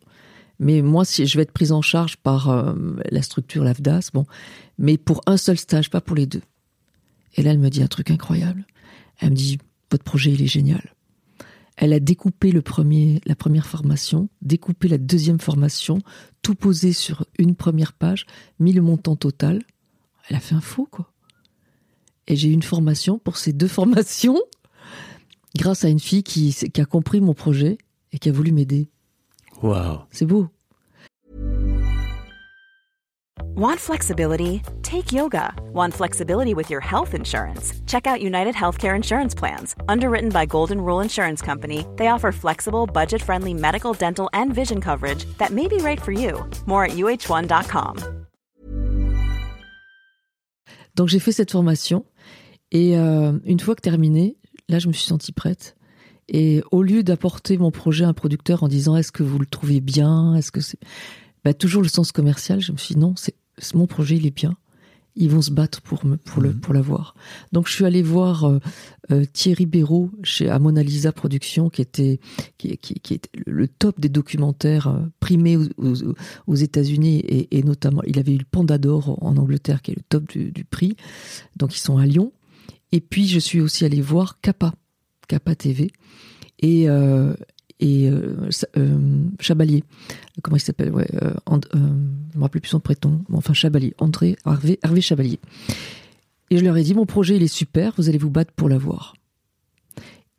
Mais 0.58 0.80
moi, 0.80 1.04
si 1.04 1.26
je 1.26 1.36
vais 1.36 1.42
être 1.42 1.52
prise 1.52 1.72
en 1.72 1.82
charge 1.82 2.16
par 2.16 2.74
la 3.10 3.20
structure 3.20 3.62
l'AFDAS, 3.62 4.08
bon, 4.14 4.24
mais 4.78 4.96
pour 4.96 5.20
un 5.26 5.36
seul 5.36 5.58
stage, 5.58 5.90
pas 5.90 6.00
pour 6.00 6.16
les 6.16 6.24
deux. 6.24 6.40
Et 7.34 7.42
là, 7.42 7.50
elle 7.50 7.58
me 7.58 7.68
dit 7.68 7.82
un 7.82 7.88
truc 7.88 8.10
incroyable. 8.10 8.64
Elle 9.20 9.32
me 9.32 9.34
dit, 9.34 9.58
votre 9.90 10.04
projet, 10.04 10.32
il 10.32 10.40
est 10.40 10.46
génial. 10.46 10.95
Elle 11.76 11.92
a 11.92 12.00
découpé 12.00 12.52
le 12.52 12.62
premier, 12.62 13.20
la 13.26 13.36
première 13.36 13.66
formation, 13.66 14.28
découpé 14.40 14.88
la 14.88 14.98
deuxième 14.98 15.40
formation, 15.40 15.98
tout 16.42 16.54
posé 16.54 16.92
sur 16.92 17.26
une 17.38 17.54
première 17.54 17.92
page, 17.92 18.26
mis 18.58 18.72
le 18.72 18.82
montant 18.82 19.16
total. 19.16 19.62
Elle 20.28 20.36
a 20.36 20.40
fait 20.40 20.54
un 20.54 20.60
faux, 20.60 20.88
quoi. 20.90 21.12
Et 22.28 22.34
j'ai 22.34 22.48
eu 22.48 22.52
une 22.52 22.62
formation 22.62 23.18
pour 23.18 23.36
ces 23.36 23.52
deux 23.52 23.68
formations 23.68 24.40
grâce 25.54 25.84
à 25.84 25.88
une 25.88 26.00
fille 26.00 26.22
qui, 26.22 26.54
qui 26.54 26.80
a 26.80 26.86
compris 26.86 27.20
mon 27.20 27.34
projet 27.34 27.78
et 28.12 28.18
qui 28.18 28.28
a 28.28 28.32
voulu 28.32 28.52
m'aider. 28.52 28.88
Waouh. 29.62 30.00
C'est 30.10 30.26
beau. 30.26 30.48
Want 33.56 33.80
flexibility? 33.80 34.60
Take 34.82 35.12
yoga. 35.12 35.50
Want 35.72 35.94
flexibility 35.94 36.52
with 36.52 36.68
your 36.68 36.82
health 36.82 37.14
insurance? 37.14 37.72
Check 37.86 38.06
out 38.06 38.20
United 38.20 38.54
Healthcare 38.54 38.94
Insurance 38.94 39.34
Plans. 39.34 39.74
Underwritten 39.88 40.28
by 40.28 40.44
Golden 40.44 40.78
Rule 40.78 41.00
Insurance 41.02 41.40
Company, 41.40 41.86
they 41.96 42.08
offer 42.08 42.32
flexible, 42.32 42.86
budget 42.86 43.22
friendly 43.22 43.54
medical, 43.54 43.94
dental, 43.94 44.28
and 44.34 44.54
vision 44.54 44.82
coverage 44.82 45.24
that 45.38 45.52
may 45.52 45.68
be 45.68 45.78
right 45.78 45.98
for 45.98 46.12
you. 46.12 46.44
More 46.66 46.84
at 46.84 46.96
uh1.com. 46.96 47.96
Donc 50.94 51.08
j'ai 51.08 51.18
fait 51.18 51.32
cette 51.32 51.50
formation 51.50 52.04
et 52.72 52.98
euh, 52.98 53.38
une 53.44 53.60
fois 53.60 53.74
que 53.74 53.80
terminée, 53.80 54.36
là 54.68 54.78
je 54.78 54.88
me 54.88 54.92
suis 54.92 55.06
sentie 55.06 55.32
prête. 55.32 55.76
Et 56.28 56.62
au 56.72 56.82
lieu 56.82 57.02
d'apporter 57.02 57.56
mon 57.56 57.70
projet 57.70 58.04
à 58.04 58.08
un 58.08 58.12
producteur 58.12 58.64
en 58.64 58.68
disant 58.68 58.96
est-ce 58.96 59.12
que 59.12 59.22
vous 59.22 59.38
le 59.38 59.46
trouvez 59.46 59.80
bien, 59.80 60.34
est-ce 60.34 60.52
que 60.52 60.60
c'est 60.60 60.78
bah, 61.42 61.54
toujours 61.54 61.80
le 61.80 61.88
sens 61.88 62.12
commercial, 62.12 62.60
je 62.60 62.72
me 62.72 62.76
suis 62.76 62.96
dit 62.96 63.00
non, 63.00 63.14
c'est 63.16 63.34
mon 63.74 63.86
projet, 63.86 64.16
il 64.16 64.26
est 64.26 64.34
bien. 64.34 64.56
Ils 65.18 65.30
vont 65.30 65.40
se 65.40 65.50
battre 65.50 65.80
pour 65.80 66.04
me, 66.04 66.18
pour 66.18 66.42
le, 66.42 66.50
mhm. 66.50 66.60
pour 66.60 66.74
l'avoir. 66.74 67.14
Donc 67.50 67.68
je 67.68 67.72
suis 67.72 67.86
allé 67.86 68.02
voir 68.02 68.44
euh, 68.44 68.58
euh, 69.10 69.24
Thierry 69.32 69.64
Béraud 69.64 70.10
chez 70.22 70.50
à 70.50 70.58
Mona 70.58 70.82
Lisa 70.82 71.10
Productions, 71.10 71.70
qui 71.70 71.80
était 71.80 72.20
qui, 72.58 72.76
qui, 72.76 73.00
qui 73.00 73.14
était 73.14 73.30
le 73.46 73.66
top 73.66 73.98
des 73.98 74.10
documentaires 74.10 74.88
euh, 74.88 75.00
primés 75.18 75.56
aux, 75.56 75.94
aux, 76.46 76.54
États-Unis 76.54 77.20
et, 77.20 77.56
et, 77.56 77.62
notamment 77.62 78.02
il 78.06 78.18
avait 78.18 78.34
eu 78.34 78.38
le 78.38 78.44
Panda 78.44 78.76
d'or 78.76 79.16
en 79.24 79.38
Angleterre, 79.38 79.80
qui 79.80 79.92
est 79.92 79.96
le 79.96 80.04
top 80.06 80.28
du, 80.28 80.52
du, 80.52 80.66
prix. 80.66 80.96
Donc 81.56 81.74
ils 81.74 81.80
sont 81.80 81.96
à 81.96 82.04
Lyon. 82.04 82.32
Et 82.92 83.00
puis 83.00 83.26
je 83.26 83.38
suis 83.38 83.62
aussi 83.62 83.86
allé 83.86 84.02
voir 84.02 84.38
Kappa, 84.42 84.74
Kappa 85.28 85.54
TV. 85.54 85.90
Et, 86.58 86.90
euh, 86.90 87.34
et 87.78 88.08
euh, 88.08 88.48
euh, 88.78 88.98
Chabalier, 89.38 89.84
comment 90.42 90.56
il 90.56 90.60
s'appelle? 90.60 90.92
Euh, 90.94 91.04
euh, 91.22 91.58
Je 92.32 92.38
me 92.38 92.42
rappelle 92.42 92.62
plus 92.62 92.70
son 92.70 92.80
prénom, 92.80 93.22
enfin 93.32 93.52
Chabalier, 93.52 93.94
André 93.98 94.36
Hervé, 94.46 95.00
Chabalier. 95.00 95.40
Et 96.50 96.58
je 96.58 96.64
leur 96.64 96.76
ai 96.76 96.82
dit, 96.82 96.94
mon 96.94 97.06
projet, 97.06 97.36
il 97.36 97.42
est 97.42 97.48
super, 97.48 97.92
vous 97.98 98.08
allez 98.08 98.18
vous 98.18 98.30
battre 98.30 98.52
pour 98.52 98.68
l'avoir. 98.68 99.14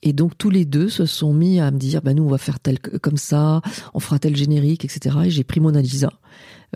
Et 0.04 0.14
donc 0.14 0.38
tous 0.38 0.50
les 0.50 0.66
deux 0.66 0.90
se 0.90 1.06
sont 1.06 1.34
mis 1.34 1.60
à 1.60 1.70
me 1.72 1.78
dire, 1.78 2.02
bah 2.02 2.14
nous 2.14 2.24
on 2.24 2.30
va 2.30 2.38
faire 2.38 2.60
tel 2.60 2.80
comme 2.80 3.18
ça, 3.18 3.62
on 3.94 4.00
fera 4.00 4.20
tel 4.20 4.36
générique, 4.36 4.86
etc. 4.86 5.18
Et 5.26 5.30
j'ai 5.32 5.44
pris 5.44 5.60
Mona 5.60 5.82
Lisa 5.82 6.14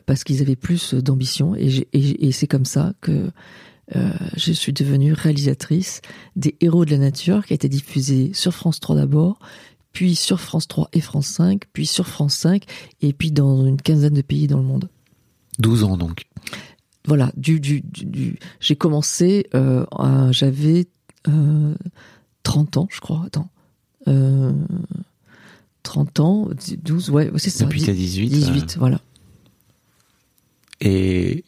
parce 0.07 0.23
qu'ils 0.23 0.41
avaient 0.41 0.55
plus 0.55 0.95
d'ambition 0.95 1.55
et, 1.55 2.31
c'est 2.31 2.47
comme 2.47 2.65
ça 2.65 2.93
que 2.99 3.29
je 3.93 4.51
suis 4.51 4.73
devenue 4.73 5.13
réalisatrice 5.13 6.01
des 6.35 6.57
Héros 6.61 6.83
de 6.83 6.91
la 6.91 6.97
Nature 6.97 7.45
qui 7.45 7.53
a 7.53 7.55
été 7.55 7.69
diffusée 7.69 8.31
sur 8.33 8.53
France 8.53 8.79
3 8.79 8.95
d'abord, 8.95 9.37
puis 9.93 10.15
sur 10.15 10.39
France 10.39 10.67
3 10.67 10.89
et 10.93 11.01
France 11.01 11.27
5, 11.27 11.63
puis 11.73 11.85
sur 11.85 12.07
France 12.07 12.35
5, 12.35 12.63
et 13.01 13.13
puis 13.13 13.31
dans 13.31 13.65
une 13.65 13.81
quinzaine 13.81 14.13
de 14.13 14.21
pays 14.21 14.47
dans 14.47 14.57
le 14.57 14.63
monde. 14.63 14.89
12 15.59 15.83
ans 15.83 15.97
donc. 15.97 16.25
Voilà, 17.05 17.31
du, 17.35 17.59
du, 17.59 17.81
du 17.81 18.37
j'ai 18.59 18.75
commencé, 18.75 19.47
euh, 19.55 19.85
j'avais 20.31 20.87
euh, 21.27 21.73
30 22.43 22.77
ans, 22.77 22.87
je 22.91 22.99
crois. 22.99 23.23
Attends. 23.25 23.49
Euh, 24.07 24.53
30 25.83 26.19
ans, 26.19 26.49
12, 26.83 27.09
ouais, 27.09 27.31
c'est 27.37 27.49
ça. 27.49 27.65
Depuis 27.65 27.81
t'as 27.81 27.93
18. 27.93 28.29
18, 28.29 28.77
voilà. 28.77 29.01
Et 30.79 31.43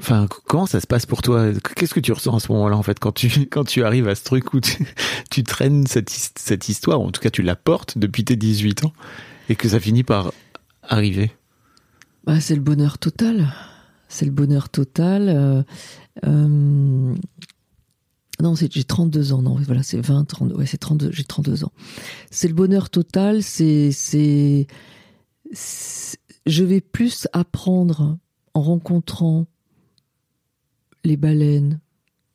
Enfin, 0.00 0.28
comment 0.46 0.66
ça 0.66 0.80
se 0.80 0.86
passe 0.86 1.06
pour 1.06 1.22
toi? 1.22 1.52
Qu'est-ce 1.74 1.94
que 1.94 2.00
tu 2.00 2.12
ressens 2.12 2.36
à 2.36 2.40
ce 2.40 2.52
moment-là, 2.52 2.76
en 2.76 2.82
fait, 2.82 2.98
quand 2.98 3.12
tu, 3.12 3.28
quand 3.50 3.64
tu 3.64 3.82
arrives 3.82 4.08
à 4.08 4.14
ce 4.14 4.24
truc 4.24 4.54
où 4.54 4.60
tu, 4.60 5.44
traînes 5.44 5.86
cette, 5.86 6.10
cette 6.10 6.68
histoire, 6.68 7.00
en 7.00 7.10
tout 7.10 7.20
cas 7.20 7.30
tu 7.30 7.42
la 7.42 7.56
portes 7.56 7.98
depuis 7.98 8.24
tes 8.24 8.36
18 8.36 8.84
ans, 8.84 8.92
et 9.48 9.56
que 9.56 9.68
ça 9.68 9.80
finit 9.80 10.04
par 10.04 10.32
arriver? 10.82 11.32
Bah, 12.24 12.40
C'est 12.40 12.54
le 12.54 12.60
bonheur 12.60 12.98
total. 12.98 13.52
C'est 14.08 14.24
le 14.24 14.30
bonheur 14.30 14.68
total. 14.68 15.28
Euh, 15.28 15.62
euh, 16.26 17.14
non, 18.40 18.54
j'ai 18.54 18.84
32 18.84 19.32
ans. 19.32 19.42
Non, 19.42 19.56
voilà, 19.56 19.82
c'est 19.82 20.00
20, 20.00 20.24
32. 20.24 20.54
Ouais, 20.54 20.66
c'est 20.66 20.78
32. 20.78 21.10
J'ai 21.12 21.24
32 21.24 21.64
ans. 21.64 21.72
C'est 22.30 22.48
le 22.48 22.54
bonheur 22.54 22.88
total. 22.88 23.42
C'est, 23.42 23.90
c'est, 23.92 24.66
je 26.46 26.64
vais 26.64 26.80
plus 26.80 27.26
apprendre 27.32 28.18
en 28.54 28.62
rencontrant 28.62 29.46
les 31.08 31.16
baleines, 31.16 31.80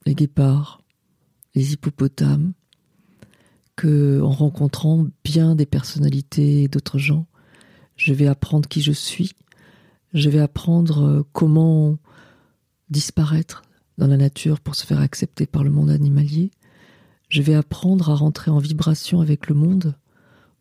les 0.08 0.16
guépards, 0.16 0.82
les 1.54 1.74
hippopotames, 1.74 2.54
que 3.76 4.20
en 4.22 4.32
rencontrant 4.32 5.08
bien 5.24 5.56
des 5.56 5.68
personnalités 5.68 6.68
d'autres 6.68 6.98
gens, 6.98 7.28
je 7.96 8.14
vais 8.14 8.26
apprendre 8.26 8.68
qui 8.68 8.82
je 8.82 8.92
suis, 8.92 9.34
je 10.16 10.28
vais 10.30 10.40
apprendre 10.40 11.04
euh, 11.04 11.24
comment 11.34 12.00
disparaître 12.90 13.62
dans 14.00 14.08
la 14.08 14.18
nature 14.18 14.60
pour 14.60 14.74
se 14.74 14.88
faire 14.88 15.00
accepter 15.00 15.46
par 15.46 15.64
le 15.64 15.70
monde 15.70 15.92
animalier, 15.92 16.50
je 17.30 17.44
vais 17.44 17.54
apprendre 17.54 18.10
à 18.10 18.16
rentrer 18.16 18.50
en 18.50 18.58
vibration 18.58 19.22
avec 19.22 19.50
le 19.50 19.56
monde 19.56 19.96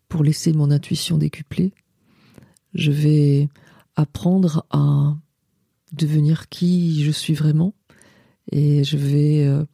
pour 0.08 0.22
laisser 0.22 0.52
mon 0.52 0.70
intuition 0.70 1.16
décuplée, 1.16 1.72
je 2.74 2.92
vais 2.92 3.48
apprendre 3.96 4.66
à 4.70 5.16
devenir 5.92 6.50
qui 6.50 7.02
je 7.04 7.10
suis 7.10 7.34
vraiment 7.34 7.74
et 8.50 8.84
je 8.84 8.96
vais 8.96 9.44
euh, 9.44 9.64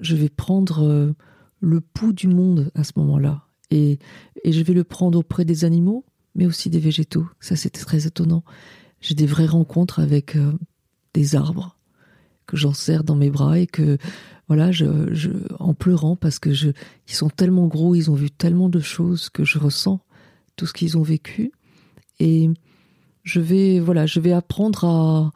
je 0.00 0.16
vais 0.16 0.28
prendre 0.28 0.84
euh, 0.84 1.12
le 1.60 1.80
pouls 1.80 2.12
du 2.12 2.28
monde 2.28 2.70
à 2.74 2.84
ce 2.84 2.92
moment-là. 2.96 3.44
Et, 3.70 3.98
et 4.42 4.52
je 4.52 4.62
vais 4.62 4.74
le 4.74 4.84
prendre 4.84 5.18
auprès 5.18 5.44
des 5.44 5.64
animaux 5.64 6.04
mais 6.34 6.46
aussi 6.46 6.68
des 6.68 6.80
végétaux. 6.80 7.26
Ça 7.40 7.56
c'était 7.56 7.80
très 7.80 8.06
étonnant. 8.06 8.44
J'ai 9.00 9.14
des 9.14 9.26
vraies 9.26 9.46
rencontres 9.46 10.00
avec 10.00 10.36
euh, 10.36 10.52
des 11.12 11.36
arbres 11.36 11.78
que 12.46 12.56
j'en 12.56 12.74
serre 12.74 13.04
dans 13.04 13.16
mes 13.16 13.30
bras 13.30 13.58
et 13.58 13.66
que 13.66 13.96
voilà 14.48 14.70
je, 14.70 15.14
je 15.14 15.30
en 15.58 15.72
pleurant 15.72 16.16
parce 16.16 16.38
que 16.38 16.52
je 16.52 16.70
ils 17.08 17.14
sont 17.14 17.30
tellement 17.30 17.66
gros 17.66 17.94
ils 17.94 18.10
ont 18.10 18.14
vu 18.14 18.30
tellement 18.30 18.68
de 18.68 18.80
choses 18.80 19.30
que 19.30 19.44
je 19.44 19.58
ressens 19.58 20.00
tout 20.56 20.66
ce 20.66 20.72
qu'ils 20.72 20.98
ont 20.98 21.02
vécu. 21.02 21.52
Et 22.20 22.50
je 23.22 23.40
vais 23.40 23.80
voilà 23.80 24.06
je 24.06 24.20
vais 24.20 24.32
apprendre 24.32 24.84
à 24.84 25.32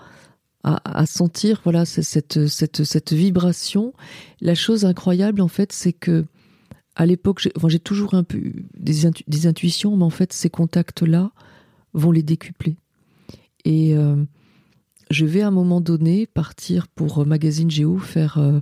à, 0.64 1.06
sentir 1.06 1.61
voilà 1.64 1.84
cette 1.84 2.46
cette 2.48 2.84
cette 2.84 3.12
vibration. 3.12 3.94
La 4.40 4.54
chose 4.54 4.84
incroyable 4.84 5.40
en 5.40 5.48
fait 5.48 5.72
c'est 5.72 5.92
que 5.92 6.24
à 6.96 7.06
l'époque 7.06 7.48
j'ai 7.68 7.78
toujours 7.78 8.14
un 8.14 8.24
peu 8.24 8.40
des, 8.76 9.11
des 9.26 9.46
intuitions 9.46 9.96
mais 9.96 10.04
en 10.04 10.11
fait 10.11 10.32
ces 10.32 10.50
contacts 10.50 11.02
là 11.02 11.30
vont 11.94 12.11
les 12.11 12.22
décupler. 12.22 12.76
Et 13.64 13.96
euh, 13.96 14.16
je 15.11 15.26
vais 15.26 15.42
à 15.42 15.48
un 15.48 15.52
moment 15.52 15.80
donné 15.80 16.26
partir 16.26 16.88
pour 16.88 17.20
euh, 17.20 17.24
magazine 17.24 17.70
géo 17.70 17.98
faire 17.98 18.38
euh, 18.38 18.61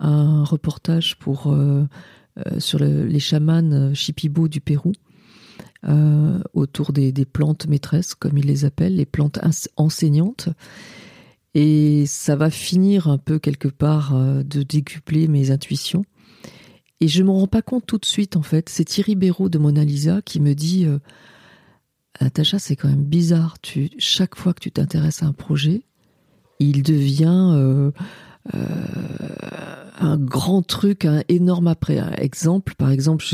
un 0.00 0.44
reportage 0.44 1.18
pour 1.18 1.54
sur 2.58 2.78
le, 2.78 3.04
les 3.04 3.18
chamans 3.18 3.92
chipibo 3.94 4.46
du 4.46 4.60
pérou 4.60 4.92
autour 6.54 6.92
des 6.92 7.12
plantes 7.24 7.66
maîtresses 7.66 8.14
comme 8.14 8.38
ils 8.38 8.46
les 8.46 8.64
appellent 8.64 8.94
les 8.94 9.06
plantes 9.06 9.40
enseignantes 9.76 10.48
et 11.60 12.06
ça 12.06 12.36
va 12.36 12.50
finir 12.50 13.08
un 13.08 13.18
peu 13.18 13.40
quelque 13.40 13.66
part 13.66 14.14
euh, 14.14 14.44
de 14.44 14.62
décupler 14.62 15.26
mes 15.26 15.50
intuitions. 15.50 16.04
Et 17.00 17.08
je 17.08 17.24
m'en 17.24 17.36
rends 17.36 17.48
pas 17.48 17.62
compte 17.62 17.84
tout 17.84 17.98
de 17.98 18.04
suite 18.04 18.36
en 18.36 18.42
fait. 18.42 18.68
C'est 18.68 18.84
Thierry 18.84 19.16
Béraud 19.16 19.48
de 19.48 19.58
Mona 19.58 19.82
Lisa 19.82 20.22
qui 20.22 20.38
me 20.38 20.54
dit 20.54 20.86
euh, 20.86 21.00
Natacha 22.20 22.60
c'est 22.60 22.76
quand 22.76 22.88
même 22.88 23.02
bizarre. 23.02 23.56
Tu 23.60 23.90
chaque 23.98 24.36
fois 24.36 24.54
que 24.54 24.60
tu 24.60 24.70
t'intéresses 24.70 25.24
à 25.24 25.26
un 25.26 25.32
projet 25.32 25.82
il 26.60 26.84
devient 26.84 27.50
euh, 27.54 27.90
euh, 28.54 28.58
un 29.98 30.16
grand 30.16 30.62
truc 30.62 31.06
un 31.06 31.24
énorme 31.28 31.66
après. 31.66 32.00
Exemple 32.18 32.76
par 32.78 32.92
exemple 32.92 33.24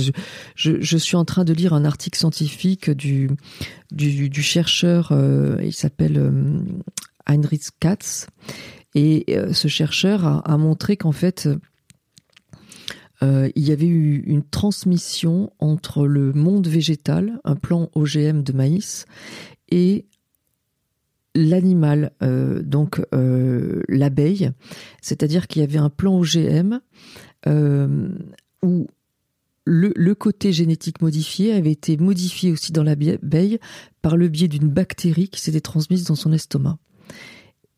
je, 0.54 0.96
suis 0.96 1.16
en 1.16 1.26
train 1.26 1.44
de 1.44 1.52
lire 1.52 1.74
un 1.74 1.84
article 1.84 2.18
scientifique 2.18 2.90
du 2.90 3.28
chercheur 4.40 5.12
il 5.62 5.74
s'appelle 5.74 6.72
Heinrich 7.26 7.68
Katz. 7.80 8.26
Et 8.94 9.24
euh, 9.30 9.52
ce 9.52 9.68
chercheur 9.68 10.24
a, 10.48 10.56
montré 10.56 10.96
qu'en 10.96 11.12
fait 11.12 11.48
euh, 13.22 13.50
il 13.56 13.66
y 13.66 13.72
avait 13.72 13.86
eu 13.86 14.22
une 14.26 14.44
transmission 14.44 15.52
entre 15.58 16.06
le 16.06 16.32
monde 16.32 16.68
végétal 16.68 17.40
un 17.44 17.56
plan 17.56 17.90
OGM 17.94 18.42
de 18.42 18.52
maïs 18.52 19.06
et 19.68 20.06
l'animal 21.34 22.12
euh, 22.22 22.62
donc 22.62 23.00
euh, 23.12 23.82
l'abeille. 23.88 24.50
C'est 25.00 25.22
à 25.22 25.26
dire 25.26 25.46
qu'il 25.46 25.60
y 25.60 25.64
avait 25.64 25.78
un 25.78 25.90
plan 25.90 26.18
OGM 26.18 26.80
euh, 27.46 28.08
où 28.62 28.86
le 29.66 30.14
côté 30.14 30.52
génétique 30.52 31.00
modifié 31.00 31.54
avait 31.54 31.72
été 31.72 31.96
modifié 31.96 32.52
aussi 32.52 32.70
dans 32.70 32.82
l'abeille 32.82 33.58
par 34.02 34.18
le 34.18 34.28
biais 34.28 34.46
d'une 34.46 34.68
bactérie 34.68 35.30
qui 35.30 35.40
s'était 35.40 35.62
transmise 35.62 36.04
dans 36.04 36.14
son 36.14 36.32
estomac 36.32 36.76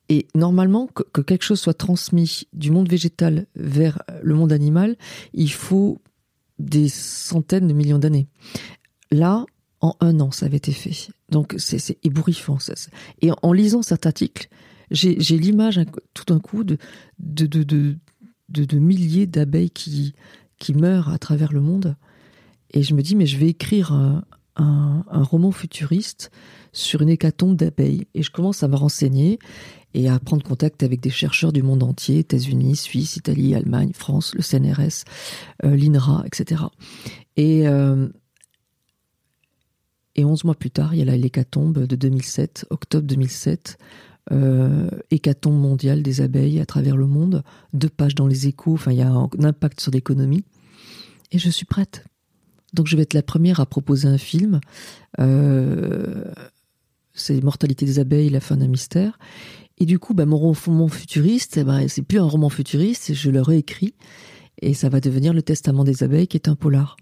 et 0.08 0.26
normalement 0.34 0.86
que, 0.86 1.02
que 1.02 1.20
quelque 1.20 1.42
chose 1.42 1.60
soit 1.60 1.74
transmis 1.74 2.46
du 2.52 2.70
monde 2.70 2.88
végétal 2.88 3.46
vers 3.56 4.02
le 4.22 4.34
monde 4.34 4.52
animal 4.52 4.96
il 5.32 5.50
faut 5.50 6.00
des 6.58 6.88
centaines 6.88 7.68
de 7.68 7.72
millions 7.74 7.98
d'années. 7.98 8.28
Là 9.10 9.44
en 9.80 9.94
un 10.00 10.20
an 10.20 10.30
ça 10.30 10.46
avait 10.46 10.56
été 10.56 10.72
fait. 10.72 11.12
Donc 11.30 11.54
c'est 11.58 11.98
ébouriffant 12.04 12.58
et 13.20 13.30
en, 13.42 13.52
lisant 13.52 13.82
cet 13.82 14.06
article 14.06 14.48
j'ai 14.90 15.16
l'image 15.16 15.80
tout 16.14 16.24
d'un 16.26 16.38
coup 16.38 16.64
de 16.64 16.78
milliers 18.78 19.26
d'abeilles 19.26 19.70
qui 19.70 20.14
qui 20.58 20.72
meurent 20.74 21.10
à 21.10 21.18
travers 21.18 21.52
le 21.52 21.60
monde. 21.60 21.96
Et 22.70 22.82
je 22.82 22.94
me 22.94 23.02
dis 23.02 23.16
mais 23.16 23.26
je 23.26 23.36
vais 23.36 23.48
écrire 23.48 23.92
un, 23.92 24.24
un, 24.56 25.04
un 25.10 25.22
roman 25.22 25.52
futuriste 25.52 26.30
sur 26.72 27.02
une 27.02 27.08
hécatombe 27.08 27.56
d'abeilles. 27.56 28.06
Et 28.14 28.22
je 28.22 28.30
commence 28.30 28.62
à 28.62 28.68
me 28.68 28.76
renseigner 28.76 29.38
et 29.94 30.08
à 30.08 30.18
prendre 30.18 30.42
contact 30.42 30.82
avec 30.82 31.00
des 31.00 31.10
chercheurs 31.10 31.52
du 31.52 31.62
monde 31.62 31.82
entier 31.82 32.18
États-Unis 32.18 32.76
Suisse 32.76 33.16
Italie 33.16 33.54
Allemagne 33.54 33.92
France 33.94 34.34
le 34.34 34.42
CNRS 34.42 35.04
euh, 35.64 35.74
l'INRA 35.74 36.22
etc 36.26 36.64
et 37.36 37.66
euh, 37.66 38.08
et 40.16 40.24
11 40.24 40.44
mois 40.44 40.54
plus 40.54 40.70
tard 40.70 40.94
il 40.94 40.98
y 40.98 41.08
a 41.08 41.16
l'hécatombe 41.16 41.86
de 41.86 41.96
2007 41.96 42.66
octobre 42.68 43.06
2007 43.06 43.78
euh, 44.32 44.88
hécatombe 45.12 45.60
mondiale 45.60 46.02
des 46.02 46.20
abeilles 46.20 46.58
à 46.58 46.66
travers 46.66 46.96
le 46.96 47.06
monde 47.06 47.44
deux 47.72 47.88
pages 47.88 48.16
dans 48.16 48.26
les 48.26 48.48
échos 48.48 48.74
enfin 48.74 48.90
il 48.90 48.98
y 48.98 49.02
a 49.02 49.08
un 49.08 49.28
impact 49.40 49.80
sur 49.80 49.92
l'économie. 49.92 50.44
Et 51.30 51.38
je 51.38 51.48
suis 51.48 51.64
prête 51.64 52.04
donc 52.72 52.86
je 52.86 52.96
vais 52.96 53.02
être 53.02 53.14
la 53.14 53.22
première 53.22 53.60
à 53.60 53.66
proposer 53.66 54.08
un 54.08 54.18
film. 54.18 54.60
Euh, 55.20 56.24
c'est 57.14 57.42
mortalité 57.42 57.86
des 57.86 57.98
abeilles 57.98 58.28
la 58.28 58.40
fin 58.40 58.56
d'un 58.56 58.68
mystère. 58.68 59.18
Et 59.78 59.86
du 59.86 59.98
coup 59.98 60.14
bah, 60.14 60.26
mon 60.26 60.36
roman 60.36 60.88
futuriste 60.88 61.62
bah, 61.64 61.86
c'est 61.88 62.02
plus 62.02 62.18
un 62.18 62.24
roman 62.24 62.48
futuriste 62.48 63.14
je 63.14 63.30
le 63.30 63.40
réécris. 63.40 63.94
Et 64.62 64.74
ça 64.74 64.88
va 64.88 65.00
devenir 65.00 65.32
le 65.32 65.42
testament 65.42 65.84
des 65.84 66.02
abeilles 66.02 66.28
qui 66.28 66.36
est 66.36 66.48
un 66.48 66.54
polar. 66.54 66.96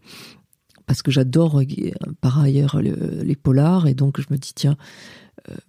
Parce 0.87 1.03
que 1.03 1.11
j'adore 1.11 1.61
euh, 1.61 1.93
par 2.21 2.41
ailleurs 2.41 2.83
le, 2.83 3.23
les 3.23 3.37
polars. 3.37 3.87
Et 3.87 3.95
donc 3.95 4.21
je 4.21 4.27
me 4.31 4.37
dis 4.37 4.53
tiens 4.55 4.77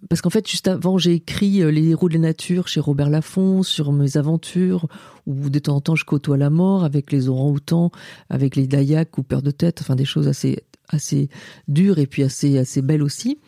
parce 0.08 0.22
qu'en 0.22 0.30
fait 0.30 0.48
juste 0.48 0.68
avant 0.68 0.96
j'ai 0.96 1.12
écrit 1.12 1.62
euh, 1.62 1.70
les 1.70 1.88
héros 1.88 2.08
de 2.08 2.14
la 2.14 2.20
nature 2.20 2.68
chez 2.68 2.80
Robert 2.80 3.10
Laffont 3.10 3.62
sur 3.62 3.92
mes 3.92 4.16
aventures 4.16 4.86
où 5.26 5.50
de 5.50 5.58
temps 5.58 5.76
en 5.76 5.80
temps 5.80 5.96
je 5.96 6.04
côtoie 6.04 6.36
la 6.36 6.50
mort 6.50 6.84
avec 6.84 7.12
les 7.12 7.28
orang-outans 7.28 7.90
avec 8.30 8.56
les 8.56 8.66
dayaks 8.66 9.18
ou 9.18 9.22
peur 9.22 9.42
de 9.42 9.50
tête 9.50 9.80
enfin 9.82 9.94
des 9.94 10.04
choses 10.04 10.28
assez 10.28 10.62
assez 10.88 11.28
dures 11.68 11.98
et 11.98 12.06
puis 12.06 12.22
assez 12.22 12.58
assez 12.58 12.80
belles 12.80 13.02
aussi. 13.02 13.38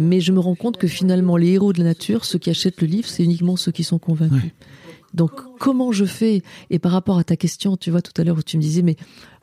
Mais 0.00 0.20
je 0.20 0.32
me 0.32 0.40
rends 0.40 0.56
compte 0.56 0.76
que 0.76 0.88
finalement 0.88 1.36
les 1.36 1.50
héros 1.52 1.72
de 1.72 1.78
la 1.78 1.84
nature 1.84 2.24
ceux 2.24 2.38
qui 2.38 2.50
achètent 2.50 2.80
le 2.80 2.86
livre 2.86 3.08
c'est 3.08 3.24
uniquement 3.24 3.56
ceux 3.56 3.72
qui 3.72 3.84
sont 3.84 3.98
convaincus. 3.98 4.42
Ouais. 4.42 4.54
donc 5.14 5.30
comment 5.58 5.92
je 5.92 6.04
fais? 6.04 6.42
et 6.68 6.78
par 6.78 6.92
rapport 6.92 7.18
à 7.18 7.24
ta 7.24 7.36
question 7.36 7.78
tu 7.78 7.90
vois 7.90 8.02
tout 8.02 8.20
à 8.20 8.24
l'heure 8.24 8.36
où 8.36 8.42
tu 8.42 8.58
me 8.58 8.62
disais 8.62 8.82
mais 8.82 8.96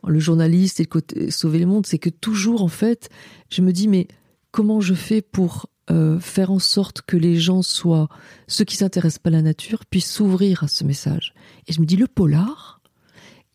le 0.05 0.19
journaliste 0.19 0.80
et 0.80 0.84
le 0.84 0.89
côté 0.89 1.32
sauver 1.32 1.59
le 1.59 1.65
monde 1.65 1.88
c'est 1.88 1.99
que 1.99 2.09
toujours 2.09 2.63
en 2.63 2.67
fait 2.67 3.09
je 3.49 3.61
me 3.61 3.72
dis 3.72 3.88
mais 3.88 4.07
comment 4.51 4.82
je 4.82 4.93
fais 4.93 5.22
pour 5.22 5.67
euh, 5.90 6.20
faire 6.20 6.52
en 6.52 6.60
sorte 6.60 7.02
que 7.02 7.18
les 7.18 7.36
gens 7.36 7.64
soient 7.64 8.08
ceux 8.48 8.66
qui 8.66 8.76
s'intéressent 8.76 9.20
pas 9.20 9.30
à 9.30 9.34
la 9.34 9.42
nature 9.42 9.86
puissent 9.86 10.12
s'ouvrir 10.12 10.64
à 10.64 10.68
ce 10.68 10.84
message. 10.84 11.34
Et 11.68 11.74
je 11.74 11.82
me 11.82 11.86
dis 11.86 11.96
le 11.96 12.08
polar 12.08 12.82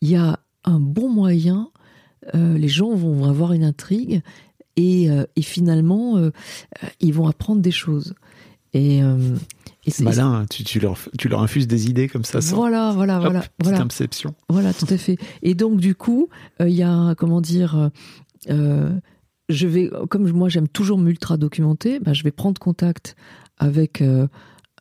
il 0.01 0.09
y 0.09 0.15
a 0.15 0.39
un 0.65 0.79
bon 0.79 1.09
moyen 1.09 1.71
euh, 2.35 2.57
les 2.57 2.67
gens 2.67 2.93
vont 2.93 3.23
avoir 3.23 3.53
une 3.53 3.63
intrigue 3.63 4.21
et, 4.75 5.09
euh, 5.09 5.23
et 5.35 5.41
finalement 5.41 6.21
ils 6.99 7.13
vont 7.13 7.27
apprendre 7.27 7.61
des 7.61 7.71
choses. 7.71 8.13
Et 8.73 9.01
c'est 9.87 10.03
malin 10.03 10.45
tu, 10.49 10.65
tu, 10.65 10.81
leur, 10.81 10.97
tu 11.17 11.29
leur 11.29 11.41
infuses 11.41 11.67
des 11.67 11.89
idées 11.89 12.09
comme 12.09 12.25
ça 12.25 12.41
sans... 12.41 12.57
voilà 12.57 12.91
voilà 12.93 13.17
Hop, 13.17 13.23
voilà 13.23 13.43
voilà. 13.63 13.81
inception. 13.81 14.35
Voilà 14.49 14.73
tout 14.73 14.87
à 14.89 14.97
fait. 14.97 15.17
Et 15.43 15.55
donc 15.55 15.79
du 15.79 15.95
coup 15.95 16.27
il 16.59 16.75
y 16.75 16.83
a 16.83 17.15
comment 17.15 17.39
dire 17.39 17.89
euh, 18.49 18.91
je 19.49 19.67
vais 19.67 19.89
comme 20.09 20.29
moi 20.31 20.49
j'aime 20.49 20.67
toujours 20.67 20.97
m'ultra 20.97 21.37
documenter 21.37 21.99
bah, 21.99 22.13
je 22.13 22.23
vais 22.23 22.31
prendre 22.31 22.59
contact 22.59 23.15
avec 23.57 24.01
euh, 24.01 24.27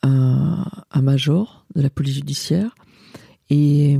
un, 0.02 0.64
major 1.02 1.66
de 1.74 1.82
la 1.82 1.90
police 1.90 2.14
judiciaire 2.14 2.74
et 3.50 3.98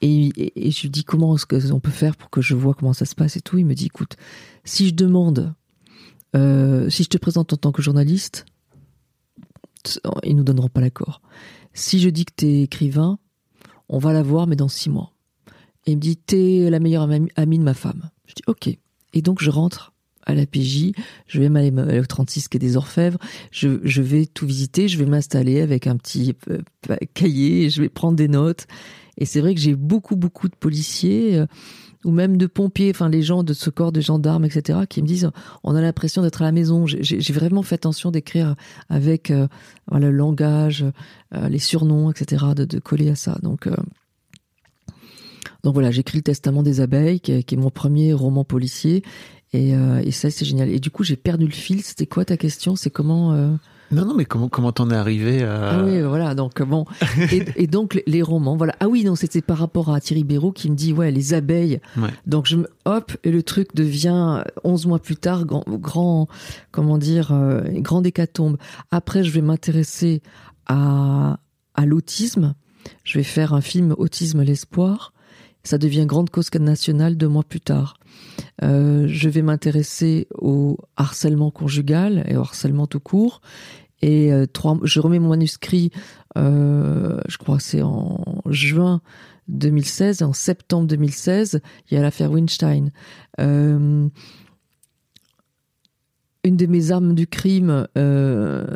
et, 0.00 0.70
je 0.70 0.86
dis 0.88 1.02
comment 1.02 1.34
est-ce 1.34 1.46
que 1.46 1.72
on 1.72 1.80
peut 1.80 1.90
faire 1.90 2.16
pour 2.16 2.28
que 2.28 2.42
je 2.42 2.54
vois 2.54 2.74
comment 2.74 2.92
ça 2.92 3.06
se 3.06 3.14
passe 3.14 3.36
et 3.36 3.40
tout 3.40 3.58
il 3.58 3.64
me 3.64 3.74
dit 3.74 3.86
écoute 3.86 4.16
si 4.64 4.88
je 4.88 4.94
demande 4.94 5.54
euh, 6.36 6.90
si 6.90 7.04
je 7.04 7.08
te 7.08 7.18
présente 7.18 7.52
en 7.52 7.56
tant 7.56 7.72
que 7.72 7.82
journaliste 7.82 8.44
ils 10.24 10.36
nous 10.36 10.44
donneront 10.44 10.68
pas 10.68 10.80
l'accord 10.80 11.22
si 11.72 12.00
je 12.00 12.10
dis 12.10 12.24
que 12.24 12.32
tu 12.36 12.46
es 12.46 12.62
écrivain 12.62 13.18
on 13.88 13.98
va 13.98 14.12
la 14.12 14.22
voir 14.22 14.46
mais 14.46 14.56
dans 14.56 14.68
six 14.68 14.90
mois 14.90 15.14
Et 15.86 15.92
il 15.92 15.96
me 15.96 16.00
dit, 16.00 16.16
t'es 16.16 16.68
la 16.70 16.80
meilleure 16.80 17.02
amie 17.02 17.30
amie 17.36 17.58
de 17.58 17.64
ma 17.64 17.74
femme. 17.74 18.10
Je 18.26 18.34
dis, 18.34 18.42
ok. 18.46 18.78
Et 19.14 19.22
donc, 19.22 19.42
je 19.42 19.50
rentre 19.50 19.92
à 20.26 20.34
la 20.34 20.46
PJ, 20.46 20.92
je 21.26 21.40
vais 21.40 21.48
m'aller 21.48 21.70
au 22.00 22.04
36 22.04 22.48
quai 22.48 22.58
des 22.58 22.76
Orfèvres, 22.76 23.18
je, 23.50 23.80
je 23.82 24.02
vais 24.02 24.26
tout 24.26 24.46
visiter, 24.46 24.88
je 24.88 24.98
vais 24.98 25.06
m'installer 25.06 25.60
avec 25.60 25.86
un 25.86 25.96
petit 25.96 26.34
euh, 26.50 26.60
cahier, 27.12 27.68
je 27.70 27.82
vais 27.82 27.88
prendre 27.88 28.16
des 28.16 28.28
notes. 28.28 28.66
Et 29.18 29.26
c'est 29.26 29.40
vrai 29.40 29.54
que 29.54 29.60
j'ai 29.60 29.74
beaucoup, 29.74 30.16
beaucoup 30.16 30.48
de 30.48 30.56
policiers, 30.56 31.36
euh, 31.36 31.46
ou 32.04 32.10
même 32.10 32.36
de 32.36 32.46
pompiers, 32.46 32.90
enfin 32.90 33.08
les 33.08 33.22
gens 33.22 33.42
de 33.42 33.54
ce 33.54 33.70
corps 33.70 33.92
de 33.92 34.00
gendarmes, 34.00 34.44
etc., 34.44 34.80
qui 34.88 35.02
me 35.02 35.06
disent, 35.06 35.30
on 35.62 35.74
a 35.74 35.80
l'impression 35.80 36.22
d'être 36.22 36.42
à 36.42 36.44
la 36.44 36.52
maison. 36.52 36.86
J'ai 36.86 37.02
j'ai 37.02 37.32
vraiment 37.32 37.62
fait 37.62 37.76
attention 37.76 38.10
d'écrire 38.10 38.54
avec 38.88 39.30
euh, 39.30 39.48
voilà, 39.88 40.10
le 40.10 40.16
langage, 40.16 40.84
euh, 41.34 41.48
les 41.48 41.58
surnoms, 41.58 42.10
etc., 42.10 42.44
de, 42.54 42.64
de 42.64 42.78
coller 42.78 43.08
à 43.08 43.14
ça. 43.14 43.38
Donc, 43.42 43.66
euh, 43.66 43.74
donc 45.64 45.72
voilà, 45.72 45.90
j'écris 45.90 46.18
le 46.18 46.22
Testament 46.22 46.62
des 46.62 46.80
abeilles, 46.80 47.20
qui 47.20 47.32
est, 47.32 47.42
qui 47.42 47.54
est 47.54 47.58
mon 47.58 47.70
premier 47.70 48.12
roman 48.12 48.44
policier. 48.44 49.02
Et, 49.54 49.74
euh, 49.74 50.02
et 50.04 50.10
ça, 50.10 50.30
c'est 50.30 50.44
génial. 50.44 50.68
Et 50.68 50.78
du 50.78 50.90
coup, 50.90 51.04
j'ai 51.04 51.16
perdu 51.16 51.46
le 51.46 51.52
fil. 51.52 51.82
C'était 51.82 52.06
quoi 52.06 52.26
ta 52.26 52.36
question? 52.36 52.76
C'est 52.76 52.90
comment 52.90 53.32
euh, 53.32 53.48
Non, 53.90 54.04
non, 54.04 54.14
mais 54.14 54.26
comment 54.26 54.50
comment 54.50 54.72
t'en 54.72 54.90
es 54.90 54.94
arrivé 54.94 55.42
à... 55.42 55.70
Ah 55.70 55.82
oui, 55.82 56.02
voilà. 56.02 56.34
Donc 56.34 56.60
bon, 56.60 56.84
et, 57.32 57.44
et 57.56 57.66
donc 57.66 58.02
les 58.06 58.20
romans, 58.20 58.56
voilà. 58.56 58.74
Ah 58.80 58.88
oui, 58.88 59.04
non, 59.04 59.14
c'était 59.14 59.40
par 59.40 59.56
rapport 59.56 59.94
à 59.94 60.00
Thierry 60.00 60.22
Béraud 60.22 60.52
qui 60.52 60.70
me 60.70 60.76
dit 60.76 60.92
ouais 60.92 61.10
les 61.10 61.32
abeilles. 61.32 61.80
Ouais. 61.96 62.10
Donc 62.26 62.44
je 62.46 62.56
me 62.56 62.68
hop 62.84 63.12
et 63.24 63.30
le 63.30 63.42
truc 63.42 63.74
devient 63.74 64.42
11 64.64 64.86
mois 64.86 64.98
plus 64.98 65.16
tard 65.16 65.46
grand, 65.46 65.64
grand 65.66 66.28
comment 66.72 66.98
dire 66.98 67.32
euh, 67.32 67.62
grande 67.76 68.06
hécatombe. 68.06 68.58
Après, 68.90 69.24
je 69.24 69.30
vais 69.30 69.40
m'intéresser 69.40 70.20
à 70.66 71.38
à 71.74 71.86
l'autisme. 71.86 72.54
Je 73.02 73.16
vais 73.18 73.24
faire 73.24 73.54
un 73.54 73.62
film 73.62 73.94
Autisme 73.96 74.42
l'espoir. 74.42 75.13
Ça 75.64 75.78
devient 75.78 76.04
grande 76.06 76.30
cause 76.30 76.52
nationale 76.54 77.16
deux 77.16 77.28
mois 77.28 77.42
plus 77.42 77.60
tard. 77.60 77.96
Euh, 78.62 79.06
je 79.08 79.28
vais 79.28 79.42
m'intéresser 79.42 80.28
au 80.34 80.78
harcèlement 80.96 81.50
conjugal 81.50 82.24
et 82.28 82.36
au 82.36 82.40
harcèlement 82.40 82.86
tout 82.86 83.00
court. 83.00 83.40
Et 84.02 84.32
euh, 84.32 84.46
trois, 84.46 84.78
je 84.82 85.00
remets 85.00 85.18
mon 85.18 85.30
manuscrit, 85.30 85.90
euh, 86.36 87.20
je 87.26 87.38
crois 87.38 87.58
c'est 87.58 87.80
en 87.82 88.42
juin 88.46 89.00
2016. 89.48 90.20
Et 90.20 90.24
en 90.24 90.34
septembre 90.34 90.86
2016, 90.86 91.60
il 91.90 91.94
y 91.94 91.96
a 91.96 92.02
l'affaire 92.02 92.30
Weinstein. 92.30 92.90
Une 93.38 94.10
de 96.44 96.66
mes 96.66 96.90
armes 96.90 97.14
du 97.14 97.26
crime, 97.26 97.86
je 97.96 98.66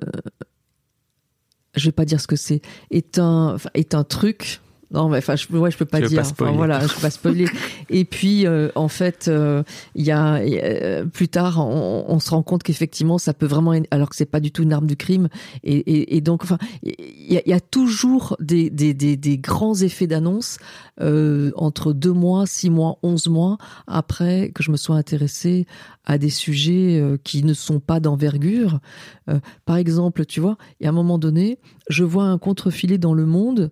vais 1.77 1.93
pas 1.93 2.07
dire 2.07 2.21
ce 2.21 2.27
que 2.27 2.37
c'est, 2.37 2.63
est 2.91 3.19
un, 3.19 3.59
est 3.75 3.95
un 3.95 4.05
truc. 4.05 4.63
Non, 4.91 5.09
mais 5.09 5.19
enfin, 5.19 5.37
je, 5.37 5.47
ouais, 5.55 5.71
je 5.71 5.77
peux 5.77 5.85
pas 5.85 6.01
dire. 6.01 6.17
pas 6.17 6.21
Enfin, 6.23 6.35
spoiler. 6.35 6.57
voilà, 6.57 6.81
je 6.87 6.95
peux 6.95 7.01
pas 7.01 7.11
spoiler. 7.11 7.47
Et 7.91 8.05
puis, 8.05 8.47
euh, 8.47 8.71
en 8.75 8.89
fait, 8.89 9.27
euh, 9.29 9.63
il 9.95 10.05
y 10.05 10.11
a 10.11 10.37
euh, 10.37 11.05
plus 11.05 11.29
tard, 11.29 11.59
on, 11.59 12.07
on 12.09 12.19
se 12.21 12.31
rend 12.31 12.43
compte 12.43 12.63
qu'effectivement, 12.63 13.19
ça 13.19 13.35
peut 13.35 13.47
vraiment, 13.47 13.75
alors 13.91 14.09
que 14.09 14.17
c'est 14.17 14.25
pas 14.31 14.41
du 14.41 14.51
tout 14.51 14.63
une 14.63 14.73
arme 14.73 14.87
du 14.87 14.97
crime. 14.97 15.29
Et, 15.63 15.77
et, 15.77 16.17
et 16.17 16.21
donc, 16.21 16.43
enfin, 16.45 16.59
il 16.83 17.33
y 17.33 17.37
a, 17.37 17.57
y 17.57 17.61
toujours 17.71 18.37
des, 18.41 18.71
des, 18.71 18.95
des, 18.95 19.17
des 19.17 19.39
grands 19.39 19.75
effets 19.75 20.07
d'annonce 20.07 20.59
euh, 21.01 21.51
entre 21.57 21.93
deux 21.93 22.13
mois, 22.13 22.47
six 22.47 22.71
mois, 22.71 22.99
onze 23.03 23.29
mois 23.29 23.59
après 23.87 24.51
que 24.55 24.63
je 24.63 24.71
me 24.71 24.77
sois 24.77 24.97
intéressée 24.97 25.67
à 26.05 26.19
des 26.19 26.31
sujets 26.31 26.99
euh, 26.99 27.19
qui 27.23 27.45
ne 27.45 27.53
sont 27.53 27.81
pas 27.81 28.01
d'envergure. 28.01 28.81
Euh, 29.29 29.39
par 29.65 29.77
exemple, 29.77 30.25
tu 30.25 30.41
vois, 30.41 30.57
il 30.81 30.85
y 30.85 30.87
a 30.87 30.91
un 30.91 30.95
moment 30.95 31.19
donné, 31.19 31.59
je 31.89 32.03
vois 32.05 32.25
un 32.25 32.39
contrefilet 32.39 32.99
dans 32.99 33.15
le 33.15 33.27
monde 33.27 33.71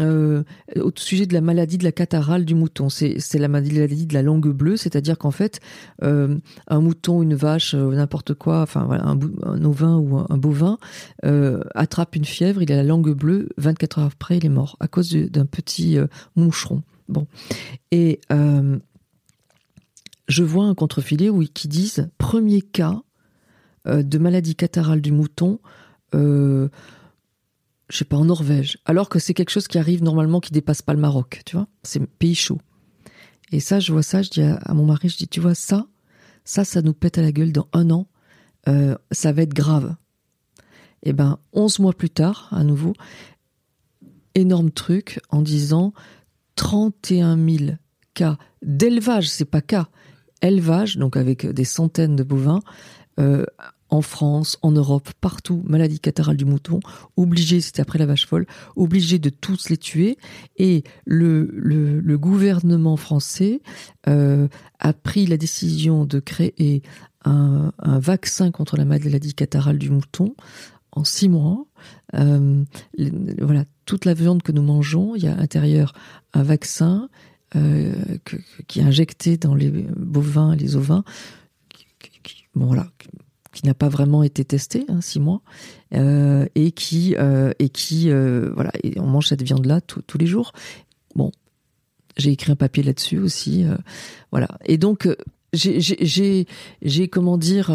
euh, 0.00 0.44
au 0.76 0.92
sujet 0.94 1.26
de 1.26 1.34
la 1.34 1.40
maladie 1.40 1.78
de 1.78 1.84
la 1.84 1.92
catarrhale 1.92 2.44
du 2.44 2.54
mouton. 2.54 2.88
C'est 2.88 3.18
la 3.34 3.48
maladie 3.48 4.06
de 4.06 4.14
la 4.14 4.22
langue 4.22 4.48
bleue, 4.48 4.76
c'est-à-dire 4.76 5.18
qu'en 5.18 5.30
fait, 5.30 5.60
euh, 6.02 6.36
un 6.68 6.80
mouton, 6.80 7.22
une 7.22 7.34
vache, 7.34 7.74
euh, 7.74 7.94
n'importe 7.94 8.34
quoi, 8.34 8.62
enfin 8.62 8.88
un, 8.90 9.64
ovin 9.64 9.96
ou 9.96 10.18
un, 10.18 10.38
bovin 10.38 10.78
attrape 11.74 12.16
une 12.16 12.24
fièvre, 12.24 12.62
il 12.62 12.72
a 12.72 12.76
la 12.76 12.84
langue 12.84 13.12
bleue, 13.12 13.48
24 13.56 13.98
heures 13.98 14.06
après, 14.06 14.36
il 14.36 14.46
est 14.46 14.50
mort 14.50 14.76
à 14.80 14.88
cause 14.88 15.10
d'un 15.12 15.46
petit 15.46 15.98
moucheron. 16.36 16.82
Bon, 17.08 17.26
et 17.90 18.20
je 20.28 20.42
vois 20.44 20.64
un 20.64 20.74
contrefilet 20.74 21.30
où 21.30 21.42
qui 21.42 21.68
disent 21.68 22.08
premier 22.18 22.62
cas 22.62 23.00
de 23.86 24.18
maladie 24.18 24.54
catarrhale 24.54 25.00
du 25.00 25.12
mouton. 25.12 25.58
Je 27.88 27.96
sais 27.96 28.04
pas, 28.04 28.16
en 28.16 28.26
Norvège, 28.26 28.78
alors 28.84 29.08
que 29.08 29.18
c'est 29.18 29.34
quelque 29.34 29.50
chose 29.50 29.68
qui 29.68 29.78
arrive 29.78 30.02
normalement 30.02 30.40
qui 30.40 30.52
dépasse 30.52 30.82
pas 30.82 30.92
le 30.92 31.00
Maroc, 31.00 31.40
tu 31.46 31.56
vois, 31.56 31.68
c'est 31.82 32.04
pays 32.06 32.34
chaud. 32.34 32.58
Et 33.50 33.60
ça, 33.60 33.80
je 33.80 33.92
vois 33.92 34.02
ça, 34.02 34.20
je 34.22 34.30
dis 34.30 34.42
à, 34.42 34.74
mon 34.74 34.84
mari, 34.84 35.08
je 35.08 35.16
dis, 35.16 35.28
tu 35.28 35.40
vois, 35.40 35.54
ça, 35.54 35.86
ça, 36.44 36.64
ça 36.64 36.82
nous 36.82 36.92
pète 36.92 37.16
à 37.16 37.22
la 37.22 37.32
gueule 37.32 37.52
dans 37.52 37.68
un 37.72 37.90
an, 37.90 38.06
euh, 38.68 38.94
ça 39.10 39.32
va 39.32 39.42
être 39.42 39.54
grave. 39.54 39.96
Et 41.02 41.12
ben, 41.12 41.38
11 41.54 41.78
mois 41.78 41.92
plus 41.92 42.10
tard, 42.10 42.48
à 42.50 42.62
nouveau, 42.62 42.92
énorme 44.34 44.70
truc 44.70 45.20
en 45.30 45.42
disant 45.42 45.94
31 46.56 47.36
000 47.36 47.76
cas 48.14 48.36
d'élevage, 48.62 49.30
c'est 49.30 49.44
pas 49.44 49.62
cas, 49.62 49.88
élevage, 50.42 50.96
donc 50.96 51.16
avec 51.16 51.46
des 51.46 51.64
centaines 51.64 52.16
de 52.16 52.22
bovins, 52.22 52.60
euh, 53.18 53.44
en 53.90 54.02
France, 54.02 54.58
en 54.62 54.72
Europe, 54.72 55.08
partout, 55.20 55.62
maladie 55.66 55.98
catarrhale 56.00 56.36
du 56.36 56.44
mouton, 56.44 56.80
obligé, 57.16 57.60
c'était 57.60 57.80
après 57.80 57.98
la 57.98 58.06
vache 58.06 58.26
folle, 58.26 58.46
obligé 58.76 59.18
de 59.18 59.30
tous 59.30 59.70
les 59.70 59.78
tuer. 59.78 60.18
Et 60.56 60.84
le, 61.06 61.48
le, 61.52 62.00
le 62.00 62.18
gouvernement 62.18 62.96
français 62.96 63.62
euh, 64.08 64.48
a 64.78 64.92
pris 64.92 65.26
la 65.26 65.36
décision 65.36 66.04
de 66.04 66.20
créer 66.20 66.82
un, 67.24 67.72
un 67.78 67.98
vaccin 67.98 68.50
contre 68.50 68.76
la 68.76 68.84
maladie 68.84 69.34
catarrhale 69.34 69.78
du 69.78 69.90
mouton 69.90 70.34
en 70.92 71.04
six 71.04 71.28
mois. 71.28 71.66
Euh, 72.14 72.64
voilà, 73.40 73.64
toute 73.86 74.04
la 74.04 74.14
viande 74.14 74.42
que 74.42 74.52
nous 74.52 74.62
mangeons, 74.62 75.14
il 75.16 75.24
y 75.24 75.28
a 75.28 75.32
à 75.32 75.36
l'intérieur 75.36 75.94
un 76.34 76.42
vaccin 76.42 77.08
euh, 77.56 77.94
que- 78.24 78.36
qui 78.66 78.80
est 78.80 78.82
injecté 78.82 79.38
dans 79.38 79.54
les 79.54 79.70
bovins, 79.70 80.54
les 80.54 80.76
ovins, 80.76 81.04
qui- 81.70 81.86
qui- 82.22 82.44
bon, 82.54 82.66
voilà, 82.66 82.86
qui- 83.52 83.66
n'a 83.66 83.74
pas 83.74 83.88
vraiment 83.88 84.22
été 84.22 84.44
testé, 84.44 84.84
hein, 84.88 85.00
six 85.00 85.20
mois, 85.20 85.42
euh, 85.94 86.46
et 86.54 86.70
qui 86.72 87.14
euh, 87.16 87.52
et 87.58 87.68
qui 87.68 88.10
euh, 88.10 88.50
voilà, 88.54 88.70
et 88.82 88.98
on 89.00 89.06
mange 89.06 89.26
cette 89.28 89.42
viande 89.42 89.66
là 89.66 89.80
tous 89.80 90.18
les 90.18 90.26
jours. 90.26 90.52
Bon, 91.14 91.32
j'ai 92.16 92.30
écrit 92.30 92.52
un 92.52 92.56
papier 92.56 92.82
là-dessus 92.82 93.18
aussi, 93.18 93.64
voilà. 94.30 94.48
Et 94.66 94.78
donc 94.78 95.08
j'ai 95.52 96.46
comment 97.10 97.38
dire, 97.38 97.70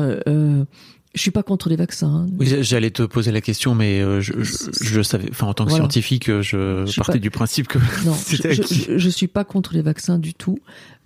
je 1.16 1.22
suis 1.22 1.32
pas 1.32 1.43
contre 1.43 1.70
les 1.70 1.76
vaccins. 1.76 2.07
hein. 2.07 2.28
Oui, 2.39 2.47
j'allais 2.61 2.89
te 2.91 3.03
poser 3.03 3.32
la 3.32 3.41
question, 3.41 3.76
mais 3.76 4.01
euh, 4.01 4.20
je, 4.20 4.34
je, 4.41 4.53
je 4.82 5.01
savais, 5.01 5.28
enfin 5.30 5.47
en 5.47 5.53
tant 5.53 5.66
que 5.66 5.70
Voilà. 5.70 5.84
scientifique, 5.84 6.30
euh, 6.30 6.41
je, 6.41 6.84
partais 6.97 7.14
pas- 7.14 7.18
du 7.20 7.30
principe 7.30 7.68
que 7.68 7.78
Non, 8.05 8.16
je, 8.30 8.97
je, 8.97 9.09
suis 9.09 9.28
pas 9.28 9.43
contre 9.43 9.74
les 9.76 9.82
vaccins 9.84 10.18
du 10.18 10.34
tout, 10.34 10.57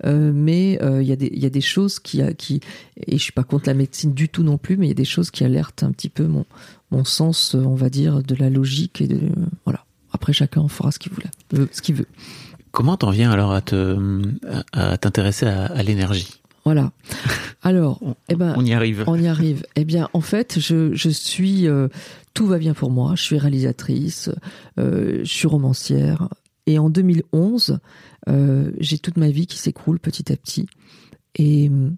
euh, 0.05 0.31
mais 0.33 0.79
euh, 0.81 1.01
il 1.01 1.07
y 1.07 1.11
a 1.11 1.15
des 1.17 1.29
il 1.33 1.39
y 1.43 1.45
a 1.45 1.49
des 1.49 1.61
choses 1.61 1.99
qui 1.99 2.21
et 2.21 2.61
je 3.11 3.17
suis 3.17 3.33
pas 3.33 3.43
contre 3.43 3.67
la 3.67 3.73
médecine 3.73 4.13
du 4.13 4.29
tout 4.29 4.43
non 4.43 4.57
plus, 4.57 4.77
mais 4.77 4.85
il 4.85 4.89
y 4.89 4.91
a 4.91 4.95
des 4.95 5.03
choses 5.05 5.29
qui 5.29 5.43
alertent 5.43 5.83
un 5.83 5.91
petit 5.91 6.09
peu 6.09 6.25
mon 6.25 6.45
mon 6.91 7.03
sens, 7.03 7.53
on 7.53 7.75
va 7.75 7.89
dire, 7.89 8.23
de 8.23 8.33
la 8.35 8.49
logique 8.49 9.01
et 9.01 9.07
de 9.07 9.19
voilà. 9.65 9.83
Après 10.13 10.31
chacun 10.31 10.61
en 10.61 10.67
fera 10.69 10.91
ce 10.91 10.99
qu'il 10.99 11.11
voulait, 11.11 11.67
ce 11.73 11.81
qu'il 11.81 11.95
veut. 11.95 12.07
Comment 12.71 12.95
t'en 12.95 13.09
viens 13.11 13.29
alors 13.31 13.51
à 13.51 13.59
te 13.61 13.97
à 14.71 14.91
à 14.91 14.97
t'intéresser 14.97 15.47
à, 15.47 15.65
à 15.65 15.83
l'énergie? 15.83 16.39
Voilà. 16.67 16.91
Alors, 17.61 17.99
on, 18.01 18.15
eh 18.29 18.35
ben, 18.35 18.53
on 18.57 18.65
y 18.65 18.73
arrive. 18.73 19.03
On 19.07 19.15
y 19.17 19.27
arrive. 19.27 19.65
Eh 19.75 19.85
bien, 19.85 20.09
en 20.13 20.21
fait, 20.21 20.59
je, 20.59 20.93
je 20.93 21.09
suis. 21.09 21.65
euh, 21.67 21.87
tout 22.33 22.45
va 22.45 22.57
bien 22.57 22.73
pour 22.73 22.91
moi. 22.91 23.13
Je 23.15 23.23
suis 23.23 23.37
réalisatrice, 23.37 24.29
euh, 24.79 25.19
je 25.23 25.31
suis 25.31 25.47
romancière. 25.47 26.27
Et 26.65 26.77
en 26.77 26.89
2011, 26.89 27.79
euh, 28.29 28.71
j'ai 28.79 28.97
toute 28.99 29.17
ma 29.17 29.29
vie 29.29 29.47
qui 29.47 29.57
s'écroule 29.57 29.99
petit 29.99 30.31
à 30.31 30.35
petit. 30.35 30.67
Et 31.35 31.69
hum, 31.69 31.95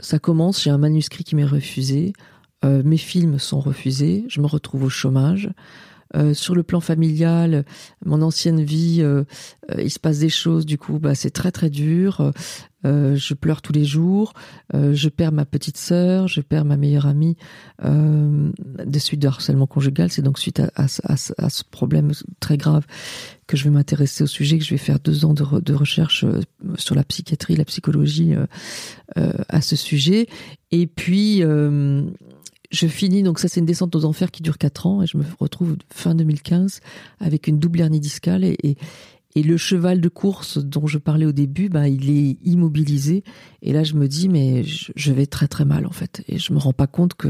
ça 0.00 0.18
commence, 0.18 0.62
j'ai 0.62 0.70
un 0.70 0.78
manuscrit 0.78 1.22
qui 1.24 1.36
m'est 1.36 1.44
refusé. 1.44 2.12
euh, 2.64 2.82
mes 2.84 2.96
films 2.96 3.38
sont 3.38 3.60
refusés. 3.60 4.24
Je 4.28 4.40
me 4.40 4.46
retrouve 4.46 4.84
au 4.84 4.88
chômage. 4.90 5.50
Euh, 6.14 6.34
sur 6.34 6.54
le 6.54 6.62
plan 6.62 6.80
familial, 6.80 7.64
mon 8.04 8.22
ancienne 8.22 8.62
vie, 8.62 8.98
euh, 9.02 9.24
il 9.76 9.90
se 9.90 9.98
passe 9.98 10.20
des 10.20 10.28
choses. 10.30 10.64
Du 10.64 10.78
coup, 10.78 10.98
bah, 11.00 11.14
c'est 11.14 11.30
très 11.30 11.50
très 11.52 11.68
dur. 11.68 12.32
Euh, 12.86 13.16
je 13.16 13.34
pleure 13.34 13.62
tous 13.62 13.72
les 13.72 13.84
jours. 13.84 14.32
Euh, 14.74 14.94
je 14.94 15.08
perds 15.08 15.32
ma 15.32 15.44
petite 15.44 15.76
sœur, 15.76 16.28
je 16.28 16.40
perds 16.40 16.64
ma 16.64 16.76
meilleure 16.76 17.06
amie 17.06 17.36
euh, 17.84 18.50
de 18.84 18.98
suite 18.98 19.20
de 19.20 19.26
harcèlement 19.26 19.66
conjugal. 19.66 20.10
C'est 20.10 20.22
donc 20.22 20.38
suite 20.38 20.62
à, 20.74 20.88
ce 20.88 21.64
problème 21.70 22.12
très 22.40 22.56
grave 22.56 22.86
que 23.46 23.56
je 23.56 23.64
vais 23.64 23.70
m'intéresser 23.70 24.24
au 24.24 24.26
sujet, 24.26 24.58
que 24.58 24.64
je 24.64 24.70
vais 24.70 24.78
faire 24.78 24.98
deux 25.00 25.24
ans 25.24 25.34
de, 25.34 25.42
re- 25.42 25.62
de 25.62 25.74
recherche 25.74 26.24
euh, 26.24 26.40
sur 26.76 26.94
la 26.94 27.04
psychiatrie, 27.04 27.56
la 27.56 27.64
psychologie 27.64 28.34
à 29.14 29.60
ce 29.60 29.76
sujet. 29.76 30.26
Et 30.72 30.86
puis, 30.86 31.42
je 32.70 32.86
finis, 32.86 33.22
donc 33.22 33.38
ça 33.38 33.48
c'est 33.48 33.60
une 33.60 33.66
descente 33.66 33.94
aux 33.94 34.04
enfers 34.04 34.30
qui 34.30 34.42
dure 34.42 34.58
quatre 34.58 34.86
ans, 34.86 35.02
et 35.02 35.06
je 35.06 35.16
me 35.16 35.24
retrouve 35.38 35.76
fin 35.92 36.14
2015 36.14 36.80
avec 37.20 37.46
une 37.46 37.58
double 37.58 37.80
hernie 37.80 38.00
discale 38.00 38.44
Et 39.36 39.42
le 39.42 39.58
cheval 39.58 40.00
de 40.00 40.08
course 40.08 40.56
dont 40.56 40.86
je 40.86 40.96
parlais 40.96 41.26
au 41.26 41.32
début, 41.32 41.68
bah, 41.68 41.88
il 41.88 42.08
est 42.08 42.38
immobilisé. 42.42 43.22
Et 43.60 43.74
là, 43.74 43.84
je 43.84 43.92
me 43.92 44.08
dis, 44.08 44.30
mais 44.30 44.64
je, 44.64 45.12
vais 45.12 45.26
très 45.26 45.46
très 45.46 45.66
mal 45.66 45.86
en 45.86 45.92
fait. 45.92 46.24
Et 46.26 46.38
je 46.38 46.54
me 46.54 46.58
rends 46.58 46.72
pas 46.72 46.86
compte 46.86 47.12
que, 47.12 47.28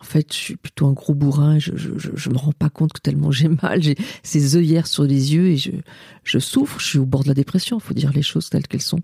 en 0.00 0.04
fait, 0.04 0.32
je 0.32 0.38
suis 0.38 0.56
plutôt 0.56 0.86
un 0.86 0.94
gros 0.94 1.14
bourrin. 1.14 1.58
Je, 1.58 1.76
je, 1.76 1.90
je, 1.98 2.30
me 2.30 2.38
rends 2.38 2.52
pas 2.52 2.70
compte 2.70 2.94
que 2.94 3.00
tellement 3.02 3.30
j'ai 3.30 3.48
mal, 3.62 3.82
j'ai 3.82 3.96
ces 4.22 4.56
œillères 4.56 4.86
sur 4.86 5.04
les 5.04 5.34
yeux 5.34 5.48
et 5.48 5.58
je, 5.58 5.72
je 6.24 6.38
souffre. 6.38 6.80
Je 6.80 6.86
suis 6.86 6.98
au 6.98 7.04
bord 7.04 7.24
de 7.24 7.28
la 7.28 7.34
dépression. 7.34 7.76
Il 7.76 7.82
faut 7.82 7.94
dire 7.94 8.10
les 8.14 8.22
choses 8.22 8.48
telles 8.48 8.66
qu'elles 8.66 8.80
sont. 8.80 9.00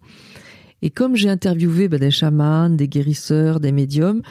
Et 0.81 0.89
comme 0.89 1.17
j'ai 1.17 1.29
interviewé 1.29 1.89
bah, 1.89 1.99
des 1.99 2.11
chamans, 2.11 2.71
des 2.71 2.89
guérisseurs, 2.89 3.61
des 3.61 3.71
médiums, 3.71 4.23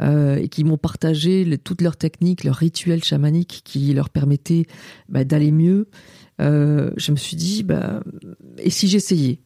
euh, 0.00 0.36
et 0.36 0.48
qui 0.48 0.64
m'ont 0.64 0.78
partagé 0.78 1.58
toutes 1.62 1.82
leurs 1.82 1.96
techniques, 1.96 2.44
leurs 2.44 2.56
rituels 2.56 3.04
chamaniques 3.04 3.60
qui 3.64 3.92
leur 3.92 4.10
permettaient 4.10 4.66
bah, 5.08 5.24
d'aller 5.24 5.52
mieux, 5.52 5.86
euh, 6.40 6.90
je 6.96 7.12
me 7.12 7.16
suis 7.16 7.36
dit, 7.36 7.62
bah, 7.62 8.00
et 8.58 8.70
si 8.70 8.88
j'essayais? 8.88 9.38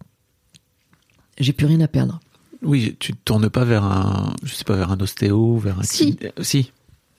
J'ai 1.39 1.53
plus 1.53 1.67
rien 1.67 1.81
à 1.81 1.89
perdre. 1.89 2.21
Oui, 2.63 2.97
tu 2.99 3.13
ne 3.13 3.17
tournes 3.25 3.51
pas 3.51 3.65
vers 3.65 3.85
un, 3.85 4.35
je 4.43 4.55
sais 4.55 4.65
pas, 4.65 4.77
vers 4.77 4.91
un 4.91 4.99
ostéo, 5.01 5.59
vers 5.59 5.79
un. 5.79 5.83
Si. 5.83 6.19
Si. 6.41 6.73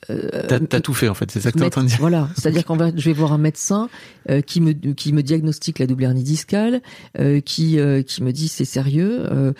Euh, 0.09 0.47
t'as, 0.69 0.79
tout 0.79 0.93
fait 0.93 1.09
en 1.09 1.13
fait, 1.13 1.31
c'est 1.31 1.41
ça 1.41 1.51
que 1.51 1.57
tu 1.57 1.63
es 1.63 1.67
en 1.67 1.69
train 1.69 1.83
de 1.83 1.89
dire. 1.89 1.97
Voilà, 1.99 2.29
c'est-à-dire 2.35 2.65
qu'on 2.65 2.77
va, 2.77 2.91
je 2.95 3.03
vais 3.03 3.13
voir 3.13 3.33
un 3.33 3.37
médecin 3.37 3.89
euh, 4.29 4.41
qui 4.41 4.61
me 4.61 4.71
qui 4.71 5.11
me 5.11 5.23
diagnostique 5.23 5.79
la 5.79 5.87
double 5.87 6.03
hernie 6.03 6.23
discale, 6.23 6.81
euh, 7.19 7.41
qui 7.41 7.79
qui 8.05 8.23
me 8.23 8.31
dit 8.31 8.47
c'est 8.47 8.65
sérieux, 8.65 9.53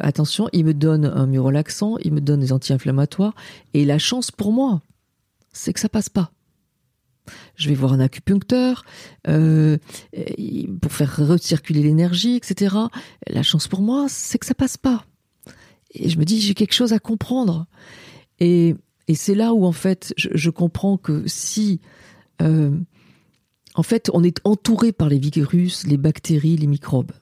attention, 0.00 0.48
il 0.52 0.64
me 0.64 0.74
donne 0.74 1.04
un 1.04 1.26
myorelaxant, 1.26 1.96
il 2.02 2.12
me 2.12 2.20
donne 2.20 2.40
des 2.40 2.52
anti-inflammatoires, 2.52 3.34
et 3.74 3.84
la 3.84 3.98
chance 3.98 4.30
pour 4.30 4.52
moi, 4.52 4.80
c'est 5.52 5.72
que 5.72 5.80
ça 5.80 5.88
passe 5.88 6.08
pas. 6.08 6.30
Je 7.56 7.68
vais 7.68 7.74
voir 7.74 7.92
un 7.92 8.00
acupuncteur 8.00 8.84
pour 9.24 10.92
faire 10.92 11.16
recirculer 11.16 11.82
l'énergie, 11.82 12.36
etc. 12.36 12.76
La 13.26 13.42
chance 13.42 13.68
pour 13.68 13.80
moi, 13.80 14.06
c'est 14.08 14.38
que 14.38 14.46
ça 14.46 14.54
passe 14.54 14.76
pas. 14.76 15.06
Et 15.94 16.08
je 16.08 16.18
me 16.18 16.24
dis 16.24 16.40
j'ai 16.40 16.54
quelque 16.54 16.74
chose 16.74 16.92
à 16.92 16.98
comprendre. 16.98 17.66
Et 18.40 18.76
c'est 19.14 19.34
là 19.34 19.54
où 19.54 19.64
en 19.64 19.72
fait 19.72 20.12
je, 20.16 20.50
comprends 20.50 20.96
que 20.96 21.24
si 21.26 21.80
euh, 22.42 22.76
en 23.74 23.82
fait 23.82 24.10
on 24.12 24.22
est 24.22 24.40
entouré 24.44 24.92
par 24.92 25.08
les 25.08 25.18
virus, 25.18 25.86
les 25.86 25.96
bactéries, 25.96 26.56
les 26.56 26.66
microbes. 26.66 27.12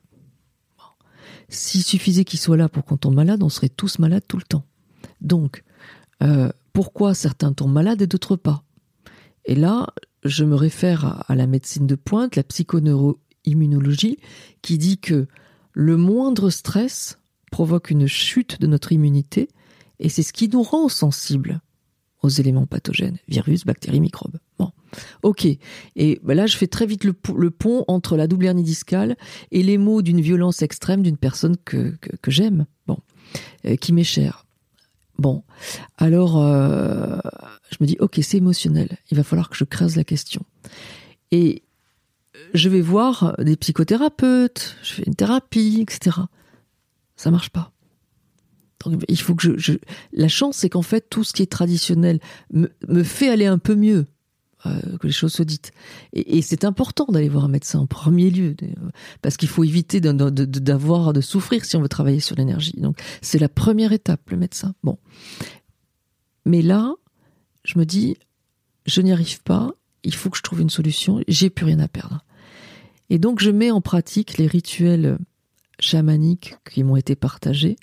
S'il 1.48 1.82
suffisait 1.82 2.24
qu'ils 2.24 2.38
soient 2.38 2.56
là 2.56 2.70
pour 2.70 2.84
qu'on 2.84 2.96
tombe 2.96 3.14
malade, 3.14 3.42
on 3.42 3.50
serait 3.50 3.68
tous 3.68 3.98
malades 3.98 4.24
tout 4.26 4.38
le 4.38 4.42
temps. 4.42 4.64
Donc 5.20 5.64
euh, 6.22 6.50
pourquoi 6.72 7.14
certains 7.14 7.52
tombent 7.52 7.72
malades 7.72 8.00
et 8.00 8.06
d'autres 8.06 8.36
pas? 8.36 8.64
Et 9.44 9.54
là, 9.54 9.88
je 10.24 10.44
me 10.44 10.54
réfère 10.54 11.24
à 11.28 11.34
la 11.34 11.46
médecine 11.46 11.86
de 11.86 11.94
pointe, 11.94 12.36
la 12.36 12.44
psychoneuroimmunologie, 12.44 14.18
qui 14.62 14.78
dit 14.78 14.98
que 14.98 15.26
le 15.72 15.96
moindre 15.96 16.50
stress 16.50 17.18
provoque 17.50 17.90
une 17.90 18.06
chute 18.06 18.60
de 18.60 18.66
notre 18.66 18.92
immunité, 18.92 19.48
et 19.98 20.08
c'est 20.08 20.22
ce 20.22 20.32
qui 20.32 20.48
nous 20.48 20.62
rend 20.62 20.88
sensibles 20.88 21.60
aux 22.22 22.28
éléments 22.28 22.66
pathogènes, 22.66 23.18
virus, 23.28 23.64
bactéries, 23.64 24.00
microbes. 24.00 24.38
Bon, 24.58 24.70
ok. 25.22 25.46
Et 25.96 26.20
ben 26.22 26.34
là, 26.34 26.46
je 26.46 26.56
fais 26.56 26.68
très 26.68 26.86
vite 26.86 27.04
le, 27.04 27.12
pont 27.50 27.84
entre 27.88 28.16
la 28.16 28.26
double 28.26 28.46
hernie 28.46 28.62
discale 28.62 29.16
et 29.50 29.62
les 29.62 29.78
mots 29.78 30.02
d'une 30.02 30.20
violence 30.20 30.62
extrême 30.62 31.02
d'une 31.02 31.16
personne 31.16 31.56
que, 31.64 31.96
que, 32.00 32.30
j'aime, 32.30 32.66
bon, 32.86 32.98
euh, 33.66 33.76
qui 33.76 33.92
m'est 33.92 34.04
chère. 34.04 34.41
Bon, 35.22 35.44
alors 35.96 36.38
euh, 36.38 37.18
je 37.70 37.76
me 37.80 37.86
dis, 37.86 37.96
ok, 38.00 38.18
c'est 38.22 38.38
émotionnel. 38.38 38.98
Il 39.10 39.16
va 39.16 39.22
falloir 39.22 39.48
que 39.48 39.56
je 39.56 39.64
creuse 39.64 39.96
la 39.96 40.04
question. 40.04 40.42
Et 41.30 41.62
je 42.54 42.68
vais 42.68 42.80
voir 42.80 43.34
des 43.38 43.56
psychothérapeutes, 43.56 44.76
je 44.82 44.94
fais 44.94 45.02
une 45.06 45.14
thérapie, 45.14 45.78
etc. 45.80 46.16
Ça 47.16 47.30
marche 47.30 47.50
pas 47.50 47.72
il 49.08 49.20
faut 49.20 49.34
que 49.34 49.58
je, 49.58 49.72
La 50.12 50.28
chance, 50.28 50.56
c'est 50.56 50.68
qu'en 50.68 50.82
fait, 50.82 51.08
tout 51.08 51.24
ce 51.24 51.32
qui 51.32 51.42
est 51.42 51.50
traditionnel 51.50 52.20
me, 52.52 53.02
fait 53.02 53.28
aller 53.28 53.46
un 53.46 53.58
peu 53.58 53.74
mieux. 53.74 54.06
Euh, 54.66 54.96
que 54.98 55.08
les 55.08 55.12
choses 55.12 55.32
se 55.32 55.42
dites. 55.42 55.72
Et, 56.12 56.40
c'est 56.40 56.64
important 56.64 57.06
d'aller 57.06 57.28
voir 57.28 57.44
un 57.44 57.48
médecin 57.48 57.80
en 57.80 57.86
premier 57.86 58.30
lieu, 58.30 58.54
parce 59.20 59.36
qu'il 59.36 59.48
faut 59.48 59.64
éviter 59.64 60.00
d'avoir, 60.00 61.12
de, 61.12 61.20
souffrir 61.20 61.64
si 61.64 61.76
on 61.76 61.82
veut 61.82 61.88
travailler 61.88 62.20
sur 62.20 62.36
l'énergie. 62.36 62.76
Donc 62.78 63.00
c'est 63.22 63.40
la 63.40 63.48
première 63.48 63.92
étape, 63.92 64.30
le 64.30 64.36
médecin. 64.36 64.74
Bon. 64.84 64.98
Mais 66.44 66.62
là, 66.62 66.94
je 67.64 67.76
me 67.76 67.84
dis, 67.84 68.16
je 68.86 69.00
n'y 69.00 69.10
arrive 69.10 69.42
pas, 69.42 69.72
il 70.04 70.14
faut 70.14 70.30
que 70.30 70.36
je 70.36 70.42
trouve 70.42 70.60
une 70.60 70.70
solution, 70.70 71.20
j'ai 71.26 71.50
plus 71.50 71.66
rien 71.66 71.80
à 71.80 71.88
perdre. 71.88 72.24
Et 73.10 73.18
donc 73.18 73.40
je 73.40 73.50
mets 73.50 73.72
en 73.72 73.80
pratique 73.80 74.38
les 74.38 74.46
rituels 74.46 75.18
chamaniques 75.80 76.54
qui 76.70 76.84
m'ont 76.84 76.96
été 76.96 77.16
partagés, 77.16 77.76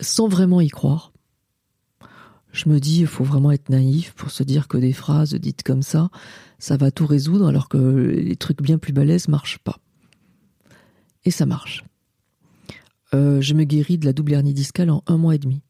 sans 0.00 0.26
vraiment 0.26 0.62
y 0.62 0.68
croire. 0.68 1.12
Je 2.56 2.70
me 2.70 2.80
dis, 2.80 3.00
il 3.00 3.06
faut 3.06 3.22
vraiment 3.22 3.52
être 3.52 3.68
naïf 3.68 4.14
pour 4.14 4.30
se 4.30 4.42
dire 4.42 4.66
que 4.66 4.78
des 4.78 4.94
phrases 4.94 5.34
dites 5.34 5.62
comme 5.62 5.82
ça, 5.82 6.08
ça 6.58 6.78
va 6.78 6.90
tout 6.90 7.04
résoudre 7.04 7.48
alors 7.48 7.68
que 7.68 7.76
les 7.76 8.36
trucs 8.36 8.62
bien 8.62 8.78
plus 8.78 8.94
balèzes 8.94 9.28
marchent 9.28 9.58
pas. 9.58 9.78
Et 11.26 11.30
ça 11.30 11.44
marche. 11.44 11.84
Euh, 13.12 13.42
je 13.42 13.52
me 13.52 13.64
guéris 13.64 13.98
de 13.98 14.06
la 14.06 14.14
double 14.14 14.32
hernie 14.32 14.54
discale 14.54 14.88
en 14.88 15.04
un 15.06 15.18
mois 15.18 15.34
et 15.34 15.38
demi. 15.38 15.60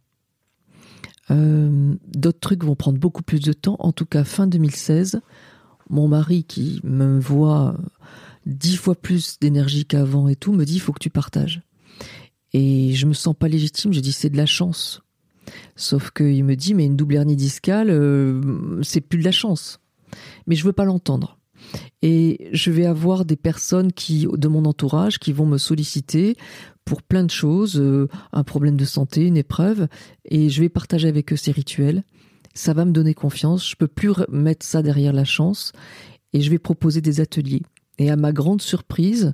Euh, 1.32 1.96
d'autres 2.06 2.38
trucs 2.38 2.62
vont 2.62 2.76
prendre 2.76 3.00
beaucoup 3.00 3.24
plus 3.24 3.40
de 3.40 3.52
temps. 3.52 3.76
En 3.80 3.90
tout 3.90 4.06
cas, 4.06 4.22
fin 4.22 4.46
2016, 4.46 5.20
mon 5.90 6.06
mari 6.06 6.44
qui 6.44 6.80
me 6.84 7.18
voit 7.18 7.76
dix 8.46 8.76
fois 8.76 8.94
plus 8.94 9.40
d'énergie 9.40 9.86
qu'avant 9.86 10.28
et 10.28 10.36
tout, 10.36 10.52
me 10.52 10.64
dit, 10.64 10.74
il 10.74 10.80
faut 10.80 10.92
que 10.92 11.02
tu 11.02 11.10
partages. 11.10 11.62
Et 12.52 12.94
je 12.94 13.06
me 13.06 13.12
sens 13.12 13.34
pas 13.36 13.48
légitime, 13.48 13.92
je 13.92 13.98
dis 13.98 14.12
c'est 14.12 14.30
de 14.30 14.36
la 14.36 14.46
chance. 14.46 15.02
Sauf 15.74 16.10
qu'il 16.10 16.44
me 16.44 16.56
dit 16.56 16.74
mais 16.74 16.86
une 16.86 16.96
double 16.96 17.16
hernie 17.16 17.36
discale, 17.36 17.90
euh, 17.90 18.80
c'est 18.82 19.00
plus 19.00 19.18
de 19.18 19.24
la 19.24 19.32
chance. 19.32 19.80
Mais 20.46 20.54
je 20.54 20.64
veux 20.64 20.72
pas 20.72 20.84
l'entendre. 20.84 21.38
Et 22.02 22.48
je 22.52 22.70
vais 22.70 22.86
avoir 22.86 23.24
des 23.24 23.36
personnes 23.36 23.92
qui, 23.92 24.26
de 24.30 24.48
mon 24.48 24.64
entourage, 24.64 25.18
qui 25.18 25.32
vont 25.32 25.46
me 25.46 25.58
solliciter 25.58 26.36
pour 26.84 27.02
plein 27.02 27.24
de 27.24 27.30
choses, 27.30 27.80
euh, 27.80 28.08
un 28.32 28.44
problème 28.44 28.76
de 28.76 28.84
santé, 28.84 29.26
une 29.26 29.36
épreuve, 29.36 29.88
et 30.24 30.48
je 30.48 30.60
vais 30.60 30.68
partager 30.68 31.08
avec 31.08 31.32
eux 31.32 31.36
ces 31.36 31.50
rituels. 31.50 32.04
Ça 32.54 32.72
va 32.74 32.84
me 32.84 32.92
donner 32.92 33.12
confiance. 33.12 33.68
Je 33.68 33.76
peux 33.76 33.88
plus 33.88 34.12
mettre 34.30 34.64
ça 34.64 34.82
derrière 34.82 35.12
la 35.12 35.24
chance, 35.24 35.72
et 36.32 36.40
je 36.40 36.50
vais 36.50 36.58
proposer 36.58 37.00
des 37.00 37.20
ateliers. 37.20 37.62
Et 37.98 38.10
à 38.10 38.16
ma 38.16 38.32
grande 38.32 38.60
surprise, 38.60 39.32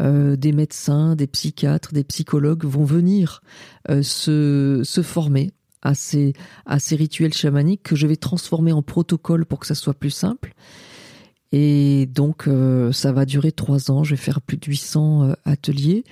euh, 0.00 0.36
des 0.36 0.52
médecins, 0.52 1.16
des 1.16 1.26
psychiatres, 1.26 1.92
des 1.92 2.04
psychologues 2.04 2.64
vont 2.64 2.84
venir 2.84 3.42
euh, 3.90 4.02
se, 4.02 4.82
se 4.84 5.02
former 5.02 5.52
à 5.82 5.94
ces, 5.94 6.32
à 6.64 6.78
ces 6.78 6.96
rituels 6.96 7.34
chamaniques 7.34 7.82
que 7.82 7.96
je 7.96 8.06
vais 8.06 8.16
transformer 8.16 8.72
en 8.72 8.82
protocole 8.82 9.44
pour 9.44 9.58
que 9.58 9.66
ça 9.66 9.74
soit 9.74 9.94
plus 9.94 10.10
simple. 10.10 10.54
Et 11.50 12.06
donc, 12.06 12.46
euh, 12.46 12.92
ça 12.92 13.12
va 13.12 13.26
durer 13.26 13.52
trois 13.52 13.90
ans. 13.90 14.04
Je 14.04 14.10
vais 14.10 14.20
faire 14.20 14.40
plus 14.40 14.56
de 14.56 14.66
800 14.66 15.34
ateliers. 15.44 16.04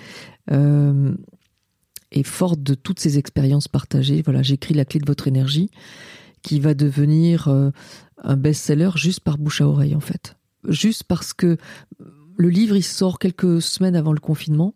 et 0.51 2.25
forte 2.25 2.63
de 2.63 2.75
toutes 2.75 3.01
ces 3.01 3.17
expériences 3.17 3.69
partagées, 3.69 4.23
voilà, 4.23 4.43
j'écris 4.43 4.75
La 4.75 4.85
clé 4.85 5.01
de 5.01 5.07
votre 5.07 5.29
énergie, 5.29 5.71
qui 6.43 6.61
va 6.61 6.75
devenir 6.75 7.49
un 8.19 8.37
best-seller 8.37 8.91
juste 8.97 9.21
par 9.21 9.39
bouche 9.39 9.63
à 9.63 9.69
oreille, 9.69 9.95
en 9.95 10.01
fait 10.01 10.37
juste 10.69 11.05
parce 11.05 11.33
que 11.33 11.57
le 12.37 12.49
livre 12.49 12.77
il 12.77 12.83
sort 12.83 13.19
quelques 13.19 13.63
semaines 13.63 13.97
avant 13.97 14.13
le 14.13 14.21
confinement. 14.21 14.75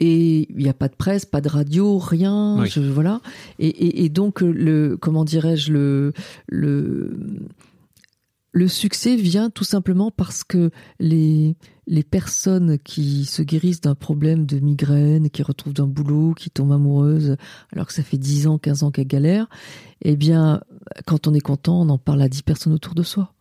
Et 0.00 0.46
il 0.50 0.58
n'y 0.58 0.68
a 0.68 0.74
pas 0.74 0.86
de 0.86 0.94
presse, 0.94 1.24
pas 1.24 1.40
de 1.40 1.48
radio, 1.48 1.98
rien, 1.98 2.64
voilà. 2.76 3.20
Et, 3.58 4.08
donc 4.08 4.42
le 4.42 4.96
comment 4.96 5.24
dirais-je 5.24 5.72
le 5.72 6.12
le 6.46 7.18
le 8.52 8.68
succès 8.68 9.16
vient 9.16 9.50
tout 9.50 9.64
simplement 9.64 10.12
parce 10.12 10.44
que 10.44 10.70
les 11.00 11.56
les 11.88 12.02
personnes 12.04 12.78
qui 12.78 13.24
se 13.24 13.42
guérissent 13.42 13.80
d'un 13.80 13.94
problème 13.94 14.46
de 14.46 14.60
migraine, 14.60 15.30
qui 15.30 15.42
retrouvent 15.42 15.72
d'un 15.72 15.86
boulot, 15.86 16.34
qui 16.34 16.50
tombent 16.50 16.72
amoureuses, 16.72 17.36
alors 17.72 17.86
que 17.86 17.94
ça 17.94 18.02
fait 18.02 18.18
10 18.18 18.46
ans, 18.46 18.58
15 18.58 18.82
ans 18.82 18.90
qu'elles 18.90 19.06
galèrent, 19.06 19.48
eh 20.02 20.14
bien, 20.14 20.60
quand 21.06 21.26
on 21.26 21.34
est 21.34 21.40
content, 21.40 21.80
on 21.80 21.88
en 21.88 21.96
parle 21.96 22.20
à 22.20 22.28
10 22.28 22.42
personnes 22.42 22.74
autour 22.74 22.94
de 22.94 23.02
soi 23.02 23.32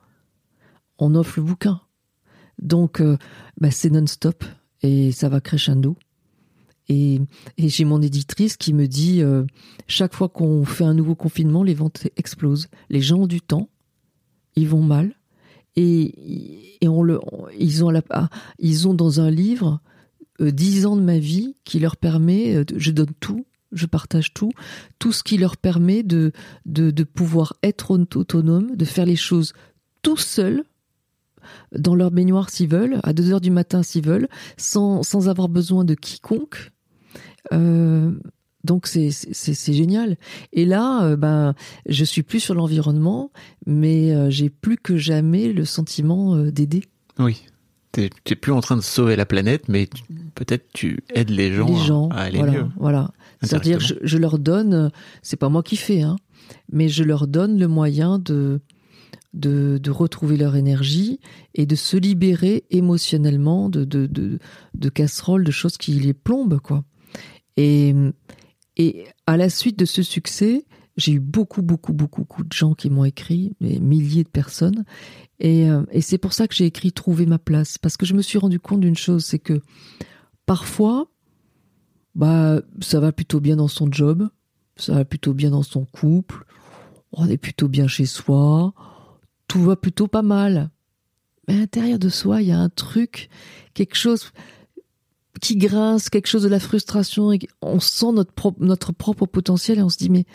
on 1.00 1.16
offre 1.16 1.40
le 1.40 1.46
bouquin. 1.46 1.82
Donc, 2.60 3.02
euh, 3.02 3.18
bah, 3.60 3.72
c'est 3.72 3.90
non-stop 3.90 4.44
et 4.82 5.12
ça 5.12 5.30
va 5.30 5.42
crescendo. 5.42 5.96
Et, 6.90 7.20
j'ai 7.58 7.86
mon 7.86 8.02
éditrice 8.02 8.58
qui 8.58 8.74
me 8.74 8.88
dit 8.88 9.22
euh, 9.22 9.44
chaque 9.88 10.14
fois 10.14 10.30
qu'on 10.30 10.64
fait 10.66 10.86
un 10.86 10.94
nouveau 10.94 11.16
confinement, 11.16 11.64
les 11.64 11.74
ventes 11.74 12.08
explosent. 12.16 12.68
Les 12.90 13.02
gens 13.02 13.20
ont 13.20 13.28
du 13.28 13.42
temps, 13.42 13.70
ils 14.56 14.68
vont 14.68 14.82
mal, 14.82 15.14
et, 15.76 16.80
ah, 18.10 18.30
ils 18.58 18.88
ont 18.88 18.94
dans 18.94 19.20
un 19.20 19.30
livre 19.30 19.82
euh, 20.42 20.52
dix 20.52 20.86
ans 20.86 20.96
de 20.96 21.02
ma 21.02 21.20
vie 21.20 21.56
qui 21.66 21.80
leur 21.80 21.98
permet, 21.98 22.64
je 22.76 22.92
donne 22.92 23.14
tout, 23.20 23.46
je 23.74 23.86
partage 23.86 24.34
tout, 24.34 24.52
tout 24.98 25.12
ce 25.12 25.24
qui 25.24 25.38
leur 25.38 25.58
permet 25.58 26.04
de, 26.04 26.32
de 26.66 27.04
pouvoir 27.04 27.54
être 27.64 27.92
autonome, 27.92 28.76
de 28.76 28.86
faire 28.86 29.06
les 29.06 29.18
choses 29.18 29.54
tout 30.02 30.18
seul 30.18 30.64
dans 31.78 31.96
leur 31.96 32.12
baignoire 32.12 32.50
s'ils 32.50 32.70
veulent, 32.70 33.00
à 33.04 33.14
2 33.14 33.34
heures 33.34 33.42
du 33.42 33.52
matin 33.52 33.84
s'ils 33.84 34.06
veulent, 34.06 34.28
sans, 34.58 35.04
sans 35.04 35.30
avoir 35.30 35.50
besoin 35.50 35.86
de 35.86 35.96
quiconque. 35.96 36.72
Euh, 37.54 38.12
donc 38.68 38.86
c'est 38.86 39.74
génial. 39.74 40.18
Et 40.54 40.66
là, 40.66 41.04
euh, 41.04 41.16
ben 41.16 41.56
je 41.88 42.04
suis 42.04 42.22
plus 42.22 42.40
sur 42.40 42.54
l'environnement, 42.54 43.32
mais 43.66 44.14
euh, 44.14 44.30
j'ai 44.30 44.50
plus 44.50 44.78
que 44.78 44.98
jamais 44.98 45.52
le 45.54 45.66
sentiment 45.66 46.36
euh, 46.36 46.52
d'aider. 46.52 46.84
Oui. 47.18 47.44
Tu 47.94 48.02
n'es 48.02 48.36
plus 48.36 48.52
en 48.52 48.60
train 48.60 48.76
de 48.76 48.82
sauver 48.82 49.16
la 49.16 49.26
planète, 49.26 49.70
mais 49.70 49.90
peut-être 50.36 50.68
tu 50.74 51.00
aides 51.16 51.32
les 51.32 51.52
gens, 51.54 51.68
les 51.68 51.86
gens 51.86 52.10
à, 52.10 52.24
aller 52.24 52.38
voilà, 52.38 52.52
mieux. 52.52 52.66
Voilà. 52.76 53.12
C'est-à-dire, 53.42 53.80
je, 53.80 53.96
je, 54.04 54.18
leur 54.18 54.38
donne, 54.38 54.92
c'est 55.24 55.38
pas 55.38 55.50
moi 55.50 55.64
qui 55.64 55.78
fais, 55.78 56.02
hein, 56.02 56.18
mais 56.72 56.90
je 56.90 57.04
leur 57.04 57.28
donne 57.28 57.58
le 57.58 57.68
moyen 57.68 58.20
de, 58.20 58.60
de, 59.38 59.90
retrouver 59.90 60.38
leur 60.38 60.56
énergie 60.56 61.20
et 61.54 61.66
de 61.66 61.76
se 61.76 61.98
libérer 61.98 62.66
émotionnellement 62.70 63.70
de, 63.70 63.86
de, 63.86 64.06
de, 64.06 64.40
de 64.74 64.90
casseroles, 64.90 65.44
de 65.44 65.52
choses 65.52 65.78
qui 65.78 65.94
les 65.94 66.14
plombent, 66.14 66.60
quoi. 66.60 66.84
Et, 67.56 67.94
et 68.76 69.06
à 69.26 69.38
la 69.38 69.50
suite 69.50 69.80
de 69.80 69.86
ce 69.86 70.04
succès, 70.04 70.66
j'ai 70.98 71.14
eu 71.14 71.20
beaucoup, 71.20 71.62
beaucoup, 71.62 71.94
beaucoup, 71.94 72.22
beaucoup 72.22 72.44
de 72.44 72.52
gens 72.52 72.74
qui 72.74 72.90
m'ont 72.90 73.06
écrit, 73.06 73.54
des 73.62 73.80
milliers 73.80 74.24
de 74.24 74.30
personnes. 74.30 74.84
Et, 75.40 75.70
euh, 75.70 75.84
et 75.92 76.02
c'est 76.02 76.18
pour 76.18 76.34
ça 76.34 76.48
que 76.48 76.56
j'ai 76.56 76.66
écrit 76.66 76.92
Trouver 76.92 77.26
ma 77.26 77.40
place. 77.40 77.78
Parce 77.78 77.98
que 77.98 78.06
je 78.06 78.14
me 78.14 78.22
suis 78.22 78.40
rendu 78.40 78.60
compte 78.60 78.82
d'une 78.82 78.98
chose, 78.98 79.24
c'est 79.24 79.40
que 79.40 79.62
parfois, 80.46 81.08
bah, 82.16 82.62
ça 82.82 83.00
va 83.00 83.12
plutôt 83.12 83.40
bien 83.40 83.56
dans 83.56 83.68
son 83.68 83.92
job, 83.92 84.28
ça 84.76 84.94
va 84.96 85.06
plutôt 85.06 85.34
bien 85.34 85.52
dans 85.52 85.64
son 85.64 85.86
couple, 85.86 86.46
on 87.12 87.28
est 87.28 87.38
plutôt 87.38 87.68
bien 87.68 87.88
chez 87.88 88.06
soi, 88.06 88.74
tout 89.48 89.64
va 89.64 89.76
plutôt 89.76 90.08
pas 90.08 90.22
mal. 90.22 90.70
Mais 91.48 91.56
à 91.56 91.58
l'intérieur 91.60 92.00
de 92.00 92.10
soi, 92.10 92.42
il 92.42 92.50
y 92.50 92.52
a 92.52 92.60
un 92.60 92.70
truc, 92.70 93.30
quelque 93.74 93.96
chose 93.96 94.32
qui 95.42 95.56
grince, 95.56 96.10
quelque 96.10 96.28
chose 96.28 96.44
de 96.44 96.50
la 96.50 96.60
frustration, 96.60 97.32
et 97.32 97.40
on 97.62 97.80
sent 97.80 98.12
notre 98.12 98.34
notre 98.60 98.92
propre 98.92 99.26
potentiel 99.26 99.80
et 99.80 99.84
on 99.84 99.90
se 99.90 99.98
dit 99.98 100.10
mais 100.10 100.26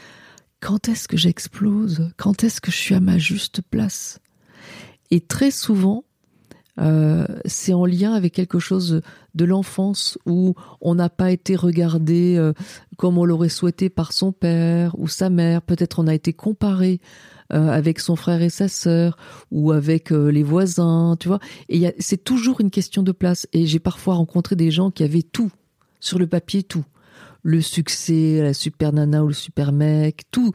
quand 0.61 0.89
est-ce 0.89 1.09
que 1.09 1.17
j'explose? 1.17 2.11
Quand 2.17 2.45
est-ce 2.45 2.61
que 2.61 2.71
je 2.71 2.77
suis 2.77 2.95
à 2.95 3.01
ma 3.01 3.19
juste 3.19 3.63
place? 3.63 4.21
Et 5.11 5.21
très 5.21 5.51
souvent, 5.51 6.05
euh, 6.81 7.27
c'est 7.45 7.75
en 7.75 7.85
lien 7.85 8.15
avec 8.15 8.33
quelque 8.33 8.59
chose 8.59 9.03
de 9.35 9.45
l'enfance 9.45 10.19
où 10.25 10.55
on 10.81 10.95
n'a 10.95 11.11
pas 11.11 11.31
été 11.31 11.57
regardé 11.57 12.37
euh, 12.39 12.53
comme 12.97 13.19
on 13.19 13.25
l'aurait 13.25 13.51
souhaité 13.51 13.91
par 13.91 14.13
son 14.13 14.33
père 14.33 14.99
ou 14.99 15.09
sa 15.09 15.29
mère. 15.29 15.63
Peut-être 15.63 15.99
on 15.99 16.07
a 16.07 16.15
été 16.15 16.33
comparé 16.33 17.01
euh, 17.53 17.69
avec 17.69 18.01
son 18.01 18.17
frère 18.17 18.43
et 18.43 18.51
sa 18.51 18.69
sœur 18.69 19.17
ou 19.51 19.73
avec 19.73 20.13
euh, 20.13 20.31
les 20.31 20.43
voisins, 20.43 21.17
tu 21.19 21.29
vois. 21.29 21.41
Et 21.69 21.95
c'est 21.99 22.23
toujours 22.23 22.61
une 22.61 22.71
question 22.71 23.03
de 23.03 23.13
place. 23.13 23.47
Et 23.53 23.67
j'ai 23.67 23.81
parfois 23.81 24.15
rencontré 24.15 24.57
des 24.57 24.71
gens 24.71 24.91
qui 24.91 25.05
avaient 25.05 25.23
tout 25.23 25.51
sur 26.01 26.19
le 26.19 26.27
papier, 26.27 26.63
tout 26.63 26.85
le 27.43 27.61
succès, 27.61 28.41
la 28.41 28.55
super 28.55 28.93
nana 28.93 29.25
ou 29.25 29.29
le 29.29 29.35
super 29.35 29.73
mec, 29.73 30.23
tout. 30.31 30.53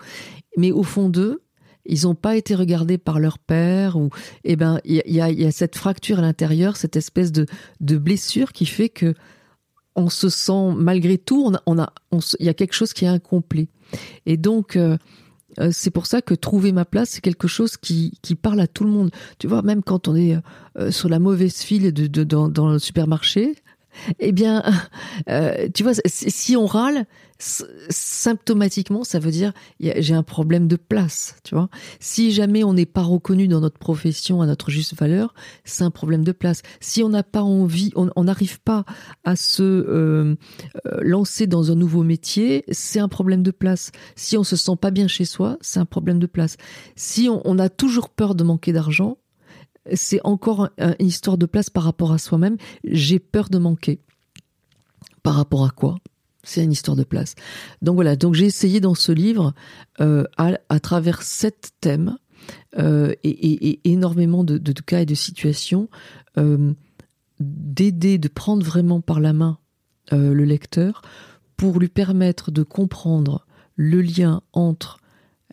Mais 0.57 0.71
au 0.71 0.83
fond 0.83 1.09
d'eux, 1.09 1.43
ils 1.85 2.03
n'ont 2.03 2.15
pas 2.15 2.35
été 2.35 2.55
regardés 2.55 2.97
par 2.97 3.19
leur 3.19 3.39
père 3.39 3.95
ou 3.97 4.09
eh 4.43 4.55
ben 4.55 4.79
il 4.83 5.01
y 5.05 5.21
a, 5.21 5.51
cette 5.51 5.75
fracture 5.77 6.19
à 6.19 6.21
l'intérieur, 6.21 6.75
cette 6.75 6.95
espèce 6.95 7.31
de, 7.31 7.45
de 7.79 7.97
blessure 7.97 8.51
qui 8.51 8.65
fait 8.65 8.89
que 8.89 9.13
on 9.95 10.09
se 10.09 10.29
sent 10.29 10.73
malgré 10.75 11.17
tout, 11.17 11.51
on 11.65 11.79
a, 11.79 11.93
il 12.39 12.45
y 12.45 12.49
a 12.49 12.53
quelque 12.53 12.73
chose 12.73 12.93
qui 12.93 13.05
est 13.05 13.09
incomplet. 13.09 13.69
Et 14.25 14.37
donc 14.37 14.75
euh, 14.75 14.97
c'est 15.71 15.91
pour 15.91 16.05
ça 16.05 16.21
que 16.21 16.33
trouver 16.33 16.71
ma 16.71 16.85
place, 16.85 17.09
c'est 17.11 17.21
quelque 17.21 17.47
chose 17.47 17.77
qui, 17.77 18.19
qui 18.21 18.35
parle 18.35 18.59
à 18.59 18.67
tout 18.67 18.83
le 18.83 18.89
monde. 18.89 19.11
Tu 19.39 19.47
vois, 19.47 19.61
même 19.61 19.81
quand 19.81 20.07
on 20.07 20.15
est 20.15 20.37
euh, 20.77 20.91
sur 20.91 21.09
la 21.09 21.19
mauvaise 21.19 21.61
file 21.61 21.93
de, 21.93 22.07
de, 22.07 22.23
dans 22.23 22.69
le 22.69 22.79
supermarché, 22.79 23.55
eh 24.19 24.31
bien, 24.31 24.63
euh, 25.29 25.67
tu 25.73 25.83
vois, 25.83 25.93
si 26.05 26.55
on 26.55 26.65
râle, 26.65 27.05
symptomatiquement, 27.39 29.03
ça 29.03 29.19
veut 29.19 29.31
dire 29.31 29.53
j'ai 29.79 30.13
un 30.13 30.23
problème 30.23 30.67
de 30.67 30.75
place, 30.75 31.35
tu 31.43 31.55
vois. 31.55 31.69
Si 31.99 32.31
jamais 32.31 32.63
on 32.63 32.73
n'est 32.73 32.87
pas 32.87 33.03
reconnu 33.03 33.47
dans 33.47 33.59
notre 33.59 33.77
profession 33.77 34.41
à 34.41 34.47
notre 34.47 34.71
juste 34.71 34.95
valeur, 34.95 35.33
c'est 35.63 35.83
un 35.83 35.91
problème 35.91 36.23
de 36.23 36.31
place. 36.31 36.61
Si 36.79 37.03
on 37.03 37.09
n'a 37.09 37.23
pas 37.23 37.43
envie, 37.43 37.91
on 37.95 38.23
n'arrive 38.23 38.59
pas 38.61 38.85
à 39.23 39.35
se 39.35 39.63
euh, 39.63 40.35
euh, 40.85 40.99
lancer 41.01 41.47
dans 41.47 41.71
un 41.71 41.75
nouveau 41.75 42.03
métier, 42.03 42.63
c'est 42.71 42.99
un 42.99 43.07
problème 43.07 43.43
de 43.43 43.51
place. 43.51 43.91
Si 44.15 44.37
on 44.37 44.43
se 44.43 44.55
sent 44.55 44.75
pas 44.79 44.91
bien 44.91 45.07
chez 45.07 45.25
soi, 45.25 45.57
c'est 45.61 45.79
un 45.79 45.85
problème 45.85 46.19
de 46.19 46.27
place. 46.27 46.57
Si 46.95 47.29
on, 47.29 47.41
on 47.45 47.59
a 47.59 47.69
toujours 47.69 48.09
peur 48.09 48.33
de 48.33 48.43
manquer 48.43 48.73
d'argent, 48.73 49.17
c'est 49.93 50.19
encore 50.23 50.69
une 50.79 51.07
histoire 51.07 51.37
de 51.37 51.45
place 51.45 51.69
par 51.69 51.83
rapport 51.83 52.11
à 52.11 52.17
soi-même. 52.17 52.57
J'ai 52.83 53.19
peur 53.19 53.49
de 53.49 53.57
manquer. 53.57 54.01
Par 55.23 55.35
rapport 55.35 55.65
à 55.65 55.69
quoi? 55.69 55.97
C'est 56.43 56.63
une 56.63 56.71
histoire 56.71 56.95
de 56.95 57.03
place. 57.03 57.35
Donc 57.81 57.95
voilà, 57.95 58.15
j'ai 58.31 58.45
essayé 58.45 58.79
dans 58.79 58.95
ce 58.95 59.11
livre, 59.11 59.53
euh, 59.99 60.23
à, 60.37 60.79
travers 60.79 61.21
sept 61.21 61.71
thèmes 61.81 62.17
euh, 62.77 63.13
et, 63.25 63.81
énormément 63.83 64.45
de, 64.45 64.57
cas 64.71 65.01
et 65.01 65.05
de 65.05 65.15
situations, 65.15 65.89
euh, 66.37 66.73
d'aider, 67.41 68.17
de 68.17 68.29
prendre 68.29 68.65
vraiment 68.65 69.01
par 69.01 69.19
la 69.19 69.33
main 69.33 69.59
le 70.13 70.45
lecteur 70.45 71.01
pour 71.57 71.81
lui 71.81 71.89
permettre 71.89 72.49
de 72.49 72.63
comprendre 72.63 73.45
le 73.75 74.01
lien 74.01 74.41
entre 74.53 74.99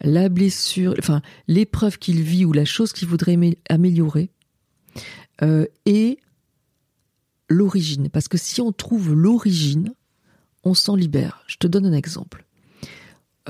la 0.00 0.28
blessure, 0.28 0.94
enfin 0.98 1.22
l'épreuve 1.48 1.98
qu'il 1.98 2.20
vit 2.22 2.44
ou 2.44 2.52
la 2.52 2.64
chose 2.64 2.92
qu'il 2.92 3.08
voudrait 3.08 3.38
améliorer, 3.68 4.30
euh, 5.42 5.66
et 5.86 6.18
l'origine. 7.48 8.08
Parce 8.10 8.28
que 8.28 8.38
si 8.38 8.60
on 8.60 8.72
trouve 8.72 9.14
l'origine, 9.14 9.94
on 10.64 10.74
s'en 10.74 10.96
libère. 10.96 11.44
Je 11.46 11.56
te 11.56 11.66
donne 11.66 11.86
un 11.86 11.92
exemple. 11.92 12.43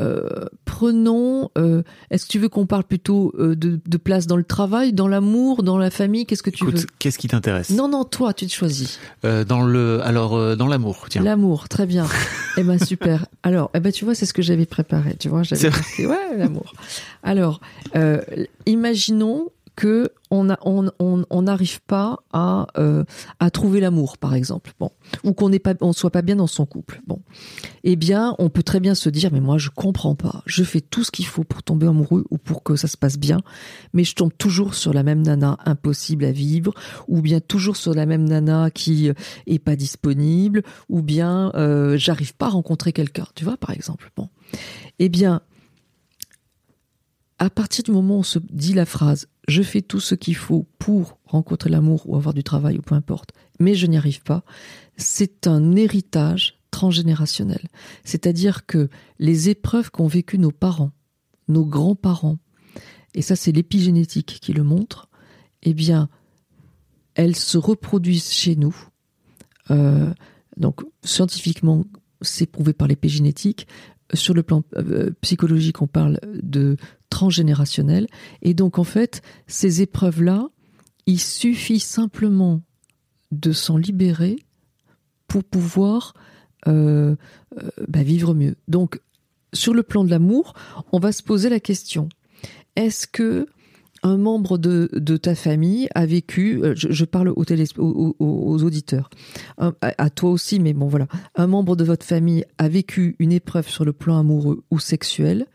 Euh, 0.01 0.47
prenons, 0.65 1.51
euh, 1.57 1.83
est-ce 2.11 2.27
que 2.27 2.33
tu 2.33 2.39
veux 2.39 2.49
qu'on 2.49 2.67
parle 2.67 2.85
plutôt 2.85 3.33
de, 3.39 3.97
place 3.97 4.27
dans 4.27 4.37
le 4.37 4.45
travail, 4.45 4.93
dans 4.93 5.09
l'amour, 5.09 5.63
dans 5.63 5.79
la 5.79 5.91
famille? 5.91 6.27
Qu'est-ce 6.27 6.43
que 6.43 6.51
tu 6.51 6.65
veux? 6.65 6.73
Qu'est-ce 6.99 7.19
qui 7.19 7.29
t'intéresse? 7.29 7.71
Non, 7.71 7.89
non, 7.89 8.05
toi, 8.05 8.35
tu 8.35 8.47
te 8.47 8.53
choisis. 8.53 8.99
dans 9.23 9.63
le, 9.63 10.01
alors 10.03 10.57
dans 10.57 10.67
l'amour, 10.67 11.07
tiens. 11.09 11.23
L'amour, 11.23 11.69
très 11.69 11.87
bien. 11.87 12.07
eh 12.57 12.63
ben 12.63 12.79
super. 12.79 13.27
Alors, 13.43 13.71
eh 13.75 13.81
ben 13.81 13.93
tu 13.93 14.05
vois, 14.05 14.15
c'est 14.15 14.27
ce 14.27 14.35
que 14.35 14.43
j'avais 14.43 14.67
préparé. 14.67 15.17
Tu 15.19 15.29
vois, 15.29 15.43
j'avais 15.43 15.71
ouais, 15.99 16.37
l'amour. 16.37 16.73
Alors, 17.23 17.61
imaginons 18.67 19.51
que 19.77 20.11
on 20.31 21.43
n'arrive 21.43 21.81
pas 21.83 22.19
à, 22.33 22.67
euh, 22.77 23.05
à 23.39 23.51
trouver 23.51 23.79
l'amour, 23.81 24.19
par 24.19 24.35
exemple, 24.35 24.73
bon, 24.81 24.91
ou 25.23 25.33
qu'on 25.33 25.49
n'est 25.49 25.59
pas, 25.59 25.75
soit 25.93 26.11
pas 26.11 26.23
bien 26.23 26.37
dans 26.37 26.47
son 26.47 26.67
couple, 26.67 27.01
bon, 27.07 27.21
eh 27.85 27.95
bien, 27.95 28.35
on 28.39 28.49
peut 28.49 28.63
très 28.63 28.81
bien 28.81 28.95
se 28.95 29.09
dire, 29.09 29.31
mais 29.33 29.41
moi, 29.41 29.59
je 29.59 29.71
comprends 29.71 30.17
pas, 30.17 30.43
je 30.47 30.65
fais 30.65 30.81
tout 30.81 31.05
ce 31.05 31.11
qu'il 31.11 31.27
faut 31.27 31.45
pour 31.45 31.63
tomber 31.63 31.87
amoureux 31.87 32.25
ou 32.31 32.39
pour 32.39 32.63
que 32.63 32.75
ça 32.75 32.89
se 32.89 32.97
passe 32.97 33.19
bien, 33.19 33.43
mais 33.93 34.03
je 34.03 34.15
tombe 34.15 34.33
toujours 34.37 34.75
sur 34.75 34.93
la 34.93 35.03
même 35.03 35.23
nana 35.23 35.57
impossible 35.65 36.25
à 36.25 36.33
vivre, 36.33 36.75
ou 37.07 37.21
bien 37.21 37.41
toujours 37.41 37.77
sur 37.77 37.95
la 37.95 38.07
même 38.07 38.25
nana 38.25 38.71
qui 38.71 39.11
est 39.47 39.59
pas 39.59 39.77
disponible, 39.77 40.63
ou 40.89 41.03
bien 41.03 41.53
euh, 41.55 41.97
j'arrive 41.97 42.35
pas 42.35 42.47
à 42.47 42.51
rencontrer 42.51 42.93
quelqu'un, 42.93 43.27
tu 43.35 43.45
vois, 43.45 43.57
par 43.57 43.71
exemple, 43.71 44.11
bon, 44.17 44.29
eh 44.99 45.09
bien, 45.09 45.43
à 47.39 47.51
partir 47.51 47.85
du 47.85 47.93
moment 47.93 48.17
où 48.17 48.21
on 48.21 48.23
se 48.23 48.39
dit 48.39 48.75
la 48.75 48.87
phrase 48.87 49.29
je 49.49 49.63
fais 49.63 49.83
tout 49.83 50.01
ce 50.01 50.15
qu'il 50.15 50.37
faut 50.37 50.67
pour 50.79 51.19
rencontrer 51.27 51.71
l'amour 51.71 52.09
ou 52.09 52.17
avoir 52.17 52.35
du 52.35 52.43
travail 52.43 52.79
ou 52.79 52.83
peu 52.83 52.95
importe, 52.95 53.31
mais 53.61 53.75
je 53.75 53.87
n'y 53.87 53.97
arrive 53.97 54.23
pas, 54.23 54.45
c'est 54.97 55.47
un 55.47 55.77
héritage 55.77 56.61
transgénérationnel. 56.71 57.69
C'est-à-dire 58.05 58.67
que 58.67 58.89
les 59.19 59.49
épreuves 59.49 59.91
qu'ont 59.91 60.07
vécues 60.07 60.39
nos 60.39 60.51
parents, 60.51 60.93
nos 61.49 61.65
grands-parents, 61.65 62.39
et 63.15 63.23
ça 63.23 63.37
c'est 63.37 63.53
l'épigénétique 63.53 64.39
qui 64.41 64.53
le 64.53 64.65
montre, 64.65 65.09
eh 65.63 65.75
bien, 65.75 66.09
elles 67.15 67.37
se 67.37 67.59
reproduisent 67.59 68.33
chez 68.33 68.57
nous. 68.57 68.77
Euh, 69.71 70.13
donc 70.57 70.83
scientifiquement, 71.03 71.85
c'est 72.23 72.47
prouvé 72.47 72.73
par 72.73 72.89
l'épigénétique. 72.89 73.67
Sur 74.13 74.35
le 74.35 74.43
plan 74.43 74.63
euh, 74.77 75.11
psychologique, 75.21 75.81
on 75.81 75.87
parle 75.87 76.19
de 76.43 76.77
transgénérationnel. 77.15 78.09
Et 78.43 78.55
donc, 78.55 78.79
en 78.79 78.85
fait, 78.85 79.23
ces 79.47 79.83
épreuves-là, 79.83 80.49
il 81.07 81.21
suffit 81.21 81.79
simplement 81.79 82.61
de 83.31 83.53
s'en 83.53 83.77
libérer 83.77 84.37
pour 85.29 85.45
pouvoir 85.45 86.15
euh, 86.67 87.15
euh, 87.57 87.69
bah, 87.87 88.03
vivre 88.03 88.35
mieux. 88.35 88.57
Donc, 88.67 89.01
sur 89.53 89.75
le 89.75 89.85
plan 89.85 90.05
de 90.05 90.11
l'amour, 90.11 90.55
on 90.91 90.99
va 90.99 91.13
se 91.13 91.23
poser 91.23 91.49
la 91.49 91.61
question 91.61 92.09
est-ce 92.75 93.07
que 93.07 93.47
un 94.03 94.19
membre 94.19 94.59
de, 94.59 95.17
ta 95.17 95.35
famille 95.35 95.89
a 95.95 96.05
vécu, 96.05 96.61
euh, 96.63 96.75
je, 96.77 97.05
parle 97.05 97.29
aux, 97.29 97.45
aux, 98.19 98.63
auditeurs, 98.63 99.09
à, 99.57 100.11
toi 100.11 100.31
aussi, 100.31 100.59
mais 100.59 100.75
bon 100.75 100.89
voilà, 100.89 101.07
un 101.37 101.47
membre 101.47 101.75
de 101.75 101.85
votre 101.85 102.05
famille 102.05 102.45
a 102.59 102.69
vécu 102.69 103.17
une 103.19 103.33
épreuve 103.33 103.69
sur 103.69 103.85
le 103.85 103.95
plan 103.95 104.19
amoureux 104.19 104.63
ou 104.71 104.79
sexuel, 104.79 105.47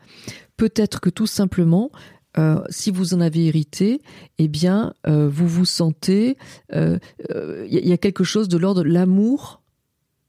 peut-être 0.60 1.00
que 1.00 1.08
tout 1.08 1.26
simplement, 1.26 1.90
euh, 2.36 2.60
si 2.68 2.90
vous 2.90 3.14
en 3.14 3.22
avez 3.22 3.46
hérité, 3.46 4.02
eh 4.36 4.46
bien, 4.46 4.92
euh, 5.06 5.26
vous 5.26 5.48
vous 5.48 5.64
sentez, 5.64 6.36
il 6.70 7.00
euh, 7.34 7.66
y, 7.66 7.92
a 7.92 7.96
quelque 7.96 8.24
chose 8.24 8.46
de 8.46 8.58
l'ordre 8.58 8.84
l'amour 8.84 9.62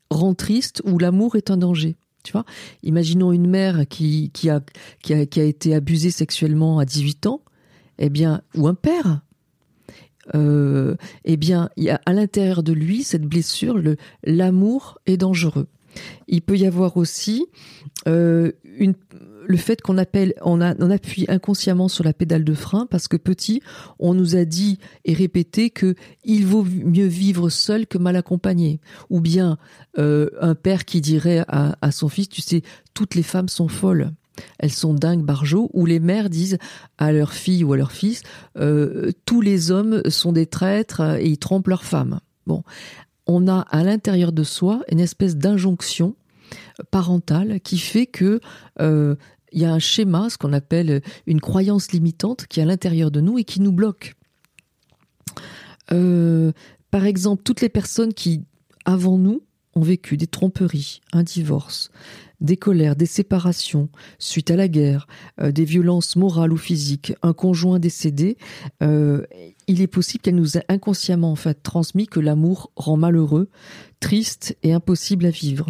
rend 0.10 0.34
triste 0.34 0.82
ou 0.86 1.00
l'amour 1.00 1.36
est 1.36 1.52
un 1.52 1.58
danger. 1.58 1.98
Tu 2.24 2.32
vois, 2.32 2.46
imaginons 2.82 3.34
une 3.34 3.50
mère 3.50 3.86
qui, 3.90 4.32
a, 4.48 4.62
été 5.10 5.76
abusée 5.76 6.12
sexuellement 6.12 6.80
à 6.80 6.86
18 6.86 7.26
ans, 7.26 7.42
eh 7.98 8.10
bien, 8.10 8.42
ou 8.56 8.70
un 8.70 8.74
père, 8.74 9.20
eh 10.34 11.38
bien, 11.38 11.70
il 11.76 11.84
y 11.84 11.90
a 11.90 12.00
à 12.06 12.14
l'intérieur 12.14 12.64
de 12.64 12.72
lui 12.72 13.04
cette 13.04 13.26
blessure, 13.26 13.78
le 13.78 13.98
l'amour 14.24 14.98
est 15.08 15.18
dangereux. 15.18 15.68
Il 16.28 16.42
peut 16.42 16.58
y 16.58 16.66
avoir 16.66 16.98
aussi 16.98 17.46
une 18.06 18.96
le 19.48 19.58
fait 19.58 19.82
qu'on 19.82 19.98
appelle, 19.98 20.34
on, 20.42 20.62
appuie 20.62 21.26
inconsciemment 21.28 21.88
sur 21.88 22.04
la 22.04 22.14
pédale 22.14 22.44
de 22.44 22.54
frein 22.54 22.88
parce 22.90 23.08
que 23.08 23.18
petit, 23.18 23.62
on 24.00 24.14
nous 24.14 24.36
a 24.36 24.46
dit 24.46 24.80
et 25.06 25.14
répété 25.14 25.70
que 25.70 25.96
il 26.24 26.46
vaut 26.46 26.64
mieux 26.64 27.06
vivre 27.06 27.50
seul 27.50 27.88
que 27.88 27.98
mal 27.98 28.16
accompagné. 28.16 28.80
Ou 29.10 29.22
bien 29.22 29.58
euh, 29.98 30.30
un 30.40 30.56
père 30.56 30.86
qui 30.86 31.02
dirait 31.02 31.44
à, 31.48 31.92
son 31.92 32.10
fils, 32.10 32.30
tu 32.30 32.42
sais, 32.42 32.62
toutes 32.94 33.16
les 33.16 33.24
femmes 33.24 33.50
sont 33.50 33.68
folles. 33.68 34.12
Elles 34.58 34.72
sont 34.72 34.94
dingues, 34.94 35.24
barjots, 35.24 35.70
ou 35.74 35.86
les 35.86 36.00
mères 36.00 36.30
disent 36.30 36.58
à 36.98 37.12
leur 37.12 37.34
fille 37.34 37.64
ou 37.64 37.74
à 37.74 37.78
leur 37.78 37.92
fils, 37.92 38.22
euh, 38.58 39.12
tous 39.26 39.42
les 39.42 39.72
hommes 39.72 40.02
sont 40.10 40.32
des 40.32 40.46
traîtres 40.46 41.02
et 41.20 41.28
ils 41.28 41.38
trompent 41.38 41.68
leurs 41.68 41.84
femmes. 41.84 42.22
Bon, 42.48 42.64
on 43.28 43.48
a 43.48 43.60
à 43.60 43.84
l'intérieur 43.84 44.32
de 44.32 44.44
soi 44.44 44.82
une 44.90 45.00
espèce 45.00 45.38
d'injonction 45.38 46.16
parentale 46.90 47.60
qui 47.62 47.78
fait 47.78 48.08
que 48.08 48.40
euh, 48.80 49.16
il 49.52 49.62
y 49.62 49.66
a 49.66 49.74
un 49.74 49.80
schéma, 49.80 50.30
ce 50.30 50.38
qu'on 50.38 50.54
appelle 50.54 51.02
une 51.28 51.42
croyance 51.42 51.92
limitante, 51.92 52.48
qui 52.48 52.60
est 52.60 52.64
à 52.64 52.66
l'intérieur 52.66 53.12
de 53.12 53.22
nous 53.22 53.38
et 53.38 53.44
qui 53.44 53.60
nous 53.60 53.74
bloque. 53.74 54.16
Euh, 55.92 56.52
par 56.90 57.06
exemple, 57.06 57.44
toutes 57.44 57.62
les 57.62 57.70
personnes 57.70 58.14
qui, 58.14 58.46
avant 58.86 59.18
nous, 59.18 59.44
ont 59.76 59.82
vécu 59.82 60.18
des 60.18 60.28
tromperies, 60.28 61.02
un 61.14 61.24
divorce, 61.24 61.92
des 62.42 62.58
colères, 62.58 62.96
des 62.96 63.06
séparations 63.06 63.90
suite 64.20 64.52
à 64.52 64.56
la 64.56 64.68
guerre, 64.68 65.08
euh, 65.40 65.52
des 65.52 65.64
violences 65.64 66.16
morales 66.16 66.52
ou 66.52 66.58
physiques, 66.58 67.14
un 67.22 67.34
conjoint 67.34 67.80
décédé, 67.80 68.38
euh, 68.84 69.24
il 69.68 69.82
est 69.82 69.88
possible 69.88 70.22
qu'elle 70.22 70.36
nous 70.36 70.58
ait 70.58 70.66
inconsciemment 70.68 71.32
en 71.32 71.36
fait 71.36 71.62
transmis 71.64 72.08
que 72.08 72.20
l'amour 72.20 72.72
rend 72.76 72.98
malheureux, 72.98 73.50
triste 74.00 74.58
et 74.64 74.74
impossible 74.74 75.28
à 75.28 75.30
vivre. 75.30 75.68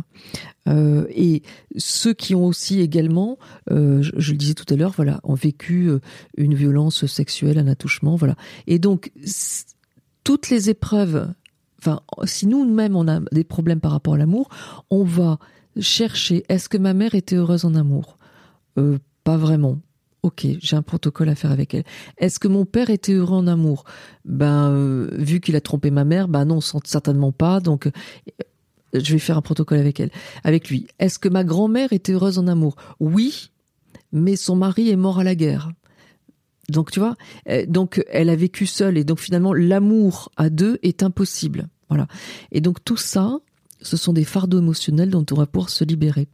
Euh, 0.67 1.05
et 1.09 1.43
ceux 1.77 2.13
qui 2.13 2.33
ont 2.33 2.45
aussi 2.45 2.79
également, 2.79 3.37
je, 3.69 4.11
je, 4.15 4.31
le 4.31 4.37
disais 4.37 4.53
tout 4.53 4.71
à 4.73 4.77
l'heure, 4.77 4.93
voilà, 4.95 5.19
ont 5.23 5.35
vécu 5.35 5.89
une 6.37 6.55
violence 6.55 7.05
sexuelle, 7.05 7.57
un 7.57 7.67
attouchement, 7.67 8.15
voilà. 8.15 8.35
Et 8.67 8.79
donc 8.79 9.11
toutes 10.23 10.49
les 10.49 10.69
épreuves 10.69 11.27
enfin, 11.81 12.01
si 12.25 12.47
nous-mêmes 12.47 12.95
on 12.95 13.07
a 13.07 13.19
des 13.31 13.43
problèmes 13.43 13.79
par 13.79 13.91
rapport 13.91 14.13
à 14.13 14.17
l'amour, 14.17 14.49
on 14.89 15.03
va 15.03 15.39
chercher 15.79 16.43
est-ce 16.49 16.69
que 16.69 16.77
ma 16.77 16.93
mère 16.93 17.15
était 17.15 17.35
heureuse 17.35 17.65
en 17.65 17.75
amour? 17.75 18.17
Euh, 18.77 18.97
Pas 19.23 19.37
vraiment. 19.37 19.79
Ok, 20.23 20.45
j'ai 20.59 20.75
un 20.75 20.83
protocole 20.83 21.29
à 21.29 21.35
faire 21.35 21.51
avec 21.51 21.73
elle. 21.73 21.83
Est-ce 22.17 22.37
que 22.37 22.47
mon 22.47 22.65
père 22.65 22.91
était 22.91 23.13
heureux 23.13 23.37
en 23.37 23.47
amour? 23.47 23.85
Ben, 24.23 24.69
euh, 24.69 25.09
vu 25.13 25.39
qu'il 25.39 25.55
a 25.55 25.61
trompé 25.61 25.89
ma 25.89 26.03
mère, 26.03 26.27
ben 26.27 26.45
non, 26.45 26.59
certainement 26.61 27.31
pas. 27.31 27.59
Donc, 27.59 27.87
euh, 27.87 27.91
je 28.93 29.13
vais 29.13 29.19
faire 29.19 29.37
un 29.37 29.41
protocole 29.41 29.79
avec 29.79 29.99
elle, 29.99 30.11
avec 30.43 30.69
lui. 30.69 30.85
Est-ce 30.99 31.17
que 31.17 31.29
ma 31.29 31.43
grand-mère 31.43 31.91
était 31.91 32.11
heureuse 32.11 32.37
en 32.37 32.47
amour? 32.47 32.75
Oui, 32.99 33.49
mais 34.11 34.35
son 34.35 34.55
mari 34.55 34.89
est 34.89 34.95
mort 34.95 35.17
à 35.17 35.23
la 35.23 35.33
guerre. 35.33 35.71
Donc, 36.69 36.91
tu 36.91 36.99
vois, 36.99 37.15
donc 37.67 38.03
elle 38.09 38.29
a 38.29 38.35
vécu 38.35 38.65
seule 38.65 38.97
et 38.97 39.03
donc 39.03 39.19
finalement 39.19 39.53
l'amour 39.53 40.31
à 40.37 40.49
deux 40.49 40.77
est 40.83 41.03
impossible. 41.03 41.67
Voilà. 41.89 42.07
Et 42.51 42.61
donc 42.61 42.83
tout 42.85 42.95
ça, 42.95 43.39
ce 43.81 43.97
sont 43.97 44.13
des 44.13 44.23
fardeaux 44.23 44.59
émotionnels 44.59 45.09
dont 45.09 45.25
on 45.31 45.35
va 45.35 45.45
pouvoir 45.45 45.69
se 45.69 45.83
libérer. 45.83 46.27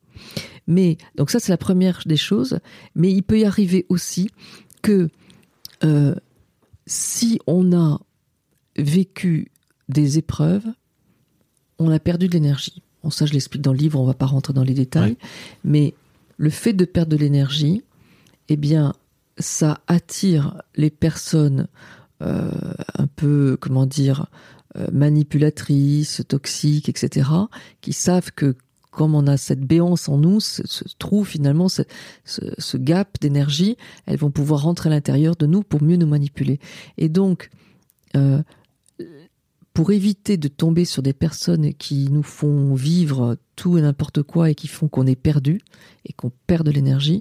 Mais 0.68 0.98
donc 1.16 1.30
ça 1.30 1.40
c'est 1.40 1.52
la 1.52 1.58
première 1.58 2.02
des 2.06 2.18
choses. 2.18 2.60
Mais 2.96 3.12
il 3.12 3.24
peut 3.24 3.40
y 3.40 3.46
arriver 3.46 3.86
aussi 3.90 4.30
que 4.82 5.10
euh, 5.84 6.16
si 6.86 7.40
on 7.48 7.76
a 7.78 8.00
vécu 8.78 9.52
des 9.90 10.18
épreuves, 10.18 10.66
on 11.80 11.90
a 11.90 12.00
perdu 12.00 12.28
de 12.28 12.34
l'énergie. 12.34 12.82
Bon, 13.04 13.10
ça 13.10 13.26
je 13.26 13.34
l'explique 13.34 13.62
dans 13.62 13.74
le 13.74 13.80
livre, 13.80 14.00
on 14.00 14.06
va 14.06 14.14
pas 14.14 14.26
rentrer 14.26 14.54
dans 14.54 14.64
les 14.64 14.74
détails. 14.74 15.18
Mais 15.64 15.94
le 16.38 16.50
fait 16.50 16.74
de 16.74 16.86
perdre 16.86 17.12
de 17.12 17.18
l'énergie, 17.18 17.84
eh 18.50 18.58
bien, 18.58 18.94
ça 19.38 19.82
attire 19.88 20.62
les 20.76 20.90
personnes 20.90 21.68
euh, 22.22 22.50
un 22.98 23.08
peu, 23.08 23.58
comment 23.60 23.86
dire, 23.86 24.28
manipulatrices, 24.92 26.22
toxiques, 26.28 26.90
etc., 26.90 27.30
qui 27.82 27.94
savent 27.94 28.32
que 28.32 28.56
comme 28.98 29.14
on 29.14 29.28
a 29.28 29.38
cette 29.38 29.62
béance 29.62 30.10
en 30.10 30.18
nous, 30.18 30.40
se, 30.40 30.64
trouve 30.98 31.28
finalement 31.28 31.70
ce, 31.70 31.84
ce, 32.26 32.78
gap 32.78 33.20
d'énergie, 33.22 33.78
elles 34.08 34.18
vont 34.18 34.32
pouvoir 34.32 34.64
rentrer 34.64 34.90
à 34.90 34.92
l'intérieur 34.92 35.36
de 35.36 35.46
nous 35.46 35.62
pour 35.62 35.84
mieux 35.84 35.98
nous 35.98 36.08
manipuler. 36.08 36.60
Et 36.98 37.08
donc, 37.08 37.52
euh, 38.16 38.42
pour 39.78 39.92
éviter 39.92 40.38
de 40.38 40.48
tomber 40.48 40.86
sur 40.86 41.04
des 41.04 41.14
personnes 41.14 41.76
qui 41.76 42.10
nous 42.10 42.24
font 42.24 42.74
vivre 42.74 43.38
tout 43.56 43.78
et 43.78 43.82
n'importe 43.84 44.24
quoi 44.24 44.50
et 44.50 44.56
qui 44.56 44.68
font 44.68 44.88
qu'on 44.88 45.06
est 45.06 45.16
perdu 45.16 45.62
et 46.04 46.14
qu'on 46.14 46.32
perd 46.48 46.66
de 46.66 46.72
l'énergie, 46.72 47.20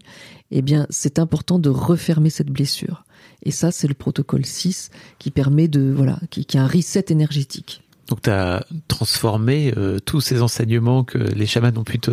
eh 0.50 0.62
bien, 0.62 0.86
c'est 0.88 1.18
important 1.18 1.58
de 1.58 1.68
refermer 1.68 2.30
cette 2.30 2.48
blessure. 2.48 3.04
Et 3.46 3.52
ça, 3.52 3.70
c'est 3.70 3.86
le 3.86 3.94
protocole 3.94 4.44
6 4.44 4.90
qui 5.20 5.30
permet 5.30 5.68
de, 5.68 5.92
voilà, 5.96 6.18
qui, 6.30 6.44
qui 6.44 6.58
a 6.58 6.64
un 6.64 6.66
reset 6.66 7.06
énergétique. 7.10 7.80
Donc 8.08 8.22
tu 8.22 8.30
as 8.30 8.64
transformé 8.88 9.72
euh, 9.76 9.98
tous 9.98 10.20
ces 10.20 10.42
enseignements 10.42 11.04
que 11.04 11.18
les 11.18 11.46
chamans 11.46 11.72
ont 11.76 11.84
pu 11.84 11.98
te, 12.00 12.10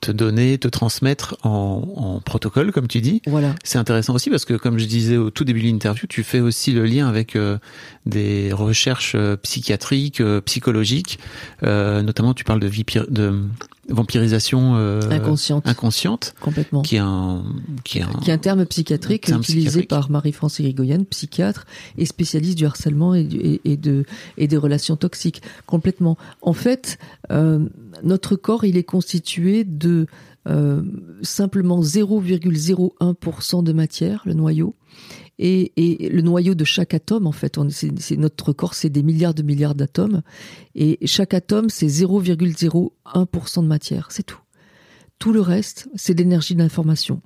te 0.00 0.12
donner, 0.12 0.58
te 0.58 0.68
transmettre 0.68 1.36
en, 1.42 1.82
en 1.96 2.20
protocole, 2.20 2.72
comme 2.72 2.86
tu 2.86 3.00
dis. 3.00 3.20
Voilà. 3.26 3.54
C'est 3.64 3.78
intéressant 3.78 4.14
aussi 4.14 4.30
parce 4.30 4.44
que, 4.44 4.54
comme 4.54 4.78
je 4.78 4.86
disais 4.86 5.16
au 5.16 5.30
tout 5.30 5.44
début 5.44 5.60
de 5.60 5.66
l'interview, 5.66 6.06
tu 6.08 6.22
fais 6.22 6.40
aussi 6.40 6.72
le 6.72 6.84
lien 6.84 7.08
avec 7.08 7.34
euh, 7.34 7.58
des 8.06 8.52
recherches 8.52 9.14
euh, 9.16 9.36
psychiatriques, 9.36 10.22
psychologiques. 10.44 11.18
notamment, 11.62 12.34
tu 12.34 12.44
parles 12.44 12.60
de, 12.60 12.70
de 13.08 13.42
vampirisation 13.90 14.76
euh, 14.76 15.00
inconsciente. 15.10 15.66
inconsciente, 15.66 16.34
complètement, 16.40 16.82
qui 16.82 16.96
est 16.96 17.00
un 17.00 17.44
qui 17.84 17.98
est 17.98 18.02
un, 18.02 18.12
qui 18.22 18.30
est 18.30 18.32
un 18.32 18.38
terme 18.38 18.64
psychiatrique 18.66 19.28
utilisé 19.28 19.82
par 19.82 20.10
Marie-France 20.10 20.58
Irigoyen, 20.58 21.04
psychiatre 21.04 21.66
et 21.98 22.06
spécialiste 22.06 22.58
du 22.58 22.66
harcèlement 22.66 23.14
et, 23.14 23.60
et, 23.64 23.76
de 23.76 24.04
et 24.36 24.46
des 24.46 24.56
relations 24.56 24.96
toxiques, 24.96 25.42
complètement. 25.66 26.16
En 26.42 26.52
fait, 26.52 26.98
euh, 27.30 27.66
notre 28.02 28.36
corps, 28.36 28.64
il 28.64 28.76
est 28.76 28.84
constitué 28.84 29.64
de 29.64 30.06
euh, 30.48 30.82
simplement 31.22 31.82
0,01% 31.82 33.62
de 33.62 33.72
matière, 33.72 34.22
le 34.24 34.32
noyau, 34.32 34.74
et, 35.42 36.08
le 36.10 36.20
noyau 36.20 36.54
de 36.54 36.64
chaque 36.64 36.92
atome, 36.92 37.26
en 37.26 37.32
fait, 37.32 37.58
c'est 37.70 38.16
notre 38.16 38.52
corps, 38.52 38.74
c'est 38.74 38.90
des 38.90 39.02
milliards 39.02 39.34
de 39.34 39.42
milliards 39.42 39.74
d'atomes, 39.74 40.22
et 40.74 40.98
chaque 41.06 41.32
atome, 41.34 41.70
c'est 41.70 41.86
0,01% 41.86 43.62
de 43.62 43.66
matière, 43.66 44.08
c'est 44.10 44.22
tout. 44.22 44.40
Tout 45.18 45.32
le 45.32 45.40
reste, 45.40 45.88
c'est 45.94 46.16
l'énergie 46.18 46.54
de 46.54 46.60
l'information. 46.60 47.20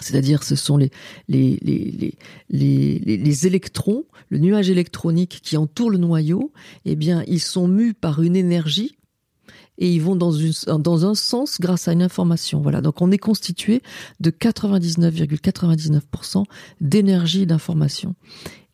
C'est-à-dire, 0.00 0.42
ce 0.42 0.56
sont 0.56 0.76
les, 0.76 0.90
les, 1.28 1.58
les, 1.62 2.18
les, 2.50 3.46
électrons, 3.46 4.04
le 4.28 4.38
nuage 4.38 4.68
électronique 4.68 5.40
qui 5.42 5.56
entoure 5.56 5.90
le 5.90 5.98
noyau, 5.98 6.52
eh 6.84 6.96
bien, 6.96 7.22
ils 7.26 7.40
sont 7.40 7.66
mus 7.66 7.94
par 7.94 8.20
une 8.20 8.36
énergie 8.36 8.95
et 9.78 9.92
ils 9.92 10.00
vont 10.00 10.16
dans, 10.16 10.32
une, 10.32 10.52
dans 10.78 11.06
un 11.06 11.14
sens 11.14 11.60
grâce 11.60 11.88
à 11.88 11.92
une 11.92 12.02
information. 12.02 12.60
Voilà. 12.60 12.80
Donc 12.80 13.02
on 13.02 13.10
est 13.10 13.18
constitué 13.18 13.82
de 14.20 14.30
99,99% 14.30 16.44
d'énergie 16.80 17.46
d'information. 17.46 18.14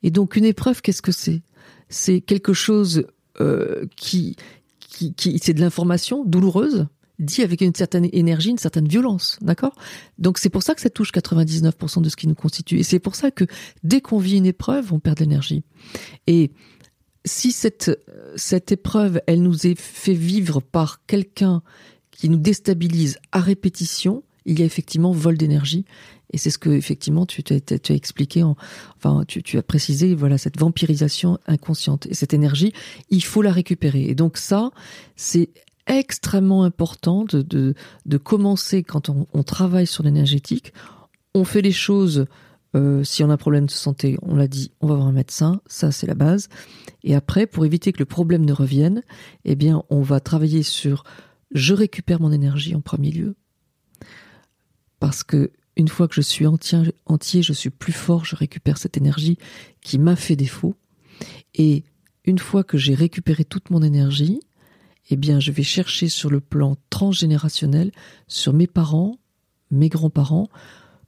Et 0.03 0.11
donc 0.11 0.37
une 0.37 0.45
épreuve, 0.45 0.83
qu'est-ce 0.83 1.03
que 1.03 1.13
c'est? 1.13 1.43
C'est 1.89 2.21
quelque 2.21 2.53
chose 2.53 3.07
euh, 3.41 3.87
qui, 3.97 4.37
qui, 4.79 5.15
qui 5.15 5.39
c'est 5.43 5.55
de 5.55 5.61
l'information 5.61 6.25
douloureuse, 6.25 6.87
dit 7.19 7.43
avec 7.43 7.61
une 7.61 7.75
certaine 7.75 8.09
énergie, 8.13 8.51
une 8.51 8.59
certaine 8.59 8.89
violence, 8.89 9.39
d'accord? 9.41 9.75
Donc 10.19 10.39
c'est 10.39 10.51
pour 10.51 10.63
ça 10.63 10.75
que 10.75 10.81
ça 10.81 10.91
touche 10.91 11.13
99% 11.13 12.03
de 12.03 12.09
ce 12.09 12.17
qui 12.17 12.27
nous 12.27 12.35
constitue. 12.35 12.79
Et 12.79 12.83
c'est 12.83 12.99
pour 12.99 13.15
ça 13.15 13.31
que 13.31 13.45
dès 13.83 14.01
qu'on 14.01 14.19
vit 14.19 14.37
une 14.37 14.47
épreuve, 14.47 14.93
on 14.93 14.99
perd 14.99 15.19
de 15.19 15.25
l'énergie. 15.25 15.63
Et 16.27 16.53
si 17.25 17.53
cette, 17.53 17.91
cette 18.37 18.73
épreuve, 18.73 19.21
elle 19.27 19.43
nous 19.43 19.67
est 19.67 19.79
fait 19.79 20.15
vivre 20.15 20.61
par 20.61 21.05
quelqu'un 21.07 21.63
qui 22.11 22.29
nous 22.29 22.39
déstabilise 22.39 23.19
à 23.33 23.41
répétition, 23.41 24.23
il 24.45 24.59
y 24.59 24.63
a 24.63 24.65
effectivement 24.67 25.13
vol 25.13 25.37
d'énergie. 25.37 25.85
Et 26.33 26.39
c'est 26.39 26.51
ce 26.51 26.59
que 26.59 26.71
effectivement 26.71 27.27
tu, 27.27 27.43
tu, 27.43 27.55
as, 27.55 27.95
expliqué, 27.95 28.43
en, 28.43 28.57
enfin 28.97 29.25
tu, 29.29 29.43
tu, 29.43 29.59
as 29.59 29.63
précisé, 29.63 30.15
voilà 30.15 30.39
cette 30.39 30.59
vampirisation 30.59 31.39
inconsciente. 31.47 32.07
Et 32.07 32.15
cette 32.15 32.33
énergie, 32.33 32.73
il 33.11 33.23
faut 33.23 33.43
la 33.43 33.53
récupérer. 33.53 34.05
Et 34.05 34.15
donc 34.15 34.39
ça, 34.39 34.71
c'est 35.15 35.51
extrêmement 35.87 36.65
important 36.65 37.25
de, 37.25 37.43
de, 37.43 37.75
de 38.07 38.17
commencer 38.17 38.83
quand 38.83 39.09
on, 39.09 39.27
on 39.33 39.43
travaille 39.43 39.87
sur 39.87 40.03
l'énergétique. 40.03 40.73
On 41.35 41.45
fait 41.45 41.63
les 41.63 41.73
choses 41.73 42.27
Euh, 42.75 43.05
si 43.05 43.23
on 43.23 43.31
a 43.31 43.35
un 43.35 43.39
problème 43.39 43.67
de 43.67 43.71
santé, 43.71 44.17
on 44.23 44.35
l'a 44.35 44.49
dit, 44.49 44.73
on 44.81 44.87
va 44.87 44.95
voir 44.95 45.07
un 45.07 45.13
médecin, 45.13 45.61
ça 45.67 45.93
c'est 45.93 46.07
la 46.07 46.15
base. 46.15 46.49
Et 47.05 47.15
après, 47.15 47.47
pour 47.47 47.67
éviter 47.67 47.93
que 47.93 47.99
le 47.99 48.07
problème 48.07 48.45
ne 48.45 48.53
revienne, 48.53 49.03
eh 49.45 49.57
bien, 49.57 49.83
on 49.91 50.03
va 50.03 50.21
travailler 50.21 50.63
sur 50.63 51.05
je 51.55 51.75
récupère 51.75 52.21
mon 52.21 52.33
énergie 52.33 52.75
en 52.75 52.81
premier 52.81 53.11
lieu. 53.11 53.37
Parce 55.01 55.23
que 55.23 55.53
une 55.77 55.89
fois 55.89 56.09
que 56.09 56.15
je 56.15 56.21
suis 56.21 56.47
entier, 56.47 57.43
je 57.43 57.53
suis 57.53 57.71
plus 57.71 57.93
fort, 57.93 58.25
je 58.25 58.37
récupère 58.37 58.79
cette 58.79 58.97
énergie 58.97 59.39
qui 59.81 59.99
m'a 59.99 60.17
fait 60.17 60.37
défaut. 60.37 60.75
Et 61.55 61.85
une 62.25 62.39
fois 62.39 62.63
que 62.63 62.79
j'ai 62.79 62.95
récupéré 62.95 63.45
toute 63.45 63.71
mon 63.71 63.83
énergie, 63.83 64.41
eh 65.11 65.17
bien, 65.17 65.41
je 65.41 65.51
vais 65.51 65.63
chercher 65.63 66.09
sur 66.09 66.31
le 66.31 66.41
plan 66.41 66.77
transgénérationnel, 66.91 67.91
sur 68.29 68.53
mes 68.53 68.67
parents, 68.67 69.19
mes 69.71 69.89
grands-parents, 69.89 70.49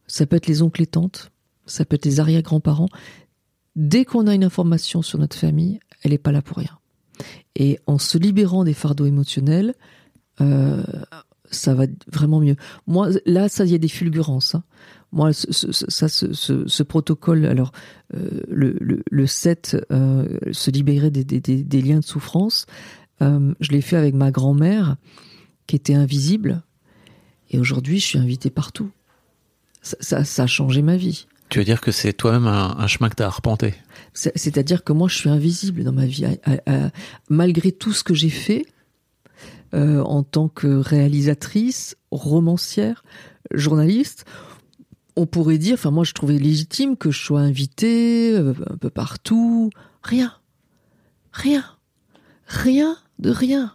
ça 0.06 0.26
peut 0.26 0.36
être 0.36 0.46
les 0.46 0.62
oncles 0.62 0.82
et 0.82 0.86
tantes, 0.86 1.30
ça 1.66 1.84
peut 1.84 1.96
être 1.96 2.04
les 2.04 2.20
arrière-grands-parents. 2.20 2.88
Dès 3.76 4.04
qu'on 4.04 4.26
a 4.26 4.34
une 4.34 4.44
information 4.44 5.02
sur 5.02 5.18
notre 5.18 5.36
famille, 5.36 5.80
elle 6.02 6.12
n'est 6.12 6.18
pas 6.18 6.32
là 6.32 6.42
pour 6.42 6.58
rien. 6.58 6.78
Et 7.56 7.78
en 7.86 7.98
se 7.98 8.18
libérant 8.18 8.64
des 8.64 8.74
fardeaux 8.74 9.06
émotionnels, 9.06 9.74
euh, 10.40 10.82
ça 11.50 11.74
va 11.74 11.86
vraiment 12.10 12.40
mieux. 12.40 12.56
Moi, 12.86 13.10
là, 13.26 13.48
ça, 13.48 13.64
y 13.64 13.74
a 13.74 13.78
des 13.78 13.88
fulgurances. 13.88 14.54
Hein. 14.54 14.64
Moi, 15.12 15.32
ce, 15.32 15.70
ce, 15.70 16.82
protocole, 16.82 17.46
alors, 17.46 17.70
euh, 18.14 18.40
le, 18.48 18.76
le, 19.08 19.26
7, 19.26 19.76
euh, 19.92 20.38
se 20.50 20.70
libérer 20.72 21.10
des, 21.10 21.82
liens 21.82 22.00
de 22.00 22.04
souffrance, 22.04 22.66
je 23.20 23.70
l'ai 23.70 23.80
fait 23.80 23.96
avec 23.96 24.14
ma 24.14 24.30
grand-mère, 24.30 24.96
qui 25.66 25.76
était 25.76 25.94
invisible. 25.94 26.62
Et 27.50 27.58
aujourd'hui, 27.58 28.00
je 28.00 28.06
suis 28.06 28.18
invitée 28.18 28.50
partout. 28.50 28.90
Ça, 29.82 30.18
a 30.18 30.46
changé 30.46 30.82
ma 30.82 30.96
vie. 30.96 31.26
Tu 31.48 31.58
veux 31.58 31.64
dire 31.64 31.80
que 31.80 31.92
c'est 31.92 32.12
toi-même 32.12 32.46
un, 32.46 32.86
chemin 32.86 33.08
que 33.08 33.16
tu 33.16 33.22
as 33.22 33.26
arpenté 33.26 33.74
C'est-à-dire 34.14 34.82
que 34.82 34.92
moi, 34.92 35.08
je 35.08 35.16
suis 35.16 35.28
invisible 35.28 35.84
dans 35.84 35.92
ma 35.92 36.06
vie. 36.06 36.26
malgré 37.28 37.72
tout 37.72 37.92
ce 37.92 38.02
que 38.02 38.14
j'ai 38.14 38.30
fait 38.30 38.66
euh, 39.74 40.02
en 40.02 40.22
tant 40.22 40.48
que 40.48 40.68
réalisatrice, 40.68 41.96
romancière, 42.12 43.02
journaliste, 43.52 44.24
on 45.16 45.26
pourrait 45.26 45.58
dire, 45.58 45.74
enfin 45.74 45.90
moi 45.90 46.04
je 46.04 46.12
trouvais 46.12 46.38
légitime 46.38 46.96
que 46.96 47.10
je 47.10 47.18
sois 47.18 47.40
invitée 47.40 48.32
euh, 48.32 48.54
un 48.70 48.76
peu 48.76 48.90
partout. 48.90 49.70
Rien. 50.02 50.32
Rien. 51.32 51.64
Rien 52.46 52.96
de 53.18 53.30
rien. 53.30 53.74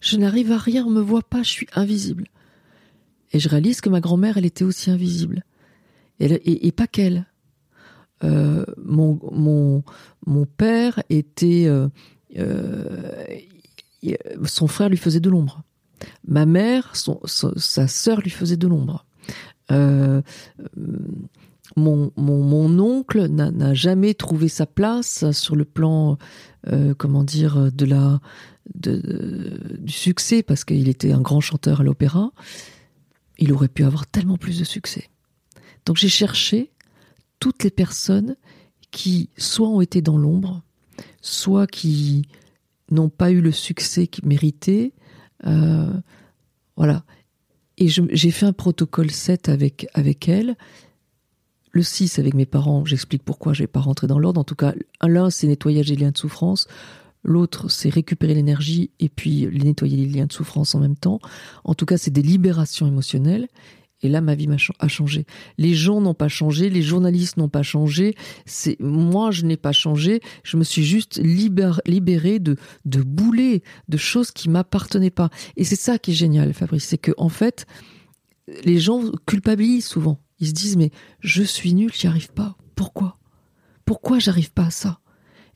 Je 0.00 0.16
n'arrive 0.16 0.50
à 0.50 0.58
rien, 0.58 0.84
on 0.84 0.90
me 0.90 1.00
voit 1.00 1.22
pas, 1.22 1.44
je 1.44 1.50
suis 1.50 1.68
invisible. 1.74 2.26
Et 3.32 3.38
je 3.38 3.48
réalise 3.48 3.80
que 3.80 3.88
ma 3.88 4.00
grand-mère, 4.00 4.38
elle 4.38 4.46
était 4.46 4.64
aussi 4.64 4.90
invisible. 4.90 5.44
Et, 6.20 6.72
pas 6.72 6.86
qu'elle. 6.86 7.26
Euh, 8.24 8.64
mon, 8.78 9.82
père 10.56 11.02
était... 11.10 11.66
Euh, 11.66 11.88
euh, 12.38 13.24
son 14.44 14.66
frère 14.66 14.88
lui 14.88 14.96
faisait 14.96 15.20
de 15.20 15.30
l'ombre. 15.30 15.62
Ma 16.26 16.46
mère, 16.46 16.94
sa 16.94 17.88
sœur 17.88 18.20
lui 18.20 18.30
faisait 18.30 18.56
de 18.56 18.68
l'ombre. 18.68 19.04
mon, 21.76 22.78
oncle 22.78 23.26
n'a 23.28 23.74
jamais 23.74 24.14
trouvé 24.14 24.48
sa 24.48 24.66
place 24.66 25.30
sur 25.32 25.56
le 25.56 25.64
plan, 25.64 26.18
comment 26.98 27.24
dire, 27.24 27.72
de 27.72 27.86
la, 27.86 28.20
du 28.74 29.92
succès 29.92 30.42
parce 30.42 30.64
qu'il 30.64 30.88
était 30.88 31.12
un 31.12 31.20
grand 31.20 31.40
chanteur 31.40 31.80
à 31.80 31.84
l'opéra 31.84 32.32
il 33.38 33.52
aurait 33.52 33.68
pu 33.68 33.84
avoir 33.84 34.06
tellement 34.06 34.36
plus 34.36 34.58
de 34.58 34.64
succès. 34.64 35.08
Donc 35.86 35.96
j'ai 35.96 36.08
cherché 36.08 36.70
toutes 37.40 37.64
les 37.64 37.70
personnes 37.70 38.36
qui 38.90 39.30
soit 39.36 39.68
ont 39.68 39.80
été 39.80 40.02
dans 40.02 40.18
l'ombre, 40.18 40.62
soit 41.22 41.66
qui 41.66 42.26
n'ont 42.90 43.08
pas 43.08 43.30
eu 43.30 43.40
le 43.40 43.52
succès 43.52 44.06
qu'ils 44.06 44.26
méritaient. 44.26 44.92
Euh, 45.46 45.92
voilà. 46.76 47.04
Et 47.78 47.88
j'ai 47.88 48.30
fait 48.30 48.46
un 48.46 48.52
protocole 48.52 49.10
7 49.10 49.48
avec, 49.48 49.86
avec. 49.94 50.30
Le 51.72 51.82
6 51.82 52.18
avec 52.18 52.32
mes 52.32 52.46
parents, 52.46 52.86
j'explique 52.86 53.22
pourquoi 53.22 53.52
je 53.52 53.62
vais 53.62 53.66
pas 53.66 53.80
rentrer 53.80 54.06
dans 54.06 54.18
l'ordre. 54.18 54.40
En 54.40 54.44
tout 54.44 54.54
cas, 54.54 54.72
l'un, 55.02 55.28
c'est 55.28 55.46
nettoyage 55.46 55.88
des 55.88 55.96
liens 55.96 56.10
de 56.10 56.16
souffrance. 56.16 56.68
L'autre, 57.22 57.68
c'est 57.68 57.90
récupérer 57.90 58.32
l'énergie 58.32 58.90
et 58.98 59.10
puis 59.10 59.46
les 59.50 59.64
nettoyer 59.64 59.98
les 59.98 60.06
liens 60.06 60.26
de 60.26 60.32
souffrance 60.32 60.74
en 60.74 60.80
même 60.80 60.96
temps. 60.96 61.20
En 61.64 61.74
tout 61.74 61.84
cas, 61.84 61.98
c'est 61.98 62.10
des 62.10 62.22
libérations 62.22 62.86
émotionnelles. 62.86 63.48
Et 64.06 64.08
là, 64.08 64.20
ma 64.20 64.36
vie 64.36 64.48
a 64.78 64.86
changé. 64.86 65.26
Les 65.58 65.74
gens 65.74 66.00
n'ont 66.00 66.14
pas 66.14 66.28
changé, 66.28 66.70
les 66.70 66.82
journalistes 66.82 67.38
n'ont 67.38 67.48
pas 67.48 67.64
changé. 67.64 68.14
C'est 68.44 68.76
moi, 68.78 69.32
je 69.32 69.44
n'ai 69.44 69.56
pas 69.56 69.72
changé. 69.72 70.20
Je 70.44 70.56
me 70.56 70.62
suis 70.62 70.84
juste 70.84 71.18
libérée 71.18 72.38
de 72.38 72.56
de 72.84 73.02
boulets, 73.02 73.64
de 73.88 73.96
choses 73.96 74.30
qui 74.30 74.48
m'appartenaient 74.48 75.10
pas. 75.10 75.28
Et 75.56 75.64
c'est 75.64 75.74
ça 75.74 75.98
qui 75.98 76.12
est 76.12 76.14
génial, 76.14 76.54
Fabrice, 76.54 76.84
c'est 76.84 76.98
que 76.98 77.10
en 77.16 77.28
fait, 77.28 77.66
les 78.64 78.78
gens 78.78 79.02
culpabilisent 79.26 79.86
souvent. 79.86 80.20
Ils 80.38 80.46
se 80.46 80.52
disent 80.52 80.76
mais 80.76 80.92
je 81.18 81.42
suis 81.42 81.74
nul, 81.74 81.90
j'y 81.92 82.06
arrive 82.06 82.32
pas. 82.32 82.56
Pourquoi? 82.76 83.18
Pourquoi 83.86 84.20
j'arrive 84.20 84.52
pas 84.52 84.66
à 84.66 84.70
ça? 84.70 85.00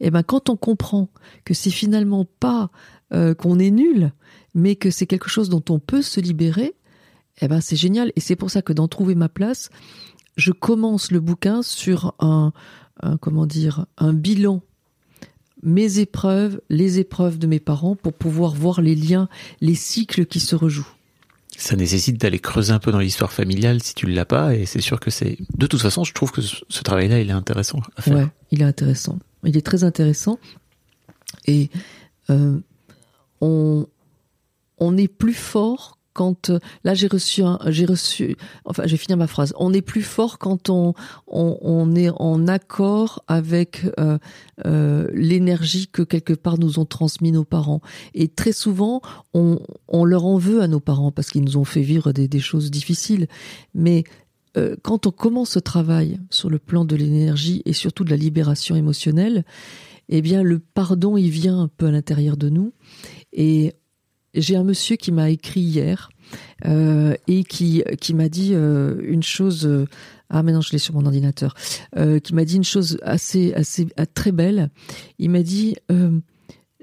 Eh 0.01 0.11
ben 0.11 0.25
quand 0.25 0.49
on 0.49 0.57
comprend 0.57 1.09
que 1.45 1.55
c'est 1.55 1.71
finalement 1.71 2.25
pas 2.25 2.73
euh, 3.13 3.33
qu'on 3.33 3.61
est 3.61 3.71
nul, 3.71 4.13
mais 4.55 4.75
que 4.75 4.91
c'est 4.91 5.07
quelque 5.07 5.29
chose 5.29 5.51
dont 5.51 5.63
on 5.69 5.79
peut 5.79 6.03
se 6.03 6.21
libérer, 6.21 6.75
eh 7.41 7.49
ben 7.49 7.61
c'est 7.61 7.77
génial. 7.77 8.13
Et 8.17 8.21
c'est 8.21 8.37
pour 8.37 8.51
ça 8.51 8.63
que 8.63 8.73
dans 8.73 8.89
Trouver 8.89 9.15
ma 9.15 9.29
place, 9.29 9.71
je 10.37 10.53
commence 10.53 11.11
le 11.11 11.21
bouquin 11.21 11.63
sur 11.63 12.15
un, 12.21 12.53
comment 13.21 13.47
dire 13.47 13.87
un 13.99 14.13
bilan 14.13 14.63
mes 15.63 15.99
épreuves, 15.99 16.61
les 16.71 16.99
épreuves 16.99 17.39
de 17.39 17.47
mes 17.47 17.61
parents 17.61 17.97
pour 17.97 18.13
pouvoir 18.13 18.55
voir 18.55 18.81
les 18.81 18.95
liens, 18.95 19.29
les 19.61 19.75
cycles 19.75 20.27
qui 20.27 20.41
se 20.41 20.57
rejouent. 20.57 20.89
Ça 21.57 21.77
nécessite 21.77 22.19
d'aller 22.19 22.39
creuser 22.39 22.73
un 22.73 22.79
peu 22.79 22.93
dans 22.93 22.99
l'histoire 22.99 23.33
familiale 23.33 23.83
si 23.83 23.95
tu 23.95 24.07
ne 24.07 24.13
l'as 24.13 24.25
pas, 24.25 24.55
et 24.55 24.65
c'est 24.65 24.81
sûr 24.81 25.01
que 25.01 25.11
c'est. 25.11 25.37
De 25.57 25.67
toute 25.67 25.81
façon, 25.81 26.05
je 26.05 26.15
trouve 26.15 26.33
que 26.33 26.41
ce 26.41 26.83
travail-là, 26.83 27.21
il 27.21 27.29
est 27.29 27.35
intéressant 27.35 27.81
à 27.97 28.03
faire. 28.03 28.17
Ouais, 28.17 28.27
il 28.51 28.63
est 28.63 28.65
intéressant. 28.65 29.19
Il 29.45 29.57
est 29.57 29.67
très 29.67 29.85
intéressant. 29.85 30.39
Et 31.47 31.69
euh, 32.31 32.59
on, 33.41 33.87
on 34.79 34.97
est 34.97 35.09
plus 35.09 35.35
fort 35.35 35.99
quand 36.13 36.51
là 36.85 36.95
j'ai 36.95 37.07
reçu 37.07 37.43
j'ai 37.67 37.87
reçu 37.87 38.37
enfin 38.65 38.83
je 38.87 38.91
vais 38.93 38.97
finir 38.97 39.17
ma 39.17 39.27
phrase. 39.27 39.55
On 39.59 39.73
est 39.73 39.83
plus 39.83 40.03
fort 40.03 40.39
quand 40.39 40.71
on 40.71 40.95
on, 41.27 41.95
est 41.95 42.11
en 42.17 42.47
accord 42.49 43.25
avec 43.29 43.85
euh, 43.99 44.19
euh, 44.67 45.09
l'énergie 45.15 45.89
que 45.89 46.03
quelque 46.03 46.33
part 46.33 46.59
nous 46.59 46.79
ont 46.79 46.85
transmis 46.85 47.33
nos 47.33 47.45
parents. 47.45 47.81
Et 48.15 48.29
très 48.29 48.53
souvent 48.53 49.01
on, 49.35 49.61
on 49.89 50.05
leur 50.05 50.25
en 50.25 50.39
veut 50.39 50.63
à 50.63 50.69
nos 50.69 50.81
parents 50.81 51.13
parce 51.13 51.31
qu'ils 51.31 51.45
nous 51.45 51.57
ont 51.57 51.65
fait 51.65 51.83
vivre 51.83 52.13
des, 52.13 52.41
choses 52.41 52.71
difficiles. 52.71 53.27
Mais 53.75 54.05
euh, 54.57 54.77
quand 54.83 55.07
on 55.07 55.11
commence 55.11 55.51
ce 55.51 55.59
travail 55.59 56.19
sur 56.31 56.51
le 56.51 56.59
plan 56.59 56.85
de 56.85 56.97
l'énergie 56.97 57.63
et 57.65 57.73
surtout 57.73 58.05
de 58.05 58.11
la 58.11 58.17
libération 58.17 58.77
émotionnelle, 58.77 59.45
eh 60.09 60.23
bien 60.23 60.43
le 60.43 60.59
pardon 60.59 61.17
il 61.17 61.31
vient 61.31 61.61
un 61.61 61.69
peu 61.69 61.87
à 61.87 61.91
l'intérieur 61.91 62.37
de 62.37 62.49
nous. 62.49 62.73
Et 63.33 63.75
j'ai 64.35 64.57
un 64.57 64.65
monsieur 64.65 64.97
qui 64.97 65.13
m'a 65.13 65.31
écrit 65.31 65.61
hier 65.61 66.11
euh, 66.67 67.15
et 67.27 67.45
qui 67.45 67.83
qui 68.01 68.15
m'a 68.15 68.29
dit 68.29 68.51
euh, 68.55 69.01
une 69.03 69.23
chose. 69.23 69.69
ah 70.29 70.43
maintenant 70.43 70.61
je 70.61 70.73
l'ai 70.73 70.79
sur 70.79 70.95
mon 70.95 71.05
ordinateur. 71.07 71.55
qui 72.23 72.35
m'a 72.35 72.45
dit 72.45 72.57
une 72.57 72.65
chose 72.65 72.99
assez 73.03 73.53
assez 73.55 73.87
très 74.15 74.33
belle. 74.33 74.71
Il 75.19 75.31
m'a 75.31 75.43
dit 75.43 75.77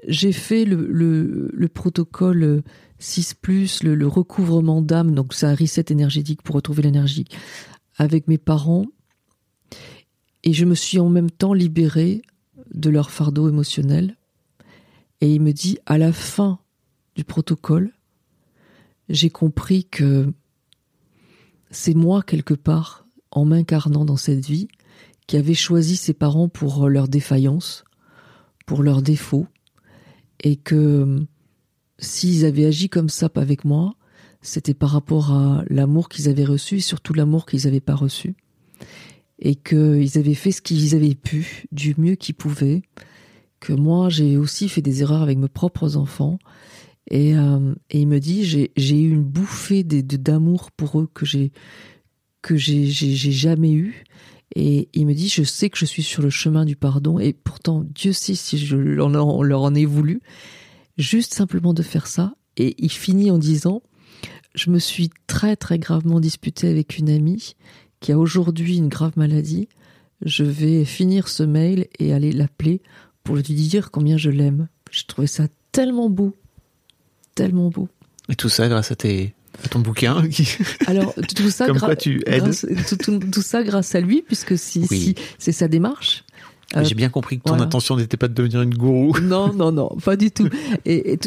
j'ai 0.06 0.32
fait 0.32 0.64
le, 0.64 0.86
le, 0.86 1.50
le 1.52 1.68
protocole 1.68 2.62
6 2.98 3.34
plus, 3.34 3.82
le, 3.82 4.06
recouvrement 4.06 4.82
d'âme, 4.82 5.14
donc 5.14 5.34
c'est 5.34 5.46
un 5.46 5.54
reset 5.54 5.86
énergétique 5.90 6.42
pour 6.42 6.56
retrouver 6.56 6.82
l'énergie, 6.82 7.26
avec 7.96 8.28
mes 8.28 8.38
parents. 8.38 8.86
Et 10.44 10.52
je 10.52 10.64
me 10.64 10.74
suis 10.74 10.98
en 10.98 11.08
même 11.08 11.30
temps 11.30 11.52
libérée 11.52 12.22
de 12.74 12.90
leur 12.90 13.10
fardeau 13.10 13.48
émotionnel. 13.48 14.16
Et 15.20 15.32
il 15.32 15.40
me 15.40 15.52
dit, 15.52 15.78
à 15.86 15.98
la 15.98 16.12
fin 16.12 16.58
du 17.18 17.24
protocole, 17.24 17.90
j'ai 19.08 19.28
compris 19.28 19.84
que 19.84 20.32
c'est 21.72 21.94
moi, 21.94 22.22
quelque 22.22 22.54
part, 22.54 23.06
en 23.32 23.44
m'incarnant 23.44 24.04
dans 24.04 24.16
cette 24.16 24.46
vie, 24.46 24.68
qui 25.26 25.36
avait 25.36 25.54
choisi 25.54 25.96
ses 25.96 26.14
parents 26.14 26.48
pour 26.48 26.88
leur 26.88 27.08
défaillance, 27.08 27.82
pour 28.66 28.84
leurs 28.84 29.02
défauts, 29.02 29.48
et 30.44 30.54
que 30.54 31.26
s'ils 31.98 32.44
avaient 32.44 32.66
agi 32.66 32.88
comme 32.88 33.08
ça 33.08 33.28
avec 33.34 33.64
moi, 33.64 33.96
c'était 34.40 34.74
par 34.74 34.90
rapport 34.90 35.32
à 35.32 35.64
l'amour 35.68 36.08
qu'ils 36.08 36.28
avaient 36.28 36.44
reçu 36.44 36.76
et 36.76 36.80
surtout 36.80 37.14
l'amour 37.14 37.46
qu'ils 37.46 37.64
n'avaient 37.64 37.80
pas 37.80 37.96
reçu. 37.96 38.36
Et 39.40 39.56
qu'ils 39.56 40.18
avaient 40.18 40.34
fait 40.34 40.52
ce 40.52 40.62
qu'ils 40.62 40.94
avaient 40.94 41.16
pu, 41.16 41.66
du 41.72 41.96
mieux 41.98 42.14
qu'ils 42.14 42.36
pouvaient. 42.36 42.82
Que 43.58 43.72
moi, 43.72 44.08
j'ai 44.08 44.36
aussi 44.36 44.68
fait 44.68 44.82
des 44.82 45.02
erreurs 45.02 45.22
avec 45.22 45.36
mes 45.36 45.48
propres 45.48 45.96
enfants. 45.96 46.38
Et, 47.10 47.36
euh, 47.36 47.74
et 47.90 48.00
il 48.00 48.08
me 48.08 48.20
dit, 48.20 48.44
j'ai 48.44 49.00
eu 49.00 49.10
une 49.10 49.24
bouffée 49.24 49.82
d'amour 49.82 50.70
pour 50.72 51.00
eux 51.00 51.08
que 51.12 51.24
j'ai 51.24 51.50
jamais 53.06 53.72
eu. 53.72 54.04
Et 54.54 54.88
il 54.94 55.06
me 55.06 55.14
dit, 55.14 55.28
je 55.28 55.42
sais 55.42 55.70
que 55.70 55.78
je 55.78 55.84
suis 55.84 56.02
sur 56.02 56.22
le 56.22 56.30
chemin 56.30 56.64
du 56.64 56.76
pardon, 56.76 57.18
et 57.18 57.32
pourtant, 57.32 57.84
Dieu 57.94 58.12
sait 58.12 58.34
si 58.34 58.58
je 58.58 58.76
leur 58.76 59.62
en 59.62 59.74
ai 59.74 59.84
voulu, 59.84 60.20
juste 60.96 61.34
simplement 61.34 61.74
de 61.74 61.82
faire 61.82 62.06
ça. 62.06 62.34
Et 62.56 62.74
il 62.78 62.90
finit 62.90 63.30
en 63.30 63.38
disant, 63.38 63.82
je 64.54 64.70
me 64.70 64.78
suis 64.78 65.10
très 65.26 65.54
très 65.54 65.78
gravement 65.78 66.20
disputé 66.20 66.68
avec 66.68 66.98
une 66.98 67.08
amie 67.10 67.54
qui 68.00 68.12
a 68.12 68.18
aujourd'hui 68.18 68.78
une 68.78 68.88
grave 68.88 69.12
maladie. 69.16 69.68
Je 70.24 70.44
vais 70.44 70.84
finir 70.84 71.28
ce 71.28 71.42
mail 71.42 71.86
et 71.98 72.12
aller 72.12 72.32
l'appeler 72.32 72.82
pour 73.22 73.36
lui 73.36 73.42
dire 73.42 73.90
combien 73.90 74.16
je 74.16 74.30
l'aime. 74.30 74.68
J'ai 74.90 75.04
trouvé 75.06 75.26
ça 75.26 75.46
tellement 75.70 76.10
beau, 76.10 76.34
tellement 77.38 77.70
beau. 77.70 77.88
Et 78.28 78.34
tout 78.34 78.48
ça 78.48 78.68
grâce 78.68 78.90
à 78.90 78.96
tes 78.96 79.34
à 79.64 79.68
ton 79.68 79.80
bouquin 79.80 80.22
Alors 80.86 81.14
tout 81.14 81.50
ça, 81.50 81.66
Comme 81.66 81.80
quoi 81.80 81.96
tu 81.96 82.22
aides. 82.26 82.42
Grâce, 82.42 82.66
tout, 83.32 83.42
ça 83.42 83.62
grâce 83.62 83.94
à 83.94 84.00
lui 84.00 84.22
puisque 84.22 84.58
si, 84.58 84.86
si 84.86 85.14
c'est 85.38 85.52
sa 85.52 85.68
démarche. 85.68 86.24
Euh, 86.76 86.84
J'ai 86.84 86.94
bien 86.94 87.08
compris 87.08 87.38
que 87.38 87.44
ton 87.44 87.58
intention 87.60 87.96
n'était 87.96 88.18
pas 88.18 88.28
de 88.28 88.34
devenir 88.34 88.60
une 88.60 88.74
gourou. 88.74 89.16
Non, 89.22 89.54
non, 89.54 89.72
non, 89.72 89.88
pas 90.04 90.16
du 90.16 90.30
tout. 90.30 90.48
Et, 90.84 91.18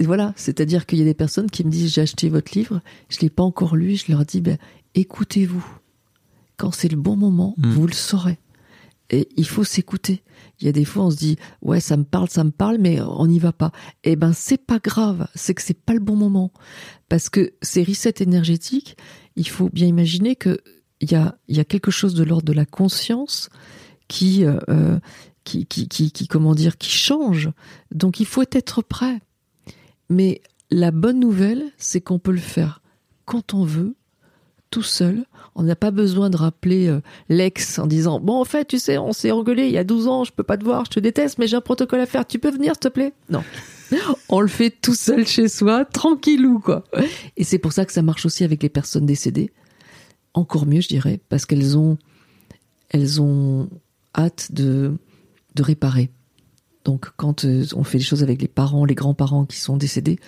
voilà, 0.00 0.34
c'est-à-dire 0.36 0.84
qu'il 0.84 0.98
y 0.98 1.02
a 1.02 1.06
des 1.06 1.14
personnes 1.14 1.50
qui 1.50 1.64
me 1.64 1.70
disent 1.70 1.94
j'ai 1.94 2.02
acheté 2.02 2.28
votre 2.28 2.52
livre, 2.56 2.82
je 3.08 3.20
l'ai 3.20 3.30
pas 3.30 3.42
encore 3.42 3.74
lu, 3.74 3.96
je 3.96 4.12
leur 4.12 4.24
dis 4.24 4.40
ben 4.40 4.58
écoutez-vous. 4.94 5.64
Quand 6.58 6.72
c'est 6.72 6.88
le 6.88 6.98
bon 6.98 7.16
moment, 7.16 7.54
hmm. 7.56 7.70
vous 7.70 7.86
le 7.86 7.94
saurez. 7.94 8.38
Et 9.08 9.28
il 9.36 9.46
faut 9.46 9.64
s'écouter. 9.64 10.22
Il 10.60 10.66
y 10.66 10.68
a 10.68 10.72
des 10.72 10.84
fois, 10.84 11.06
on 11.06 11.10
se 11.10 11.16
dit, 11.16 11.36
ouais, 11.62 11.80
ça 11.80 11.96
me 11.96 12.04
parle, 12.04 12.28
ça 12.28 12.44
me 12.44 12.50
parle, 12.50 12.78
mais 12.78 13.00
on 13.00 13.26
n'y 13.26 13.38
va 13.38 13.52
pas. 13.52 13.72
Eh 14.04 14.16
ben, 14.16 14.32
c'est 14.32 14.64
pas 14.64 14.78
grave. 14.78 15.26
C'est 15.34 15.54
que 15.54 15.62
c'est 15.62 15.74
pas 15.74 15.94
le 15.94 16.00
bon 16.00 16.16
moment. 16.16 16.52
Parce 17.08 17.28
que 17.28 17.54
ces 17.62 17.82
resets 17.82 18.14
énergétiques, 18.20 18.96
il 19.36 19.48
faut 19.48 19.70
bien 19.70 19.86
imaginer 19.86 20.36
que 20.36 20.60
il 21.00 21.10
y 21.10 21.14
a, 21.14 21.64
quelque 21.64 21.90
chose 21.90 22.12
de 22.12 22.22
l'ordre 22.24 22.44
de 22.44 22.52
la 22.52 22.66
conscience 22.66 23.48
euh, 24.22 24.60
euh, 24.68 24.98
qui 25.44 26.90
change. 26.90 27.50
Donc, 27.90 28.20
il 28.20 28.26
faut 28.26 28.42
être 28.42 28.82
prêt. 28.82 29.20
Mais 30.10 30.42
la 30.70 30.90
bonne 30.90 31.18
nouvelle, 31.18 31.64
c'est 31.78 32.02
qu'on 32.02 32.18
peut 32.18 32.32
le 32.32 32.38
faire 32.38 32.82
quand 33.24 33.54
on 33.54 33.64
veut, 33.64 33.96
tout 34.70 34.82
seul. 34.82 35.24
On 35.54 35.62
n'a 35.62 35.76
pas 35.76 35.90
besoin 35.90 36.30
de 36.30 36.36
rappeler 36.36 36.86
euh, 36.88 37.00
l'ex 37.28 37.78
en 37.78 37.86
disant 37.86 38.20
bon 38.20 38.40
en 38.40 38.44
fait 38.44 38.66
tu 38.66 38.78
sais 38.78 38.98
on 38.98 39.12
s'est 39.12 39.32
engueulé 39.32 39.66
il 39.66 39.72
y 39.72 39.78
a 39.78 39.84
12 39.84 40.06
ans 40.08 40.24
je 40.24 40.32
peux 40.32 40.44
pas 40.44 40.56
te 40.56 40.64
voir 40.64 40.84
je 40.84 40.90
te 40.90 41.00
déteste 41.00 41.38
mais 41.38 41.48
j'ai 41.48 41.56
un 41.56 41.60
protocole 41.60 42.00
à 42.00 42.06
faire. 42.06 42.26
Tu 42.26 42.38
peux 42.38 42.50
venir 42.50 42.74
s'il 42.74 42.80
te 42.80 42.88
plaît? 42.88 43.12
Non. 43.28 43.42
On 44.28 44.40
le 44.40 44.48
fait 44.48 44.70
tout 44.70 44.94
seul 44.94 45.26
chez 45.26 45.48
soi 45.48 45.84
tranquillou 45.84 46.60
quoi. 46.60 46.84
Et 47.36 47.44
c'est 47.44 47.58
pour 47.58 47.72
ça 47.72 47.84
que 47.84 47.92
ça 47.92 48.02
marche 48.02 48.24
aussi 48.24 48.44
avec 48.44 48.62
les 48.62 48.68
personnes 48.68 49.06
décédées. 49.06 49.50
Encore 50.34 50.66
mieux 50.66 50.80
je 50.80 50.88
dirais 50.88 51.20
parce 51.28 51.46
qu'elles 51.46 51.76
ont 51.76 51.98
elles 52.90 53.20
ont 53.20 53.68
hâte 54.16 54.52
de 54.52 54.96
de 55.56 55.62
réparer. 55.62 56.10
Donc 56.84 57.10
quand 57.16 57.44
euh, 57.44 57.64
on 57.74 57.82
fait 57.82 57.98
des 57.98 58.04
choses 58.04 58.22
avec 58.22 58.40
les 58.40 58.48
parents 58.48 58.84
les 58.84 58.94
grands-parents 58.94 59.46
qui 59.46 59.58
sont 59.58 59.76
décédés 59.76 60.18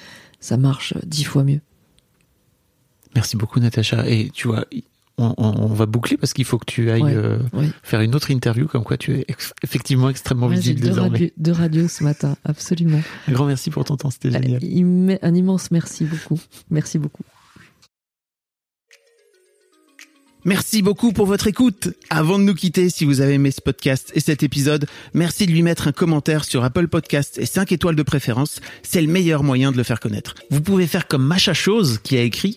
ça 0.40 0.56
marche 0.56 0.94
dix 1.06 1.24
fois 1.24 1.44
mieux 1.44 1.60
Merci 3.14 3.36
beaucoup, 3.36 3.60
Natacha. 3.60 4.08
Et 4.08 4.30
tu 4.30 4.48
vois, 4.48 4.64
on, 5.18 5.66
va 5.66 5.86
boucler 5.86 6.16
parce 6.16 6.32
qu'il 6.32 6.44
faut 6.44 6.58
que 6.58 6.64
tu 6.64 6.90
ailles 6.90 7.02
euh, 7.04 7.38
faire 7.82 8.00
une 8.00 8.14
autre 8.14 8.30
interview, 8.30 8.66
comme 8.66 8.84
quoi 8.84 8.96
tu 8.96 9.14
es 9.18 9.26
effectivement 9.62 10.08
extrêmement 10.08 10.48
visible 10.48 10.80
désormais. 10.80 11.32
de 11.36 11.52
radio 11.52 11.88
ce 11.88 12.04
matin, 12.04 12.36
absolument. 12.44 13.00
Un 13.28 13.32
grand 13.32 13.46
merci 13.46 13.70
pour 13.70 13.84
ton 13.84 13.96
temps, 13.96 14.10
c'était 14.10 14.30
génial. 14.30 15.18
Un 15.22 15.34
immense 15.34 15.70
merci 15.70 16.04
beaucoup. 16.04 16.40
Merci 16.70 16.98
beaucoup. 16.98 17.24
Merci 20.44 20.82
beaucoup 20.82 21.12
pour 21.12 21.26
votre 21.26 21.46
écoute. 21.46 21.90
Avant 22.10 22.36
de 22.36 22.42
nous 22.42 22.54
quitter, 22.54 22.90
si 22.90 23.04
vous 23.04 23.20
avez 23.20 23.34
aimé 23.34 23.52
ce 23.52 23.60
podcast 23.60 24.10
et 24.16 24.20
cet 24.20 24.42
épisode, 24.42 24.86
merci 25.14 25.46
de 25.46 25.52
lui 25.52 25.62
mettre 25.62 25.86
un 25.86 25.92
commentaire 25.92 26.44
sur 26.44 26.64
Apple 26.64 26.88
Podcast 26.88 27.38
et 27.38 27.46
5 27.46 27.70
étoiles 27.70 27.94
de 27.94 28.02
préférence. 28.02 28.60
C'est 28.82 29.00
le 29.00 29.06
meilleur 29.06 29.44
moyen 29.44 29.70
de 29.70 29.76
le 29.76 29.84
faire 29.84 30.00
connaître. 30.00 30.34
Vous 30.50 30.60
pouvez 30.60 30.88
faire 30.88 31.06
comme 31.06 31.24
Macha 31.24 31.54
Chose 31.54 32.00
qui 32.02 32.16
a 32.16 32.22
écrit 32.22 32.56